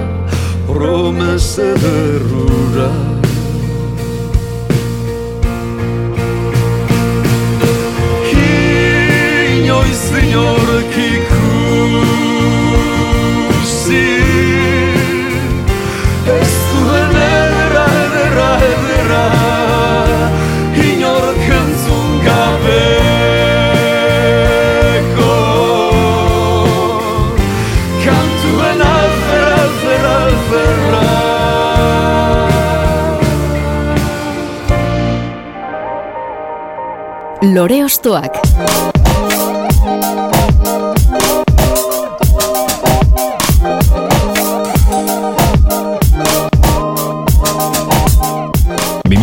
promese 0.67 1.69
derrura 1.83 2.91
Lore 37.57 37.83
Ostoak. 37.83 38.37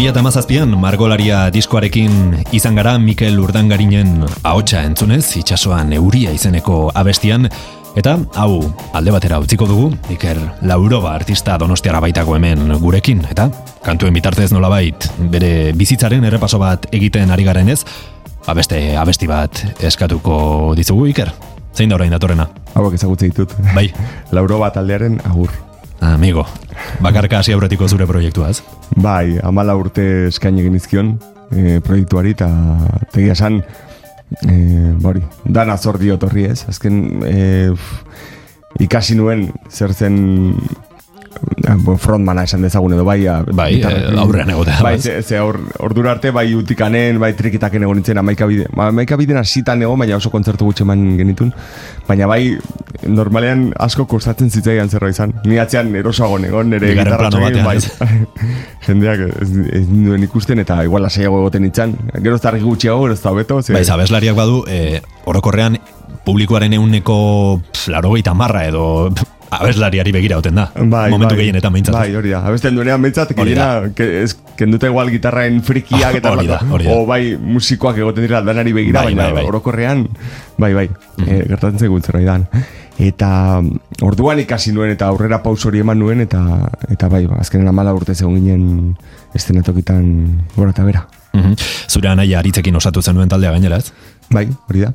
eta 0.04 0.22
mazazpian 0.22 0.68
margolaria 0.78 1.46
diskoarekin 1.50 2.44
izan 2.54 2.76
gara 2.78 2.92
Mikel 3.02 3.38
Urdangarinen 3.40 4.20
ahotsa 4.42 4.82
entzunez 4.86 5.24
itxasoan 5.40 5.94
euria 5.96 6.30
izeneko 6.34 6.90
abestian 6.94 7.48
eta 7.98 8.16
hau 8.38 8.60
alde 8.92 9.14
batera 9.14 9.38
utziko 9.42 9.66
dugu 9.70 9.88
Iker 10.14 10.38
Lauroba 10.70 11.14
artista 11.14 11.56
donostiara 11.58 12.02
baitako 12.04 12.36
hemen 12.36 12.76
gurekin 12.82 13.24
eta 13.30 13.48
kantuen 13.86 14.14
bitartez 14.14 14.52
nolabait 14.52 15.08
bere 15.32 15.72
bizitzaren 15.78 16.26
errepaso 16.30 16.60
bat 16.62 16.90
egiten 16.92 17.30
ari 17.30 17.48
garen 17.48 17.72
ez 18.44 18.50
abeste 18.50 18.96
abesti 18.96 19.26
bat 19.26 19.60
eskatuko 19.80 20.74
dizugu 20.76 21.06
Iker. 21.08 21.30
Zein 21.74 21.88
da 21.88 21.96
orain 21.96 22.10
datorrena? 22.12 22.46
Hauak 22.74 22.94
ezagutze 22.94 23.26
ditut. 23.30 23.54
Bai. 23.74 23.88
Lauroba 24.36 24.70
taldearen 24.70 25.18
agur. 25.24 25.50
Amigo, 26.00 26.44
bakarka 27.00 27.38
hasi 27.38 27.54
aurretiko 27.54 27.88
zure 27.88 28.06
proiektuaz. 28.06 28.60
Bai, 29.00 29.38
amala 29.42 29.74
urte 29.74 30.26
eskaini 30.28 30.62
genizkion 30.66 31.14
e, 31.50 31.80
proiektuari, 31.80 32.34
eta 32.36 32.50
tegia 33.14 33.32
esan, 33.32 33.62
e, 34.44 34.58
bori, 35.00 35.22
dana 35.46 35.78
zor 35.78 35.96
diot 35.98 36.22
horri 36.28 36.44
ez. 36.50 36.66
Azken, 36.68 37.22
e, 37.24 37.72
ikasi 38.84 39.16
nuen 39.16 39.48
zer 39.70 39.94
zen 39.94 40.18
frontmana 41.98 42.44
esan 42.44 42.62
dezagun 42.62 42.92
edo 42.96 43.04
bai 43.04 43.20
bai, 43.52 43.70
e, 43.80 43.92
aurrean 44.20 44.50
egotea 44.50 44.82
bai, 44.84 44.98
ze, 45.00 45.22
ze 45.22 45.38
aur, 45.38 45.58
ordura 45.78 46.12
arte 46.12 46.30
bai 46.30 46.46
utikanen 46.54 47.18
bai 47.20 47.32
trikitaken 47.36 47.82
egon 47.86 48.00
nintzen 48.00 48.18
amaika 48.18 48.46
bide 48.46 48.66
amaika 48.76 49.16
bide 49.16 49.34
nasitan 49.36 49.82
egon 49.82 49.98
baina 49.98 50.16
oso 50.16 50.30
kontzertu 50.30 50.68
gutxe 50.68 50.84
eman 50.84 51.16
genitun. 51.18 51.52
Baina 52.08 52.28
bai 52.30 52.56
normalean 53.08 53.66
asko 53.80 54.06
kostatzen 54.10 54.50
zitzaian 54.50 54.90
zerra 54.90 55.10
izan. 55.12 55.34
Ni 55.48 55.58
atzean 55.58 55.94
erosago 55.96 56.38
egon 56.38 56.70
nire 56.70 56.94
gitarra 56.98 57.30
bai. 57.64 57.78
Jendeak 58.86 59.26
ez, 59.40 59.50
ez 59.80 59.84
nuen 59.88 60.22
ikusten 60.26 60.60
eta 60.64 60.82
igual 60.84 61.04
lasaiago 61.06 61.40
egoten 61.44 61.64
nintzen. 61.66 61.96
Gero 62.20 62.36
ez 62.36 62.42
da 62.42 62.54
gutxiago 62.58 63.04
gero 63.04 63.14
ez 63.14 63.22
da 63.22 63.34
beto 63.36 63.62
ze... 63.62 63.72
bai, 63.76 63.84
zabeslariak 63.84 64.36
badu 64.36 64.64
e, 64.68 65.00
orokorrean 65.24 65.78
publikoaren 66.24 66.72
euneko 66.72 67.60
laro 67.92 68.14
marra 68.34 68.66
edo 68.66 69.12
abeslariari 69.50 70.12
begira 70.12 70.38
hoten 70.38 70.54
da. 70.54 70.68
Bai, 70.74 71.10
Momentu 71.10 71.34
bai, 71.34 71.40
gehienetan 71.42 71.72
behintzat. 71.72 71.94
Bai, 71.94 72.14
hori 72.16 72.32
da. 72.34 72.40
Abesten 72.48 72.76
duenean 72.76 73.02
behintzat, 73.02 73.34
gehiena, 73.36 73.68
kenduta 74.58 74.90
igual 74.90 75.10
gitarraen 75.12 75.60
frikiak 75.66 76.20
eta 76.20 76.34
hori 76.34 76.48
da, 76.50 76.60
hori 76.70 76.88
O 76.90 77.04
bai, 77.08 77.36
musikoak 77.36 77.98
egoten 78.02 78.26
dira 78.26 78.42
danari 78.44 78.74
begira, 78.76 79.02
bai, 79.02 79.12
baina 79.12 79.28
bai, 79.28 79.40
bai. 79.40 79.44
orokorrean, 79.50 80.06
bai, 80.58 80.72
bai, 80.74 80.88
mm 80.88 81.24
-hmm. 81.24 81.30
e, 81.32 81.48
gertatzen 81.48 81.78
zegoen 81.78 82.02
zerbait 82.02 82.46
Eta 82.94 83.60
orduan 84.06 84.38
ikasi 84.38 84.70
nuen 84.72 84.90
eta 84.90 85.08
aurrera 85.10 85.42
paus 85.42 85.66
hori 85.66 85.80
eman 85.80 85.98
nuen 85.98 86.20
eta 86.20 86.70
eta 86.88 87.08
bai, 87.08 87.26
ba, 87.26 87.40
azkenen 87.42 87.68
amala 87.68 87.92
urte 87.92 88.14
zegoen 88.14 88.36
ginen 88.36 88.96
estenatokitan 89.34 90.44
gora 90.54 90.70
eta 90.70 90.84
bera. 90.84 91.06
Mm 91.32 91.40
-hmm. 91.40 91.56
Zure 91.88 92.08
anaia 92.08 92.38
aritzekin 92.38 92.76
osatu 92.76 93.02
zenuen 93.02 93.28
taldea 93.28 93.50
gainera 93.50 93.76
ez? 93.76 93.92
Bai, 94.30 94.48
hori 94.68 94.80
da 94.80 94.92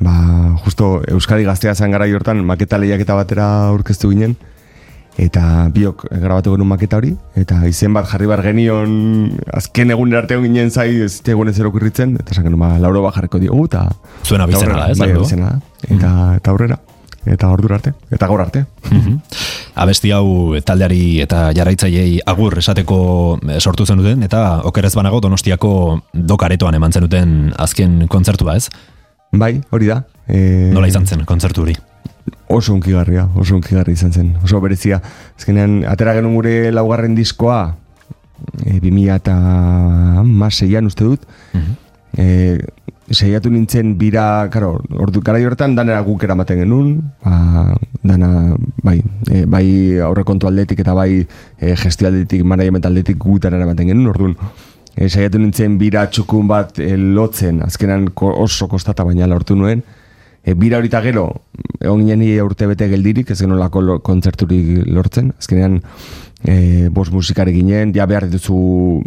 ba, 0.00 0.56
justo 0.64 1.02
Euskadi 1.08 1.44
gaztea 1.44 1.74
zen 1.74 1.90
gara 1.90 2.08
jortan 2.10 2.44
maketa 2.44 2.78
lehiaketa 2.78 3.14
batera 3.14 3.46
aurkeztu 3.68 4.10
ginen 4.12 4.36
eta 5.16 5.70
biok 5.72 6.04
grabatu 6.10 6.52
genuen 6.52 6.68
maketa 6.68 6.98
hori 7.00 7.14
eta 7.40 7.62
izen 7.68 7.94
bat 7.96 8.08
jarri 8.10 8.26
bar 8.28 8.42
genion 8.44 9.30
azken 9.56 9.94
egun 9.94 10.12
arte 10.14 10.36
ginen 10.42 10.70
zai 10.70 10.90
ez 11.06 11.22
egun 11.24 11.48
ez 11.48 11.56
erokurritzen 11.58 12.18
eta 12.20 12.36
esan 12.36 12.50
genuen 12.50 12.60
ba, 12.60 12.74
lauro 12.82 13.06
bat 13.06 13.16
jarriko 13.16 13.40
diogu 13.40 13.64
eta 13.70 13.86
zuen 14.24 14.44
abizena 14.44 14.82
da 14.82 14.90
ez 14.92 14.98
bai, 15.00 15.10
abizena 15.14 15.54
da 15.54 15.88
eta, 15.88 16.12
eta 16.36 16.52
aurrera 16.52 16.78
eta 17.26 17.50
ordura 17.50 17.76
arte, 17.76 17.92
eta 18.10 18.26
gaur 18.30 18.40
arte. 18.40 18.64
Mhm. 18.90 19.16
Abesti 19.76 20.12
hau 20.14 20.56
taldeari 20.64 21.20
eta 21.20 21.50
jarraitzaileei 21.56 22.20
agur 22.24 22.56
esateko 22.58 22.98
eh, 23.50 23.58
sortu 23.60 23.84
zenuten 23.84 24.22
eta 24.22 24.62
okerez 24.64 24.94
banago 24.94 25.20
Donostiako 25.20 25.72
dokaretoan 26.14 26.78
eman 26.78 26.92
zenuten 26.92 27.52
azken 27.58 28.06
kontzertua 28.08 28.56
ez? 28.56 28.70
Bai, 29.38 29.60
hori 29.70 29.90
da. 29.90 30.02
E... 30.26 30.70
Nola 30.74 30.88
izan 30.88 31.06
zen, 31.06 31.24
kontzertu 31.28 31.64
hori? 31.66 31.74
Oso 32.52 32.74
unkigarria, 32.74 33.26
oso 33.38 33.56
unkigarri 33.56 33.96
izan 33.96 34.12
zen, 34.12 34.32
oso 34.44 34.60
berezia. 34.62 35.00
Ezkenean, 35.38 35.82
atera 35.88 36.14
genuen 36.16 36.36
gure 36.38 36.54
laugarren 36.74 37.14
diskoa, 37.18 37.60
e, 38.64 38.78
2000 38.80 39.16
eta 39.16 39.36
maseian 40.24 40.86
uste 40.86 41.04
dut, 41.04 41.26
-huh. 41.52 41.64
e, 42.16 42.58
seiatu 43.10 43.50
nintzen 43.50 43.94
bira, 43.98 44.48
karo, 44.50 44.80
ordu, 44.98 45.20
gara 45.22 45.38
horretan 45.38 45.76
danera 45.76 46.00
guk 46.06 46.24
eramaten 46.26 46.58
genuen, 46.64 46.96
ba, 47.22 47.74
dana, 48.02 48.56
bai, 48.82 48.98
e, 49.30 49.44
bai 49.46 49.66
aurrekontu 50.02 50.48
aldetik 50.48 50.80
eta 50.82 50.94
bai 50.94 51.10
e, 51.22 51.76
gestio 51.76 52.08
aldetik, 52.08 52.42
management 52.44 52.86
aldetik 52.86 53.18
gutan 53.22 53.54
eramaten 53.54 53.92
genuen, 53.92 54.10
orduan, 54.14 54.36
e, 54.96 55.08
saiatu 55.08 55.38
nintzen 55.38 55.76
bira 55.78 56.06
txukun 56.10 56.48
bat 56.48 56.80
e, 56.80 56.96
lotzen, 56.96 57.62
azkenan 57.66 58.08
oso 58.16 58.68
kostata 58.68 59.04
baina 59.04 59.28
lortu 59.30 59.56
nuen, 59.56 59.82
e, 60.42 60.54
bira 60.54 60.80
horita 60.80 61.02
gero, 61.04 61.28
egon 61.80 62.06
ginen 62.06 62.24
urte 62.44 62.66
bete 62.66 62.88
geldirik, 62.88 63.30
ez 63.30 63.40
genolako 63.42 64.00
kontzerturik 64.06 64.86
lortzen, 64.88 65.32
azkenean 65.38 65.82
e, 66.44 66.88
bos 66.88 67.10
musikare 67.12 67.52
ginen, 67.52 67.92
ja 67.94 68.06
behar 68.08 68.28
dituzu 68.30 69.02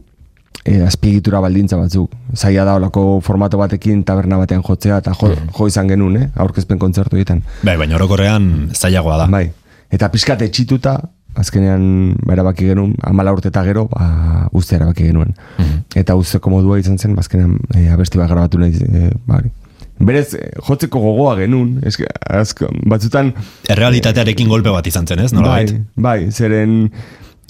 e, 0.63 0.79
azpiegitura 0.85 1.41
baldintza 1.43 1.79
batzuk, 1.79 2.13
zaila 2.35 2.65
da 2.67 2.75
olako 2.79 3.05
formato 3.25 3.59
batekin 3.59 4.03
taberna 4.07 4.39
batean 4.41 4.63
jotzea, 4.65 4.99
eta 5.03 5.15
jo, 5.17 5.31
mm. 5.33 5.53
jo 5.57 5.69
izan 5.71 5.89
genuen, 5.91 6.17
eh, 6.21 6.27
aurkezpen 6.35 6.81
kontzertu 6.81 7.19
egiten. 7.19 7.41
Bai, 7.63 7.77
baina 7.79 7.97
orokorrean 7.99 8.69
zailagoa 8.75 9.23
da. 9.23 9.29
Bai, 9.31 9.47
eta 9.91 10.11
pixkat 10.13 10.43
etxituta, 10.45 10.99
azkenean 11.37 12.15
ba, 12.23 12.33
erabaki 12.35 12.69
genuen, 12.71 12.95
amala 13.05 13.33
urte 13.35 13.51
eta 13.51 13.63
gero, 13.67 13.87
ba, 13.91 14.49
uste 14.55 14.77
erabaki 14.77 15.09
genuen. 15.09 15.35
Mhm. 15.57 15.85
Eta 16.01 16.15
uzteko 16.19 16.51
modua 16.53 16.79
izan 16.81 16.97
zen, 16.97 17.15
ba, 17.15 17.25
azkenean 17.25 17.57
e, 17.75 17.87
abesti 17.93 18.21
bat 18.21 18.29
grabatu 18.31 18.61
nahi, 18.61 18.75
e, 18.89 19.11
bari. 19.27 19.51
Berez, 19.99 20.33
eh, 20.33 20.51
jotzeko 20.63 20.99
gogoa 21.03 21.35
genuen, 21.41 21.79
eske, 21.87 22.07
azko, 22.31 22.69
batzutan... 22.87 23.33
Errealitatearekin 23.69 24.47
golpe 24.47 24.71
bat 24.71 24.87
izan 24.87 25.07
zen, 25.07 25.25
ez? 25.25 25.33
Nola 25.35 25.57
bai, 25.57 25.65
bai, 25.99 26.19
zeren 26.31 26.85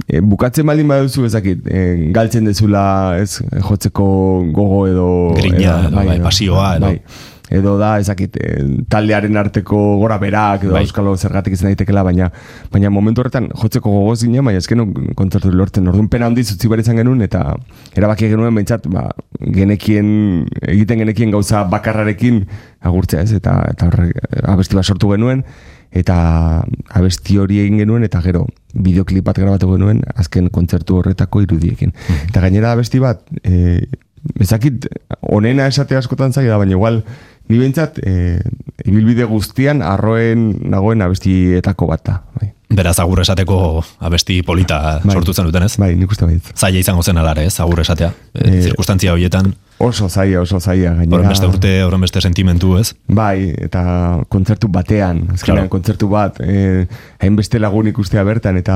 e, 0.07 0.21
bukatzen 0.25 0.65
baldin 0.65 0.89
baduzu 0.89 1.27
ezakit, 1.29 1.67
e, 1.69 1.83
galtzen 2.15 2.49
dezula, 2.49 2.85
ez, 3.21 3.43
jotzeko 3.67 4.07
gogo 4.55 4.87
edo... 4.89 5.09
Grina, 5.37 5.83
edo, 5.85 5.93
bai, 5.99 6.07
bai, 6.15 6.23
pasioa, 6.25 6.71
edo... 6.79 6.89
Bai 6.89 7.37
edo 7.49 7.77
da 7.79 7.95
ezakit 8.01 8.37
eh, 8.39 8.63
taldearen 8.89 9.37
arteko 9.41 9.79
gora 10.01 10.19
berak 10.21 10.65
edo 10.67 10.75
bai. 10.75 10.83
euskalo 10.85 11.15
zergatik 11.17 11.55
izan 11.57 11.71
daitekela 11.71 12.03
baina 12.05 12.29
baina 12.71 12.91
momentu 12.93 13.23
horretan 13.23 13.49
jotzeko 13.61 13.91
gogoz 13.91 14.19
ginen 14.23 14.45
baina 14.45 14.61
ezken 14.61 14.85
kontzertu 15.15 15.51
lortzen. 15.51 15.87
Orduan 15.89 16.09
pena 16.13 16.29
handi 16.29 16.43
zutzi 16.43 16.69
behar 16.69 16.83
izan 16.85 17.01
genuen 17.01 17.25
eta 17.25 17.55
erabaki 17.97 18.29
genuen 18.29 18.55
behintzat 18.55 18.87
ba, 18.93 19.09
genekien 19.39 20.45
egiten 20.61 21.03
genekien 21.03 21.33
gauza 21.33 21.63
bakarrarekin 21.71 22.45
agurtzea 22.85 23.25
ez? 23.25 23.33
Eta, 23.39 23.59
eta 23.73 23.89
horre 23.89 24.11
abesti 24.43 24.77
bat 24.77 24.85
sortu 24.85 25.11
genuen 25.15 25.43
eta 25.89 26.63
abesti 26.93 27.39
hori 27.41 27.63
egin 27.63 27.79
genuen 27.81 28.05
eta 28.05 28.21
gero 28.21 28.45
bideoklip 28.73 29.25
bat 29.25 29.39
grabatu 29.41 29.71
genuen 29.73 30.03
azken 30.15 30.51
kontzertu 30.53 30.99
horretako 30.99 31.41
irudiekin. 31.41 31.95
Eta 32.27 32.43
gainera 32.45 32.75
abesti 32.75 33.01
bat 33.01 33.23
e, 33.41 33.81
ezakit 34.39 34.85
onena 35.21 35.67
esate 35.71 35.97
askotan 35.97 36.33
zaila 36.33 36.59
baina 36.61 36.77
igual 36.77 37.01
Ni 37.49 37.57
bentsat, 37.57 37.97
e, 38.05 38.37
ibilbide 38.85 39.25
guztian 39.25 39.81
arroen 39.81 40.51
nagoen 40.69 41.01
abestietako 41.01 41.87
bat 41.89 42.03
da. 42.05 42.19
Bai. 42.37 42.51
Beraz, 42.77 42.99
agur 43.01 43.23
esateko 43.23 43.57
abesti 44.05 44.43
polita 44.45 44.99
bai. 45.01 45.15
sortu 45.15 45.33
zen 45.33 45.47
duten 45.49 45.65
ez? 45.65 45.73
Bai, 45.81 45.95
nik 45.97 46.11
uste 46.13 46.27
baitz. 46.29 46.53
Zaila 46.53 46.83
izango 46.83 47.01
zen 47.01 47.17
alare 47.17 47.47
ez, 47.49 47.55
agur 47.63 47.81
esatea. 47.81 48.11
E, 48.35 48.43
e, 48.45 48.61
zirkustantzia 48.67 49.15
horietan. 49.15 49.49
Oso 49.79 50.09
zaila, 50.09 50.41
oso 50.41 50.59
zaila. 50.59 50.91
Gainera... 50.97 51.21
Horren 51.21 51.31
beste 51.31 51.47
urte, 51.47 51.69
horren 51.87 52.01
beste 52.03 52.19
sentimentu, 52.19 52.73
ez? 52.75 52.89
Bai, 53.15 53.53
eta 53.63 53.81
kontzertu 54.27 54.67
batean, 54.67 55.21
azkenean 55.31 55.69
claro. 55.69 55.71
kontzertu 55.71 56.09
bat, 56.11 56.41
eh, 56.43 56.83
hainbeste 57.23 57.61
lagun 57.63 57.87
ikustea 57.87 58.25
bertan, 58.27 58.59
eta 58.59 58.75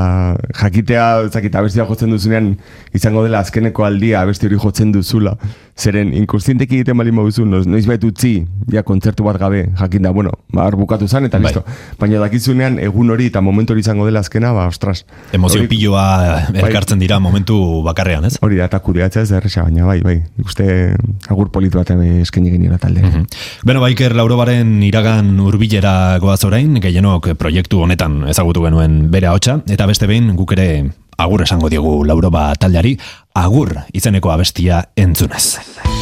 jakitea, 0.61 1.07
ezakita, 1.27 1.59
abestia 1.59 1.83
jotzen 1.89 2.15
duzunean, 2.15 2.53
izango 2.95 3.25
dela 3.27 3.41
azkeneko 3.43 3.83
aldia, 3.83 4.21
abesti 4.23 4.47
hori 4.47 4.61
jotzen 4.63 4.93
duzula. 4.95 5.35
Zeren, 5.75 6.13
inkursientek 6.15 6.71
egiten 6.71 6.95
bali 6.95 7.11
mauzu, 7.11 7.43
noiz 7.49 7.83
bait 7.89 8.07
utzi, 8.07 8.37
ja, 8.71 8.85
kontzertu 8.87 9.27
bat 9.27 9.41
gabe, 9.41 9.65
jakinda, 9.81 10.13
bueno, 10.15 10.31
ba, 10.55 10.69
bukatu 10.71 11.09
zan, 11.09 11.27
eta 11.27 11.35
bai. 11.35 11.49
listo. 11.49 11.65
Baina 11.99 12.23
dakizunean, 12.23 12.79
egun 12.79 13.11
hori 13.11 13.27
eta 13.33 13.41
momentu 13.43 13.75
hori 13.75 13.83
izango 13.83 14.07
dela 14.07 14.23
azkena, 14.23 14.53
ba, 14.55 14.69
ostras. 14.71 15.03
Emozio 15.35 15.59
hori, 15.59 15.67
piloa 15.67 16.07
bai. 16.47 16.63
elkartzen 16.63 17.03
dira 17.03 17.19
momentu 17.19 17.59
bakarrean, 17.83 18.29
ez? 18.29 18.37
Hori 18.39 18.61
da, 18.61 18.71
eta 18.71 18.79
kuriatzea 18.79 19.27
ez 19.27 19.33
da 19.33 19.41
erresa, 19.41 19.67
baina 19.67 19.89
bai, 19.89 19.99
bai, 20.05 20.19
ikuste 20.39 20.92
agur 21.29 21.49
politu 21.51 21.77
bat 21.77 21.91
eskaini 21.93 22.51
geniola 22.51 22.77
talde. 22.77 23.01
Mm 23.01 23.09
-hmm. 23.09 23.25
Beno, 23.65 23.79
Baiker 23.81 24.15
Laurobaren 24.15 24.83
iragan 24.83 25.39
urbilera 25.39 26.17
goaz 26.19 26.43
orain, 26.43 26.79
gehienok 26.81 27.33
proiektu 27.37 27.81
honetan 27.81 28.27
ezagutu 28.27 28.63
genuen 28.63 29.11
bere 29.11 29.27
hotxa, 29.27 29.61
eta 29.67 29.85
beste 29.85 30.07
behin 30.07 30.35
guk 30.35 30.51
ere 30.51 30.89
agur 31.17 31.41
esango 31.41 31.69
diogu 31.69 32.03
Lauroba 32.05 32.53
taldeari, 32.55 32.97
agur 33.33 33.75
izeneko 33.93 34.31
abestia 34.31 34.85
entzunez. 34.95 35.92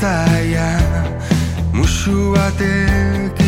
saia 0.00 0.68
musu 1.72 2.32
batek 2.34 3.45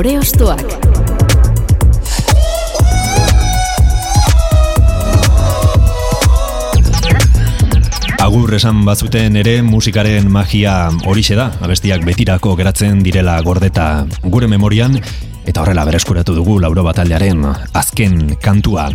Lore 0.00 0.16
Ostoak. 0.16 0.62
Agur 8.16 8.54
esan 8.56 8.80
bazuten 8.86 9.36
ere 9.36 9.58
musikaren 9.60 10.32
magia 10.32 10.88
horixe 11.04 11.36
da, 11.36 11.50
abestiak 11.60 12.08
betirako 12.08 12.56
geratzen 12.56 13.04
direla 13.04 13.36
gordeta 13.44 14.06
gure 14.24 14.48
memorian, 14.48 14.96
eta 15.44 15.60
horrela 15.60 15.84
bereskuratu 15.84 16.32
dugu 16.32 16.56
lauro 16.64 16.88
bataldearen 16.88 17.44
azken 17.52 18.38
kantua. 18.40 18.88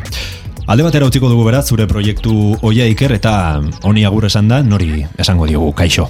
Alde 0.65 0.89
batera 0.89 1.05
utziko 1.05 1.29
dugu 1.29 1.45
beraz, 1.51 1.67
zure 1.69 1.85
proiektu 1.85 2.55
oia 2.65 2.89
iker 2.89 3.13
eta 3.21 3.61
honi 3.85 4.09
agur 4.09 4.25
esan 4.25 4.49
da, 4.49 4.63
nori 4.65 5.05
esango 5.21 5.45
diogu, 5.45 5.69
kaixo. 5.77 6.09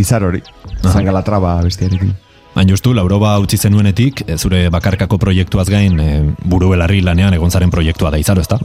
Izar 0.00 0.24
hori, 0.24 0.40
zangalatraba 0.80 1.58
bestiarekin. 1.68 2.23
Baina 2.54 2.70
justu, 2.70 2.92
lauroba 2.94 3.32
utzi 3.42 3.58
zenuenetik, 3.58 4.22
e, 4.28 4.36
zure 4.38 4.68
bakarkako 4.70 5.18
proiektuaz 5.18 5.66
gain, 5.72 5.98
e, 5.98 6.10
buru 6.46 6.70
belarri 6.70 7.00
lanean 7.02 7.34
egon 7.34 7.50
zaren 7.50 7.72
proiektua 7.74 8.12
da 8.14 8.20
izaro, 8.22 8.44
ezta? 8.44 8.60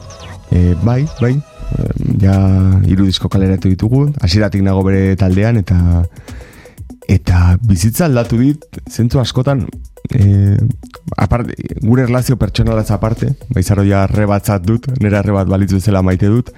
E, 0.54 0.76
bai, 0.84 1.02
bai, 1.20 1.34
ja 2.22 2.36
hiru 2.86 3.08
disko 3.08 3.30
kaleratu 3.34 3.72
ditugu, 3.72 4.06
hasieratik 4.22 4.62
nago 4.66 4.84
bere 4.86 5.16
taldean, 5.18 5.58
eta 5.64 6.06
eta 7.10 7.58
bizitza 7.66 8.06
aldatu 8.06 8.38
dit, 8.38 8.66
zentzu 8.86 9.18
askotan, 9.24 9.66
e, 10.14 10.54
aparte, 11.18 11.58
gure 11.82 12.06
erlazio 12.06 12.38
pertsonalaz 12.38 12.92
aparte, 12.94 13.32
baizaro 13.50 13.82
ja 13.88 14.04
arrebatzat 14.06 14.66
dut, 14.70 14.86
nire 15.02 15.18
arrebat 15.18 15.50
balitzu 15.50 15.80
bezala 15.80 16.06
maite 16.06 16.30
dut, 16.30 16.54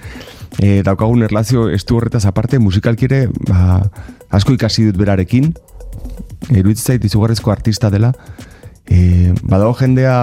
e, 0.60 0.82
daukagun 0.84 1.24
erlazio 1.24 1.70
estu 1.72 1.96
horretaz 1.96 2.26
aparte, 2.28 2.60
musikalki 2.60 3.08
ere, 3.08 3.22
ba, 3.48 3.80
asko 4.36 4.60
ikasi 4.60 4.90
dut 4.90 5.00
berarekin, 5.00 5.54
iruditzen 6.50 6.94
zait 6.96 7.06
izugarrizko 7.06 7.52
artista 7.54 7.90
dela, 7.94 8.14
e, 8.92 9.34
badago 9.44 9.74
jendea 9.80 10.16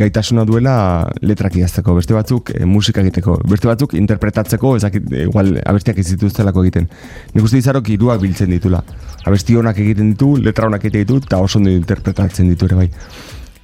gaitasuna 0.00 0.44
duela 0.48 0.74
letrak 1.22 1.56
idazteko, 1.60 1.94
beste 1.98 2.16
batzuk 2.16 2.52
e, 2.54 2.64
musika 2.66 3.02
egiteko, 3.04 3.36
beste 3.50 3.68
batzuk 3.70 3.94
interpretatzeko, 3.98 4.74
ezakit, 4.80 5.10
e, 5.12 5.26
igual 5.28 5.52
abestiak 5.64 6.00
ez 6.02 6.08
dituztelako 6.12 6.64
egiten. 6.66 6.88
Nik 7.34 7.46
uste 7.46 7.60
izarok 7.60 7.92
hiruak 7.94 8.22
biltzen 8.22 8.50
ditula. 8.54 8.82
Abesti 9.28 9.58
honak 9.60 9.78
egiten 9.82 10.14
ditu, 10.14 10.34
letra 10.40 10.70
honak 10.70 10.86
egiten 10.88 11.06
ditu, 11.06 11.20
eta 11.26 11.42
oso 11.44 11.60
ondo 11.60 11.72
interpretatzen 11.74 12.50
ditu 12.50 12.70
ere 12.70 12.80
bai. 12.82 12.88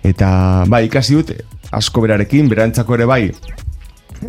Eta 0.07 0.29
bai, 0.71 0.85
ikasi 0.87 1.19
dut, 1.19 1.33
asko 1.75 2.05
berarekin, 2.05 2.51
berantzako 2.53 2.95
ere 2.99 3.09
bai, 3.11 3.23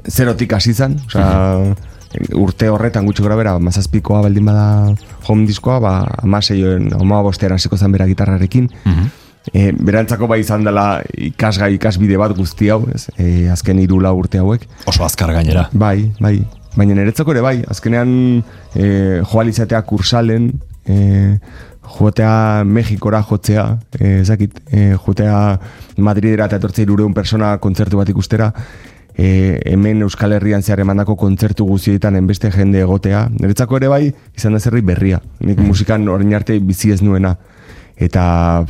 zerotik 0.10 0.58
hasi 0.58 0.74
zen, 0.74 0.98
osea, 1.06 1.76
urte 2.38 2.70
horretan 2.72 3.06
gutxi 3.08 3.24
gora 3.26 3.38
bera, 3.40 3.58
mazazpikoa 3.60 4.22
baldin 4.26 4.48
bada 4.48 4.68
home 5.28 5.48
diskoa, 5.48 5.80
ba, 5.84 5.94
amaseioen, 6.24 6.92
oma 7.00 7.22
bostean 7.26 7.56
hasiko 7.58 7.78
zen 7.78 7.96
bera 7.96 8.08
gitarrarekin, 8.10 8.70
e, 9.54 9.72
berantzako 9.72 10.28
bai 10.32 10.40
izan 10.44 10.66
dela 10.68 11.02
ikasgai 11.30 11.74
ikasbide 11.78 12.20
bat 12.20 12.36
guzti 12.38 12.72
hau, 12.74 12.84
ez? 12.94 13.08
E, 13.18 13.48
azken 13.54 13.80
hiru 13.84 14.00
lau 14.04 14.16
urte 14.20 14.42
hauek. 14.42 14.68
Oso 14.88 15.06
azkar 15.08 15.34
gainera. 15.36 15.68
Bai, 15.74 16.12
bai. 16.20 16.38
Baina 16.78 16.94
niretzako 16.98 17.34
ere 17.34 17.42
bai, 17.42 17.56
azkenean 17.68 18.12
e, 18.76 18.90
joal 19.24 19.50
izatea 19.50 19.82
kursalen, 19.88 20.52
e, 20.86 21.38
jotea 21.98 22.64
Mexikora 22.68 23.24
jotzea, 23.24 23.66
e, 23.98 24.20
ezakit, 24.22 24.60
e, 24.72 24.92
jotea 25.06 25.40
Madridera 26.04 26.46
eta 26.46 26.60
etortzea 26.60 26.86
irureun 26.86 27.16
persona 27.18 27.56
kontzertu 27.64 27.98
bat 27.98 28.12
ikustera, 28.14 28.52
e, 29.18 29.60
hemen 29.66 30.02
Euskal 30.06 30.34
Herrian 30.38 30.62
zehar 30.64 30.80
emandako 30.84 31.16
kontzertu 31.18 31.66
guztietan 31.66 32.16
enbeste 32.16 32.52
jende 32.54 32.80
egotea. 32.86 33.28
Niretzako 33.40 33.78
ere 33.82 33.88
bai, 33.92 34.04
izan 34.38 34.54
da 34.54 34.60
zerri 34.60 34.82
berria. 34.82 35.22
Nik 35.40 35.60
musikan 35.60 36.08
orain 36.10 36.34
arte 36.38 36.60
bizi 36.60 36.92
ez 36.94 37.02
nuena. 37.02 37.36
Eta, 37.98 38.64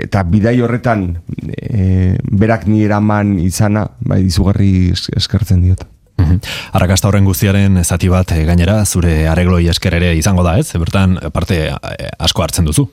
eta 0.00 0.22
bidai 0.24 0.54
horretan 0.64 1.18
e, 1.52 2.16
berak 2.32 2.64
ni 2.66 2.84
eraman 2.86 3.34
izana, 3.44 3.84
bai, 4.00 4.22
izugarri 4.30 4.90
es- 4.94 5.10
eskertzen 5.16 5.60
diot. 5.62 5.84
Mhm. 6.16 6.38
Arrakasta 6.76 7.08
horren 7.08 7.24
guztiaren 7.28 7.76
zati 7.84 8.08
bat 8.08 8.32
eh, 8.32 8.44
gainera 8.48 8.84
zure 8.86 9.26
aregloi 9.28 9.66
esker 9.68 9.94
ere 10.00 10.14
izango 10.16 10.42
da, 10.44 10.56
ez? 10.60 10.70
Bertan 10.80 11.18
parte 11.32 11.66
eh, 11.68 12.08
asko 12.18 12.42
hartzen 12.44 12.64
duzu. 12.68 12.86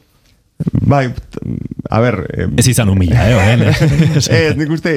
Bai, 0.82 1.06
a 1.90 2.00
ber... 2.04 2.18
Eh, 2.36 2.48
Ez 2.60 2.68
izan 2.68 2.90
humila, 2.92 3.22
eh? 3.30 3.36
orain, 3.36 3.62
eh? 3.70 3.76
ez, 4.20 4.56
nik 4.60 4.72
uste, 4.76 4.92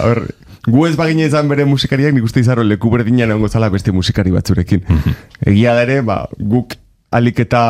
a 0.00 0.06
ber, 0.10 0.24
gu 0.66 0.86
ez 0.86 0.94
bagine 0.96 1.26
izan 1.28 1.48
bere 1.48 1.66
musikariak, 1.68 2.14
nik 2.14 2.24
uste 2.24 2.40
izarro 2.40 2.64
leku 2.64 2.90
berdinan 2.92 3.34
egongo 3.34 3.48
zala 3.48 3.68
beste 3.72 3.92
musikari 3.92 4.32
batzurekin. 4.34 4.84
Egia 5.44 5.74
da 5.76 5.84
ere, 5.84 6.00
ba, 6.02 6.24
guk 6.38 6.76
alik 7.14 7.44
eta 7.44 7.62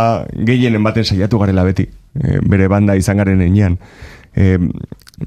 gehienen 0.46 0.84
baten 0.84 1.04
saiatu 1.04 1.38
garela 1.42 1.64
beti, 1.66 1.88
e, 2.14 2.38
bere 2.48 2.68
banda 2.68 2.96
izan 2.96 3.20
garen 3.20 3.42
enean. 3.44 3.76
E, 4.34 4.56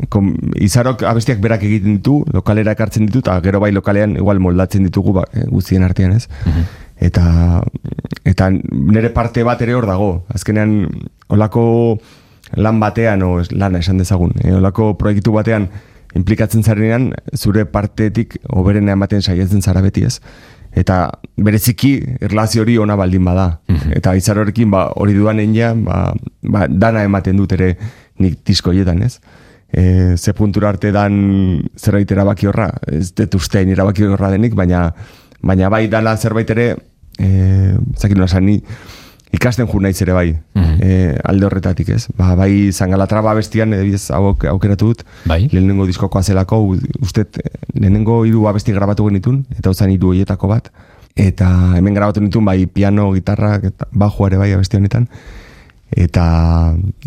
kom, 0.09 0.33
izarok 0.55 1.03
abestiak 1.07 1.41
berak 1.43 1.63
egiten 1.67 1.99
ditu, 1.99 2.21
lokalera 2.33 2.73
ekartzen 2.77 3.07
ditu, 3.07 3.21
eta 3.25 3.37
gero 3.45 3.61
bai 3.63 3.71
lokalean 3.75 4.17
igual 4.17 4.41
moldatzen 4.43 4.87
ditugu 4.87 5.13
ba, 5.19 5.25
e, 5.33 5.45
guztien 5.51 5.85
artean 5.85 6.15
ez. 6.17 6.27
Eta, 6.97 7.61
eta 8.25 8.49
nire 8.49 9.11
parte 9.13 9.43
bat 9.45 9.61
ere 9.61 9.75
hor 9.77 9.85
dago. 9.85 10.09
Azkenean, 10.33 10.79
olako 11.29 11.67
lan 12.55 12.79
batean, 12.79 13.21
o 13.27 13.43
lana 13.51 13.83
esan 13.83 13.99
dezagun, 14.01 14.33
e, 14.41 14.55
olako 14.55 14.95
proiektu 14.97 15.35
batean 15.35 15.69
implikatzen 16.15 16.63
zarenean, 16.63 17.11
zure 17.35 17.65
partetik 17.65 18.37
oberena 18.49 18.95
ematen 18.95 19.21
saiatzen 19.21 19.61
zara 19.61 19.81
beti 19.81 20.05
ez. 20.07 20.19
Eta 20.77 21.07
bereziki 21.41 21.91
erlazio 22.21 22.61
hori 22.61 22.77
ona 22.77 22.95
baldin 22.99 23.25
bada. 23.25 23.47
Eta 23.95 24.13
izar 24.15 24.37
horrekin 24.41 24.71
ba, 24.71 24.87
hori 24.95 25.15
duan 25.17 25.39
enean, 25.41 25.83
ba, 25.87 26.13
ba, 26.43 26.67
dana 26.69 27.03
ematen 27.07 27.37
dut 27.37 27.55
ere 27.57 27.73
nik 28.19 28.43
disko 28.45 28.73
hietan 28.75 29.01
ez. 29.03 29.17
E, 29.67 30.15
ze 30.17 30.33
puntura 30.33 30.69
arte 30.69 30.91
dan 30.95 31.63
zerbait 31.75 32.11
erabaki 32.11 32.47
horra, 32.47 32.69
ez 32.87 33.11
dut 33.15 33.35
ustein 33.35 33.69
erabaki 33.73 34.05
horra 34.07 34.31
denik, 34.31 34.55
baina, 34.55 34.87
baina 35.41 35.69
bai 35.69 35.87
dala 35.91 36.15
zerbait 36.17 36.49
ere, 36.55 36.69
e, 37.19 37.27
zakit 37.97 38.17
nola 38.17 38.29
ikasten 39.37 39.69
jur 39.69 39.81
naiz 39.83 39.95
ere 40.01 40.15
bai, 40.15 40.27
e, 40.81 41.15
alde 41.29 41.47
horretatik 41.47 41.89
ez. 41.93 42.07
Ba, 42.17 42.33
bai 42.39 42.71
zangalatraba 42.73 43.35
bestian, 43.37 43.73
ebiz 43.77 44.09
hau 44.15 44.33
aukeratu 44.33 44.91
dut, 44.91 45.03
Bai. 45.29 45.45
lehenengo 45.51 45.87
diskokoa 45.89 46.23
zelako, 46.23 46.61
uste 47.01 47.27
lehenengo 47.73 48.23
hiru 48.25 48.47
abesti 48.49 48.75
grabatu 48.75 49.07
genitun, 49.09 49.43
eta 49.57 49.73
uzan 49.73 49.93
hiru 49.93 50.13
hoietako 50.13 50.49
bat. 50.51 50.71
Eta 51.17 51.49
hemen 51.77 51.97
grabatu 51.97 52.21
nituen 52.21 52.45
bai 52.45 52.65
piano, 52.69 53.11
gitarra, 53.15 53.57
eta 53.71 53.89
bajua 53.91 54.31
ere 54.31 54.41
bai 54.41 54.51
abesti 54.53 54.77
honetan. 54.77 55.07
Eta, 55.87 56.23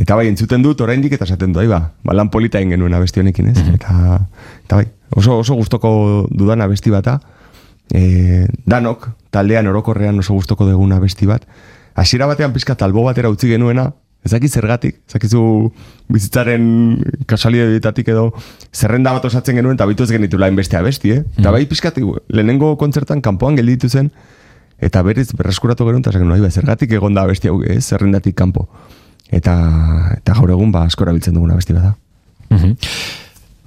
eta 0.01 0.17
bai, 0.17 0.31
entzuten 0.31 0.63
dut 0.65 0.81
oraindik 0.81 1.13
eta 1.13 1.27
esaten 1.29 1.53
du, 1.53 1.67
ba, 1.69 1.83
ba 2.03 2.17
lan 2.17 2.31
polita 2.33 2.59
egin 2.59 2.73
genuen 2.75 2.97
abesti 2.97 3.21
honekin, 3.21 3.51
ez? 3.53 3.67
Eta, 3.75 4.23
eta 4.65 4.81
bai, 4.81 4.87
oso, 5.17 5.41
oso 5.43 5.59
gustoko 5.59 5.93
dudan 6.31 6.65
abesti 6.65 6.91
bata, 6.91 7.19
e, 7.93 8.47
danok, 8.67 9.11
taldean 9.31 9.69
orokorrean 9.71 10.19
oso 10.23 10.35
gustoko 10.39 10.67
dugun 10.67 10.97
abesti 10.97 11.29
bat, 11.29 11.45
hasiera 11.95 12.27
batean 12.27 12.53
pizka 12.53 12.75
talbo 12.75 13.05
batera 13.05 13.31
utzi 13.31 13.49
genuena, 13.49 13.91
Ez 14.21 14.35
dakit 14.35 14.53
zergatik, 14.53 14.99
ez 15.09 15.15
dakizu 15.15 15.43
bizitzaren 16.13 16.65
kasualidadetatik 17.29 18.11
edo 18.13 18.27
zerrenda 18.69 19.15
bat 19.17 19.25
osatzen 19.25 19.57
genuen 19.57 19.79
eta 19.79 19.87
bitu 19.89 20.05
ez 20.05 20.11
genitula 20.13 20.51
hainbeste 20.51 20.77
abesti, 20.77 21.15
eh? 21.15 21.23
Eta 21.41 21.53
bai 21.55 21.63
pixkat, 21.71 21.97
lehenengo 22.29 22.75
kontzertan 22.81 23.23
kanpoan 23.25 23.57
gelditu 23.57 23.89
zen, 23.89 24.11
eta 24.77 25.01
berriz 25.07 25.31
berreskuratu 25.37 25.89
genuen, 25.89 26.05
eta 26.05 26.13
bai, 26.37 26.51
zergatik 26.51 26.93
egon 26.93 27.17
da 27.17 27.25
abesti 27.25 27.49
hau, 27.49 27.63
ez? 27.65 27.81
Zerrendatik 27.87 28.37
kanpo. 28.37 28.69
Eta, 29.31 29.57
eta 30.19 30.37
gaur 30.37 30.53
egun, 30.53 30.73
ba, 30.75 30.85
askora 30.85 31.17
biltzen 31.17 31.35
duguna 31.35 31.57
abesti 31.57 31.73
bada. 31.73 31.95
Mhm. 32.51 32.77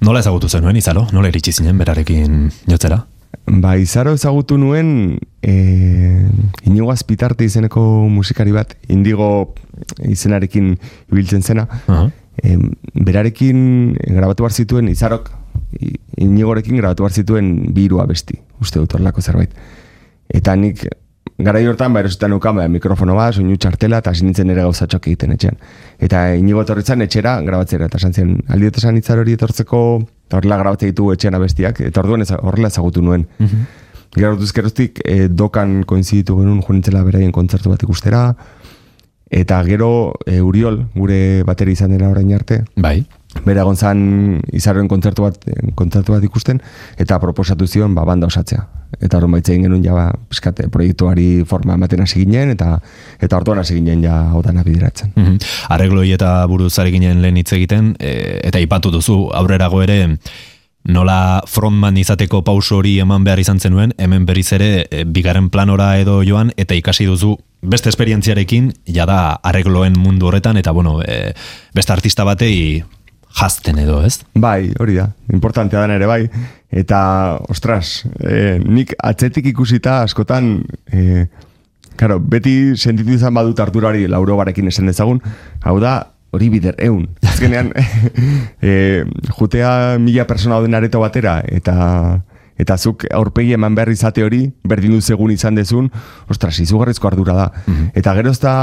Nola 0.06 0.20
ezagutu 0.20 0.48
zenuen, 0.48 0.76
izalo? 0.76 1.08
Nola 1.12 1.32
iritsi 1.32 1.50
zinen 1.52 1.78
berarekin 1.78 2.52
jotzera? 2.68 3.00
Ba, 3.46 3.76
izaro 3.76 4.14
ezagutu 4.16 4.56
nuen 4.56 5.18
e, 5.44 5.54
inigo 6.64 6.90
azpitarte 6.92 7.44
izeneko 7.44 7.82
musikari 8.08 8.54
bat, 8.56 8.72
indigo 8.88 9.54
izenarekin 10.08 10.72
ibiltzen 11.12 11.44
zena. 11.44 11.66
Aha. 11.84 12.08
E, 12.40 12.56
berarekin 12.94 13.94
grabatu 14.00 14.46
behar 14.46 14.56
zituen, 14.56 14.88
izarok 14.88 15.30
inigorekin 16.24 16.80
grabatu 16.80 17.04
behar 17.04 17.20
zituen 17.20 17.54
bi 17.76 17.84
hiru 17.84 18.00
abesti, 18.00 18.38
uste 18.64 18.80
dut 18.80 18.96
horrelako 18.96 19.20
zerbait. 19.20 19.52
Eta 20.32 20.56
nik 20.56 20.86
garai 21.38 21.64
hortan 21.66 21.92
ba 21.92 22.00
erosetan 22.00 22.30
neukan 22.30 22.56
ba, 22.56 22.66
mikrofono 22.70 23.16
bat, 23.18 23.34
soinu 23.34 23.56
txartela 23.60 24.00
eta 24.00 24.12
hasi 24.14 24.24
nintzen 24.24 24.50
ere 24.54 24.64
gauzatxoak 24.64 25.08
egiten 25.10 25.34
etxean. 25.34 25.58
Eta 26.00 26.26
inigo 26.38 26.62
etorritzen 26.62 27.02
etxera 27.04 27.40
grabatzera 27.46 27.90
eta 27.90 28.00
esan 28.00 28.14
zen, 28.14 28.36
aldi 28.48 28.70
eta 28.70 29.18
hori 29.18 29.34
etortzeko 29.34 29.80
eta 30.26 30.38
horrela 30.38 30.58
grabatzea 30.60 30.92
ditu 30.92 31.10
etxean 31.12 31.36
abestiak, 31.38 31.80
eta 31.84 32.02
orduan 32.02 32.24
horrela 32.40 32.70
ezagutu 32.72 33.02
nuen. 33.02 33.26
Gero 34.14 34.34
orduz 34.36 34.52
geroztik 34.54 35.00
e, 35.04 35.28
dokan 35.28 35.82
koinziditu 35.90 36.36
genuen 36.38 36.62
joan 36.62 36.78
nintzela 36.78 37.02
beraien 37.02 37.32
kontzertu 37.34 37.72
bat 37.72 37.82
ikustera, 37.82 38.28
eta 39.30 39.58
gero 39.66 39.90
e, 40.26 40.40
Uriol, 40.40 40.84
gure 40.94 41.42
bateri 41.46 41.74
izan 41.74 41.90
dena 41.96 42.12
orain 42.12 42.32
arte, 42.34 42.62
Bai. 42.76 43.00
Bera 43.42 43.64
egon 43.64 43.76
zan 43.76 44.00
izaroen 44.54 44.88
kontzertu 44.88 45.26
bat, 45.26 45.36
kontzertu 45.74 46.14
bat 46.14 46.24
ikusten, 46.24 46.60
eta 47.00 47.18
proposatu 47.22 47.66
zion 47.66 47.94
ba, 47.94 48.04
banda 48.06 48.30
osatzea. 48.30 48.62
Eta 49.00 49.18
horren 49.18 49.34
baitzein 49.34 49.64
genuen 49.66 49.82
ja, 49.84 49.96
ba, 49.96 50.06
piskate, 50.30 50.68
proiektuari 50.72 51.42
forma 51.48 51.74
ematen 51.74 52.04
hasi 52.04 52.22
ginen, 52.22 52.54
eta 52.54 52.78
eta 53.20 53.36
orduan 53.40 53.60
hasi 53.62 53.78
ginen 53.80 54.04
ja 54.04 54.20
odana 54.38 54.62
bideratzen. 54.66 55.12
Mhm. 55.16 55.36
Arregloi 55.74 56.10
eta 56.14 56.36
buruz 56.50 56.72
ari 56.78 56.94
ginen 56.94 57.22
lehen 57.22 57.36
hitz 57.36 57.52
egiten, 57.52 57.94
e, 57.98 58.40
eta 58.44 58.62
ipatu 58.62 58.94
duzu 58.94 59.28
aurrerago 59.34 59.82
ere 59.82 60.16
nola 60.84 61.40
frontman 61.48 61.96
izateko 61.96 62.42
pauso 62.44 62.76
hori 62.76 62.98
eman 63.00 63.24
behar 63.24 63.40
izan 63.40 63.60
zenuen, 63.60 63.94
hemen 63.98 64.26
berriz 64.28 64.50
ere 64.52 64.86
e, 64.90 65.04
bigarren 65.04 65.48
planora 65.50 65.94
edo 65.98 66.20
joan, 66.22 66.52
eta 66.60 66.76
ikasi 66.76 67.08
duzu 67.08 67.38
beste 67.64 67.88
esperientziarekin, 67.88 68.72
jada 68.84 69.40
arregloen 69.42 69.96
mundu 69.98 70.28
horretan, 70.28 70.58
eta 70.60 70.72
bueno, 70.76 71.00
e, 71.02 71.32
beste 71.74 71.92
artista 71.92 72.24
batei 72.28 72.84
jazten 73.34 73.78
edo, 73.82 74.00
ez? 74.06 74.20
Bai, 74.34 74.72
hori 74.80 74.98
da, 75.00 75.08
importantea 75.32 75.82
da 75.82 75.96
ere 75.98 76.06
bai. 76.06 76.22
Eta, 76.70 77.00
ostras, 77.50 78.04
e, 78.20 78.60
nik 78.62 78.94
atzetik 78.98 79.46
ikusita 79.52 80.02
askotan, 80.02 80.56
e, 80.90 81.26
Karo, 81.94 82.18
beti 82.18 82.74
sentitu 82.74 83.14
izan 83.14 83.36
badut 83.36 83.60
Arturari 83.62 84.08
lauro 84.10 84.34
barekin 84.40 84.66
esan 84.66 84.90
dezagun, 84.90 85.20
hau 85.62 85.76
da, 85.78 85.94
hori 86.34 86.48
bider, 86.50 86.74
eun. 86.82 87.06
Azkenean, 87.30 87.70
e, 88.62 89.04
jutea 89.38 89.70
mila 90.02 90.26
persona 90.26 90.58
dauden 90.58 90.74
areto 90.74 91.02
batera, 91.04 91.40
eta 91.46 92.22
eta 92.54 92.76
zuk 92.78 93.02
aurpegi 93.10 93.54
eman 93.56 93.74
behar 93.74 93.90
izate 93.90 94.22
hori, 94.22 94.44
berdin 94.62 94.92
du 94.94 95.00
segun 95.02 95.32
izan 95.34 95.56
dezun, 95.58 95.88
ostras, 96.30 96.54
izugarrizko 96.62 97.08
ardura 97.10 97.34
da. 97.34 97.46
Eta 97.98 98.14
gero 98.14 98.30
ez 98.30 98.38
da, 98.38 98.54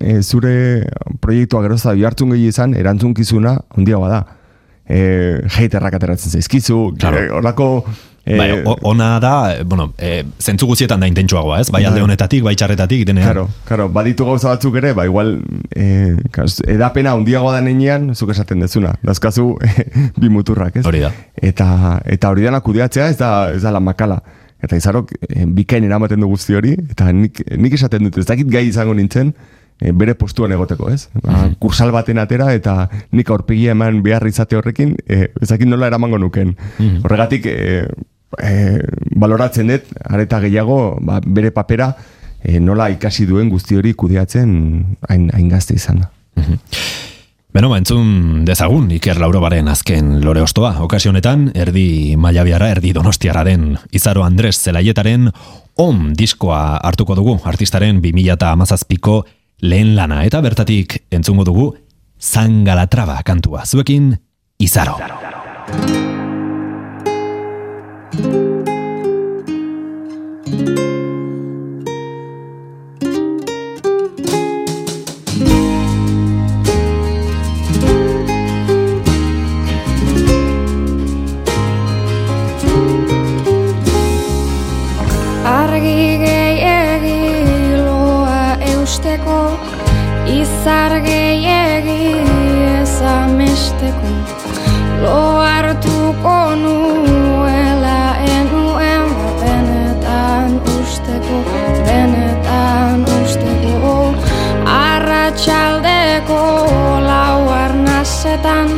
e, 0.00 0.22
zure 0.22 0.86
proiektua 1.20 1.62
gero 1.62 1.74
ez 1.74 1.82
da 1.82 1.92
bihartzun 1.94 2.30
gehi 2.34 2.48
izan, 2.48 2.74
erantzunkizuna 2.74 3.58
handiagoa 3.76 4.08
da. 4.08 4.22
E, 4.88 4.98
heiterrak 5.58 5.94
ateratzen 5.96 6.30
zaizkizu, 6.36 6.94
Claro. 7.00 7.16
e, 7.22 7.30
horlako... 7.32 7.68
e, 8.26 8.36
bai, 8.36 8.48
ona 8.88 9.18
da, 9.20 9.30
e, 9.56 9.62
bueno, 9.64 9.92
e, 9.98 10.24
zentzu 10.40 10.66
guztietan 10.68 11.00
da 11.00 11.06
intentsuagoa, 11.08 11.60
ez? 11.60 11.70
Bai 11.72 11.82
alde 11.84 12.00
Bai. 12.00 12.04
honetatik, 12.04 12.42
bai 12.44 12.54
txarretatik, 12.56 13.06
denean. 13.08 13.24
Claro, 13.30 13.46
claro, 13.68 13.88
baditu 13.92 14.24
gauza 14.28 14.48
batzuk 14.52 14.76
ere, 14.80 14.92
ba 14.96 15.04
igual 15.08 15.38
eh, 15.76 16.16
kas- 16.32 16.60
edapena 16.68 17.12
handiagoa 17.16 17.52
da 17.56 17.60
nenean, 17.64 18.10
zuk 18.14 18.30
esaten 18.36 18.60
dezuna. 18.60 18.92
Dazkazu 19.04 19.54
bi 20.20 20.28
muturrak, 20.32 20.76
ez? 20.80 20.86
Hori 20.88 21.00
da. 21.04 21.12
Eta 21.40 22.00
eta 22.04 22.30
hori 22.32 22.44
dana 22.48 22.60
kudeatzea 22.64 23.08
ez 23.12 23.18
da 23.20 23.32
ez 23.56 23.62
da 23.64 23.72
la 23.72 23.80
makala. 23.80 24.20
Eta 24.64 24.76
izarok 24.76 25.12
eh, 25.28 25.44
bikain 25.44 25.84
eramaten 25.84 26.20
du 26.20 26.28
guzti 26.28 26.56
hori 26.56 26.76
eta 26.90 27.10
nik 27.12 27.40
nik 27.56 27.72
esaten 27.76 28.04
dut 28.08 28.16
ez 28.20 28.28
dakit 28.28 28.48
gai 28.48 28.66
izango 28.68 28.94
nintzen 28.96 29.32
eh, 29.32 29.62
bere 29.80 30.14
postuan 30.14 30.52
egoteko, 30.54 30.88
ez? 30.90 31.08
Ba, 31.22 31.48
kursal 31.60 31.90
baten 31.92 32.18
atera 32.22 32.52
eta 32.54 32.88
nik 33.12 33.30
aurpegia 33.30 33.74
eman 33.74 34.02
behar 34.04 34.26
izate 34.26 34.56
horrekin, 34.56 34.94
eh, 35.08 35.28
ez 35.40 35.48
dakit 35.50 35.68
nola 35.68 35.88
eramango 35.90 36.18
nuken. 36.18 36.54
Horregatik 37.02 37.46
eh, 37.50 37.86
eh, 38.38 38.78
baloratzen 39.16 39.72
dut, 39.72 39.90
areta 40.04 40.40
gehiago, 40.44 40.98
ba, 41.02 41.20
bere 41.24 41.50
papera 41.54 41.92
eh, 42.42 42.60
nola 42.60 42.90
ikasi 42.92 43.26
duen 43.26 43.50
guzti 43.52 43.76
hori 43.76 43.94
kudeatzen 43.94 44.54
hain, 45.08 45.28
hain 45.34 45.48
gazte 45.50 45.76
izan 45.76 46.04
da. 46.04 46.10
Beno, 47.54 47.68
ba, 47.70 47.78
entzun 47.78 48.42
dezagun 48.46 48.88
Iker 48.96 49.20
Laurobaren 49.22 49.68
azken 49.70 50.16
lore 50.24 50.42
ostoa. 50.42 50.72
Okazio 50.82 51.12
honetan, 51.12 51.52
erdi 51.54 52.16
maiabiara, 52.18 52.72
erdi 52.74 52.90
donostiara 52.96 53.44
den 53.46 53.76
Izaro 53.94 54.24
Andres 54.26 54.56
Zelaietaren 54.58 55.28
on 55.78 56.08
diskoa 56.18 56.80
hartuko 56.82 57.14
dugu, 57.14 57.36
artistaren 57.46 58.00
2008ko 58.02 59.20
lehen 59.64 59.94
lana, 59.96 60.22
eta 60.28 60.42
bertatik 60.44 61.00
entzungo 61.14 61.46
dugu 61.48 61.70
Zangalatraba 62.20 63.18
kantua. 63.26 63.64
Zuekin, 63.66 64.12
Izaro. 64.60 64.98
Argi 65.00 65.33
up 108.44 108.73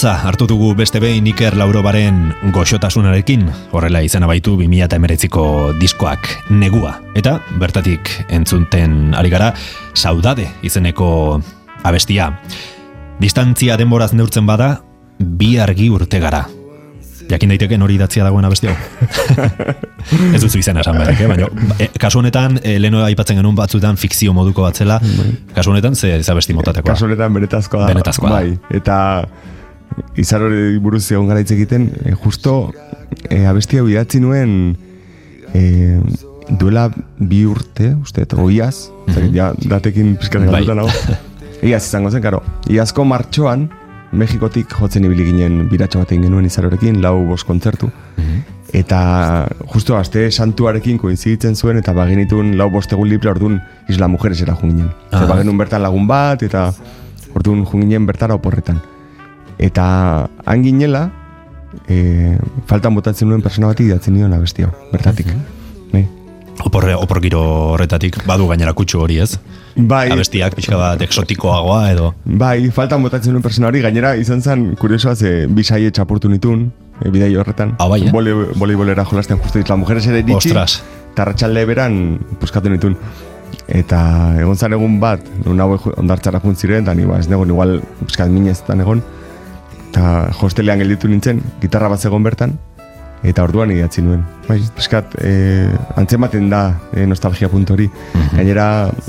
hotza 0.00 0.16
hartu 0.24 0.46
dugu 0.48 0.70
beste 0.72 0.96
behin 0.96 1.26
Iker 1.28 1.58
Laurobaren 1.60 2.30
goxotasunarekin, 2.54 3.42
horrela 3.76 4.00
izena 4.00 4.24
baitu 4.24 4.54
2008ko 4.56 5.74
diskoak 5.76 6.24
negua. 6.56 6.94
Eta 7.12 7.34
bertatik 7.60 8.08
entzunten 8.32 9.12
ari 9.12 9.28
gara, 9.28 9.50
saudade 9.92 10.46
izeneko 10.64 11.42
abestia. 11.84 12.30
Distantzia 13.20 13.76
denboraz 13.76 14.14
neurtzen 14.16 14.48
bada, 14.48 14.70
bi 15.20 15.58
argi 15.60 15.90
urte 15.92 16.22
gara. 16.24 16.46
Jakin 17.28 17.52
daiteke 17.52 17.76
hori 17.76 18.00
idatzia 18.00 18.24
dagoen 18.24 18.48
abesti 18.48 18.72
hau. 18.72 18.80
Ez 20.34 20.40
duzu 20.40 20.64
izena 20.64 20.80
esan 20.80 20.96
behar, 20.96 21.12
eh? 21.12 21.28
baina 21.28 21.52
e, 21.76 21.92
kasu 22.00 22.24
honetan, 22.24 22.56
e, 22.64 22.78
leheno 22.80 23.04
aipatzen 23.04 23.36
genuen 23.36 23.60
batzutan 23.60 24.00
fikzio 24.00 24.32
moduko 24.32 24.64
batzela, 24.64 24.96
kasu 25.52 25.76
honetan 25.76 25.92
ze, 25.92 26.22
ze 26.22 26.32
abesti 26.32 26.56
motatekoa. 26.56 26.96
Kasu 26.96 27.04
honetan 27.04 27.36
benetazkoa. 27.36 27.92
Benetazkoa. 27.92 28.36
Bai, 28.38 28.56
eta 28.80 29.00
izar 30.16 30.44
hori 30.46 30.78
buruz 30.82 31.04
egon 31.10 31.28
gara 31.30 31.40
hitz 31.40 31.50
egiten, 31.54 31.90
e, 32.04 32.14
justo 32.24 32.72
e, 33.28 33.44
abesti 33.46 33.80
hau 33.80 33.88
idatzi 33.88 34.20
nuen 34.20 34.76
e, 35.54 35.98
duela 36.50 36.88
bi 37.18 37.44
urte, 37.46 37.94
uste, 38.02 38.24
eta 38.26 38.38
oiaz, 38.42 38.90
mm 39.06 39.34
ja, 39.34 39.50
datekin 39.66 40.16
pizkat 40.18 40.46
Bai. 40.46 40.60
galduta 40.60 40.78
nago. 40.78 41.18
Iaz 41.68 41.84
izango 41.84 42.10
zen, 42.10 42.22
karo. 42.24 42.40
Iazko 42.72 43.04
martxoan, 43.04 43.68
Mexikotik 44.10 44.72
jotzen 44.74 45.04
ibili 45.06 45.28
ginen 45.28 45.68
biratxo 45.70 46.00
bat 46.00 46.10
egin 46.10 46.24
genuen 46.26 46.46
izarorekin, 46.48 46.96
lau 47.02 47.20
bost 47.28 47.46
kontzertu. 47.46 47.90
Eta 48.74 49.48
justo 49.72 49.96
aste 49.98 50.28
santuarekin 50.30 50.98
koinziditzen 50.98 51.56
zuen 51.56 51.78
eta 51.78 51.94
bagenitun 51.94 52.56
lau 52.58 52.68
bost 52.70 52.92
egun 52.94 53.08
libre 53.10 53.30
orduan 53.30 53.60
Isla 53.90 54.08
Mujeresera 54.08 54.54
junginen. 54.58 54.90
Ah. 55.10 55.22
Ah. 55.22 55.26
Bagenun 55.30 55.58
bertan 55.58 55.82
lagun 55.82 56.06
bat 56.10 56.42
eta 56.46 56.68
orduan 57.34 57.64
junginen 57.66 58.06
bertara 58.06 58.34
oporretan. 58.38 58.80
Eta 59.60 59.84
han 60.48 60.62
ginela, 60.64 61.10
e, 61.84 62.36
faltan 62.66 62.96
botatzen 62.96 63.28
nuen 63.28 63.42
persona 63.44 63.68
bati 63.68 63.84
idatzen 63.90 64.16
nion 64.16 64.32
abesti 64.32 64.64
hau, 64.64 64.70
bertatik. 64.92 65.28
Bai. 65.92 66.06
Oporre, 66.64 66.94
opor 66.96 67.20
giro 67.24 67.42
horretatik, 67.74 68.22
badu 68.28 68.48
gainera 68.48 68.72
kutsu 68.76 69.02
hori 69.04 69.18
ez? 69.20 69.34
Bai, 69.76 70.08
Abestiak 70.12 70.56
pixka 70.56 70.78
bat 70.80 71.02
eksotikoagoa 71.04 71.82
edo... 71.92 72.10
bai, 72.24 72.70
faltan 72.74 73.04
botatzen 73.04 73.36
nuen 73.36 73.44
persona 73.44 73.68
hori, 73.68 73.84
gainera 73.84 74.14
izan 74.16 74.40
zen, 74.40 74.70
kuriosoa, 74.80 75.14
ze 75.14 75.44
bisaie 75.46 75.92
txapurtu 75.92 76.32
nitun, 76.32 76.70
e, 77.02 77.12
bidai 77.12 77.34
horretan. 77.36 77.76
Ah, 77.78 77.88
bai, 77.92 78.06
eh? 78.06 78.14
Bole, 78.16 78.34
voleibolera 78.56 79.04
jolasten 79.12 79.40
justu 79.44 79.60
Isla 79.60 79.76
Mujeres 79.76 80.06
ere 80.08 80.24
iritsi. 80.24 80.54
Ostras. 80.54 80.80
Eta 81.12 81.26
arratsalde 81.26 81.68
beran 81.68 82.00
puskatu 82.40 82.72
nituen. 82.72 82.96
Eta 83.68 84.00
egon 84.40 84.56
zan 84.56 84.72
egun 84.72 85.00
bat, 85.02 85.24
nun 85.44 85.60
hau 85.60 85.74
ondartzara 86.00 86.40
jun 86.40 86.56
ziren, 86.56 86.84
eta 86.86 86.96
ni 86.96 87.04
ba, 87.04 87.20
ez 87.20 87.28
negon, 87.28 87.52
igual 87.52 87.80
pizkat 88.06 88.32
minez 88.32 88.62
egon. 88.72 89.04
Eta 89.90 90.30
hostelean 90.40 90.78
gelditu 90.78 91.08
nintzen, 91.10 91.42
gitarra 91.60 91.88
bat 91.90 92.00
zegoen 92.00 92.22
bertan, 92.22 92.58
Eta 93.20 93.42
orduan 93.44 93.68
idatzi 93.74 94.00
nuen. 94.00 94.22
Bai, 94.46 94.56
eskat, 94.80 95.12
e, 95.20 95.68
antzematen 96.00 96.46
da 96.48 96.62
e, 96.96 97.04
nostalgia 97.04 97.50
puntu 97.52 97.74
hori. 97.76 97.84
Mhm. 97.90 98.38
Gainera, 98.38 98.66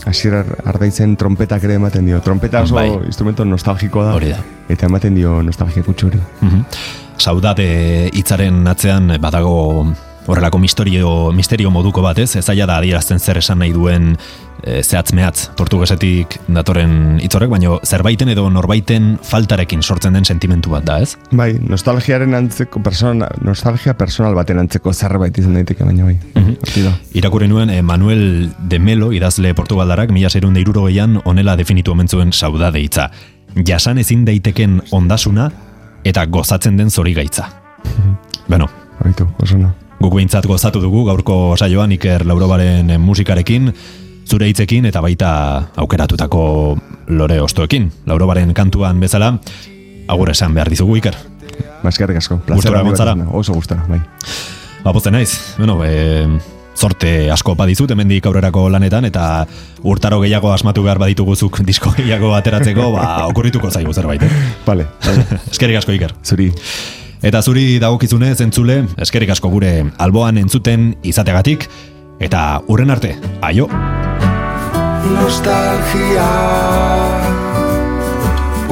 hasier 0.09 0.41
ardaitzen 0.67 1.15
trompetak 1.15 1.63
ere 1.63 1.77
ematen 1.79 2.05
dio. 2.05 2.19
Trompeta 2.19 2.63
oso 2.65 2.75
Bai. 2.75 2.89
instrumento 3.05 3.45
nostalgiko 3.45 4.03
da. 4.03 4.13
Hori 4.19 4.33
da. 4.33 4.41
Eta 4.67 4.87
ematen 4.87 5.15
dio 5.15 5.41
nostalgia 5.43 5.83
kutsu 5.83 6.07
hori. 6.07 6.19
Mhm. 6.41 6.65
Saudade 7.17 8.09
hitzaren 8.11 8.67
atzean 8.67 9.15
badago 9.21 9.85
horrelako 10.27 10.59
misterio, 10.59 11.31
misterio 11.33 11.71
moduko 11.71 12.01
bat 12.01 12.19
ez, 12.21 12.35
ez 12.35 12.45
zaila 12.45 12.67
da 12.69 12.77
adierazten 12.81 13.19
zer 13.19 13.39
esan 13.41 13.59
nahi 13.61 13.73
duen 13.73 14.11
e, 14.63 14.81
zehatz 14.83 15.13
mehatz 15.17 15.47
portugesetik 15.57 16.37
datorren 16.51 17.19
hitzorek, 17.23 17.49
baino 17.51 17.79
zerbaiten 17.85 18.29
edo 18.33 18.47
norbaiten 18.53 19.15
faltarekin 19.25 19.81
sortzen 19.81 20.13
den 20.17 20.25
sentimentu 20.25 20.73
bat 20.73 20.85
da, 20.87 20.99
ez? 21.01 21.15
Bai, 21.31 21.53
nostalgiaren 21.59 22.35
antzeko 22.37 22.83
persona, 22.85 23.31
nostalgia 23.41 23.95
personal 23.97 24.37
baten 24.37 24.61
antzeko 24.61 24.93
zerbait 24.93 25.37
izan 25.41 25.57
daiteke 25.59 25.87
baina 25.87 26.05
bai. 26.09 26.17
Mhm. 26.35 26.57
Horti 26.61 26.85
da. 26.85 26.93
Irakurri 27.17 27.49
nuen 27.51 27.73
eh, 27.73 27.81
Manuel 27.81 28.51
de 28.59 28.79
Melo 28.79 29.11
idazle 29.15 29.55
portugaldarrak 29.57 30.13
mila 30.13 30.29
zerunde 30.29 30.61
irurogeian 30.61 31.19
onela 31.25 31.57
definitu 31.57 31.95
omen 31.95 32.07
zuen 32.07 32.33
saudade 32.33 32.81
hitza. 32.83 33.09
Jasan 33.67 33.97
ezin 33.99 34.23
daiteken 34.25 34.81
ondasuna 34.91 35.49
eta 36.07 36.25
gozatzen 36.25 36.77
den 36.77 36.89
zori 36.89 37.13
gaitza. 37.13 37.49
Beno, 38.47 38.69
Baitu, 39.01 39.25
oso 39.41 39.57
na. 39.57 39.73
Guk 40.01 40.15
behintzat 40.17 40.47
gozatu 40.49 40.81
dugu 40.81 41.05
gaurko 41.05 41.55
saioan 41.57 41.91
Iker 41.93 42.25
Laurobaren 42.25 42.89
eh, 42.89 42.97
musikarekin, 42.99 43.69
zure 44.25 44.47
hitzekin 44.49 44.87
eta 44.89 45.01
baita 45.03 45.31
aukeratutako 45.83 46.45
lore 47.13 47.41
ostoekin. 47.41 47.91
Laurobaren 48.09 48.53
kantuan 48.57 48.99
bezala, 48.99 49.35
agur 50.09 50.31
esan 50.33 50.55
behar 50.57 50.71
dizugu 50.73 50.97
Iker. 51.01 51.17
Maskarrik 51.83 52.17
asko. 52.17 52.39
Da. 52.47 52.57
Oso 53.37 53.53
gustora, 53.53 53.85
bai. 53.89 54.01
Bapozten 54.81 55.13
naiz, 55.13 55.55
bueno, 55.59 55.77
e, 55.85 56.25
zorte 56.77 57.29
asko 57.33 57.53
badizut 57.55 57.91
hemendik 57.93 58.25
aurrerako 58.25 58.65
lanetan 58.73 59.05
eta 59.05 59.45
urtaro 59.85 60.21
gehiago 60.23 60.53
asmatu 60.53 60.81
behar 60.85 61.01
badituguzuk 61.01 61.61
disko 61.67 61.93
gehiago 61.97 62.33
ateratzeko, 62.37 62.89
ba, 62.95 63.11
okurrituko 63.29 63.69
zaigu 63.69 63.93
zerbait. 63.93 64.25
Eh? 64.25 64.41
Vale, 64.69 64.87
Eskerrik 65.51 65.83
asko 65.83 65.93
Iker. 65.97 66.15
zuri. 66.25 66.51
Eta 67.21 67.37
zuri 67.45 67.77
dagokizunez 67.77 68.41
entzule, 68.41 68.79
eskerik 68.97 69.29
asko 69.29 69.49
gure 69.53 69.83
alboan 70.01 70.39
entzuten 70.41 70.95
izategatik, 71.05 71.67
eta 72.17 72.61
urren 72.65 72.89
arte, 72.89 73.13
aio! 73.45 73.67
Nostalgia 75.05 76.25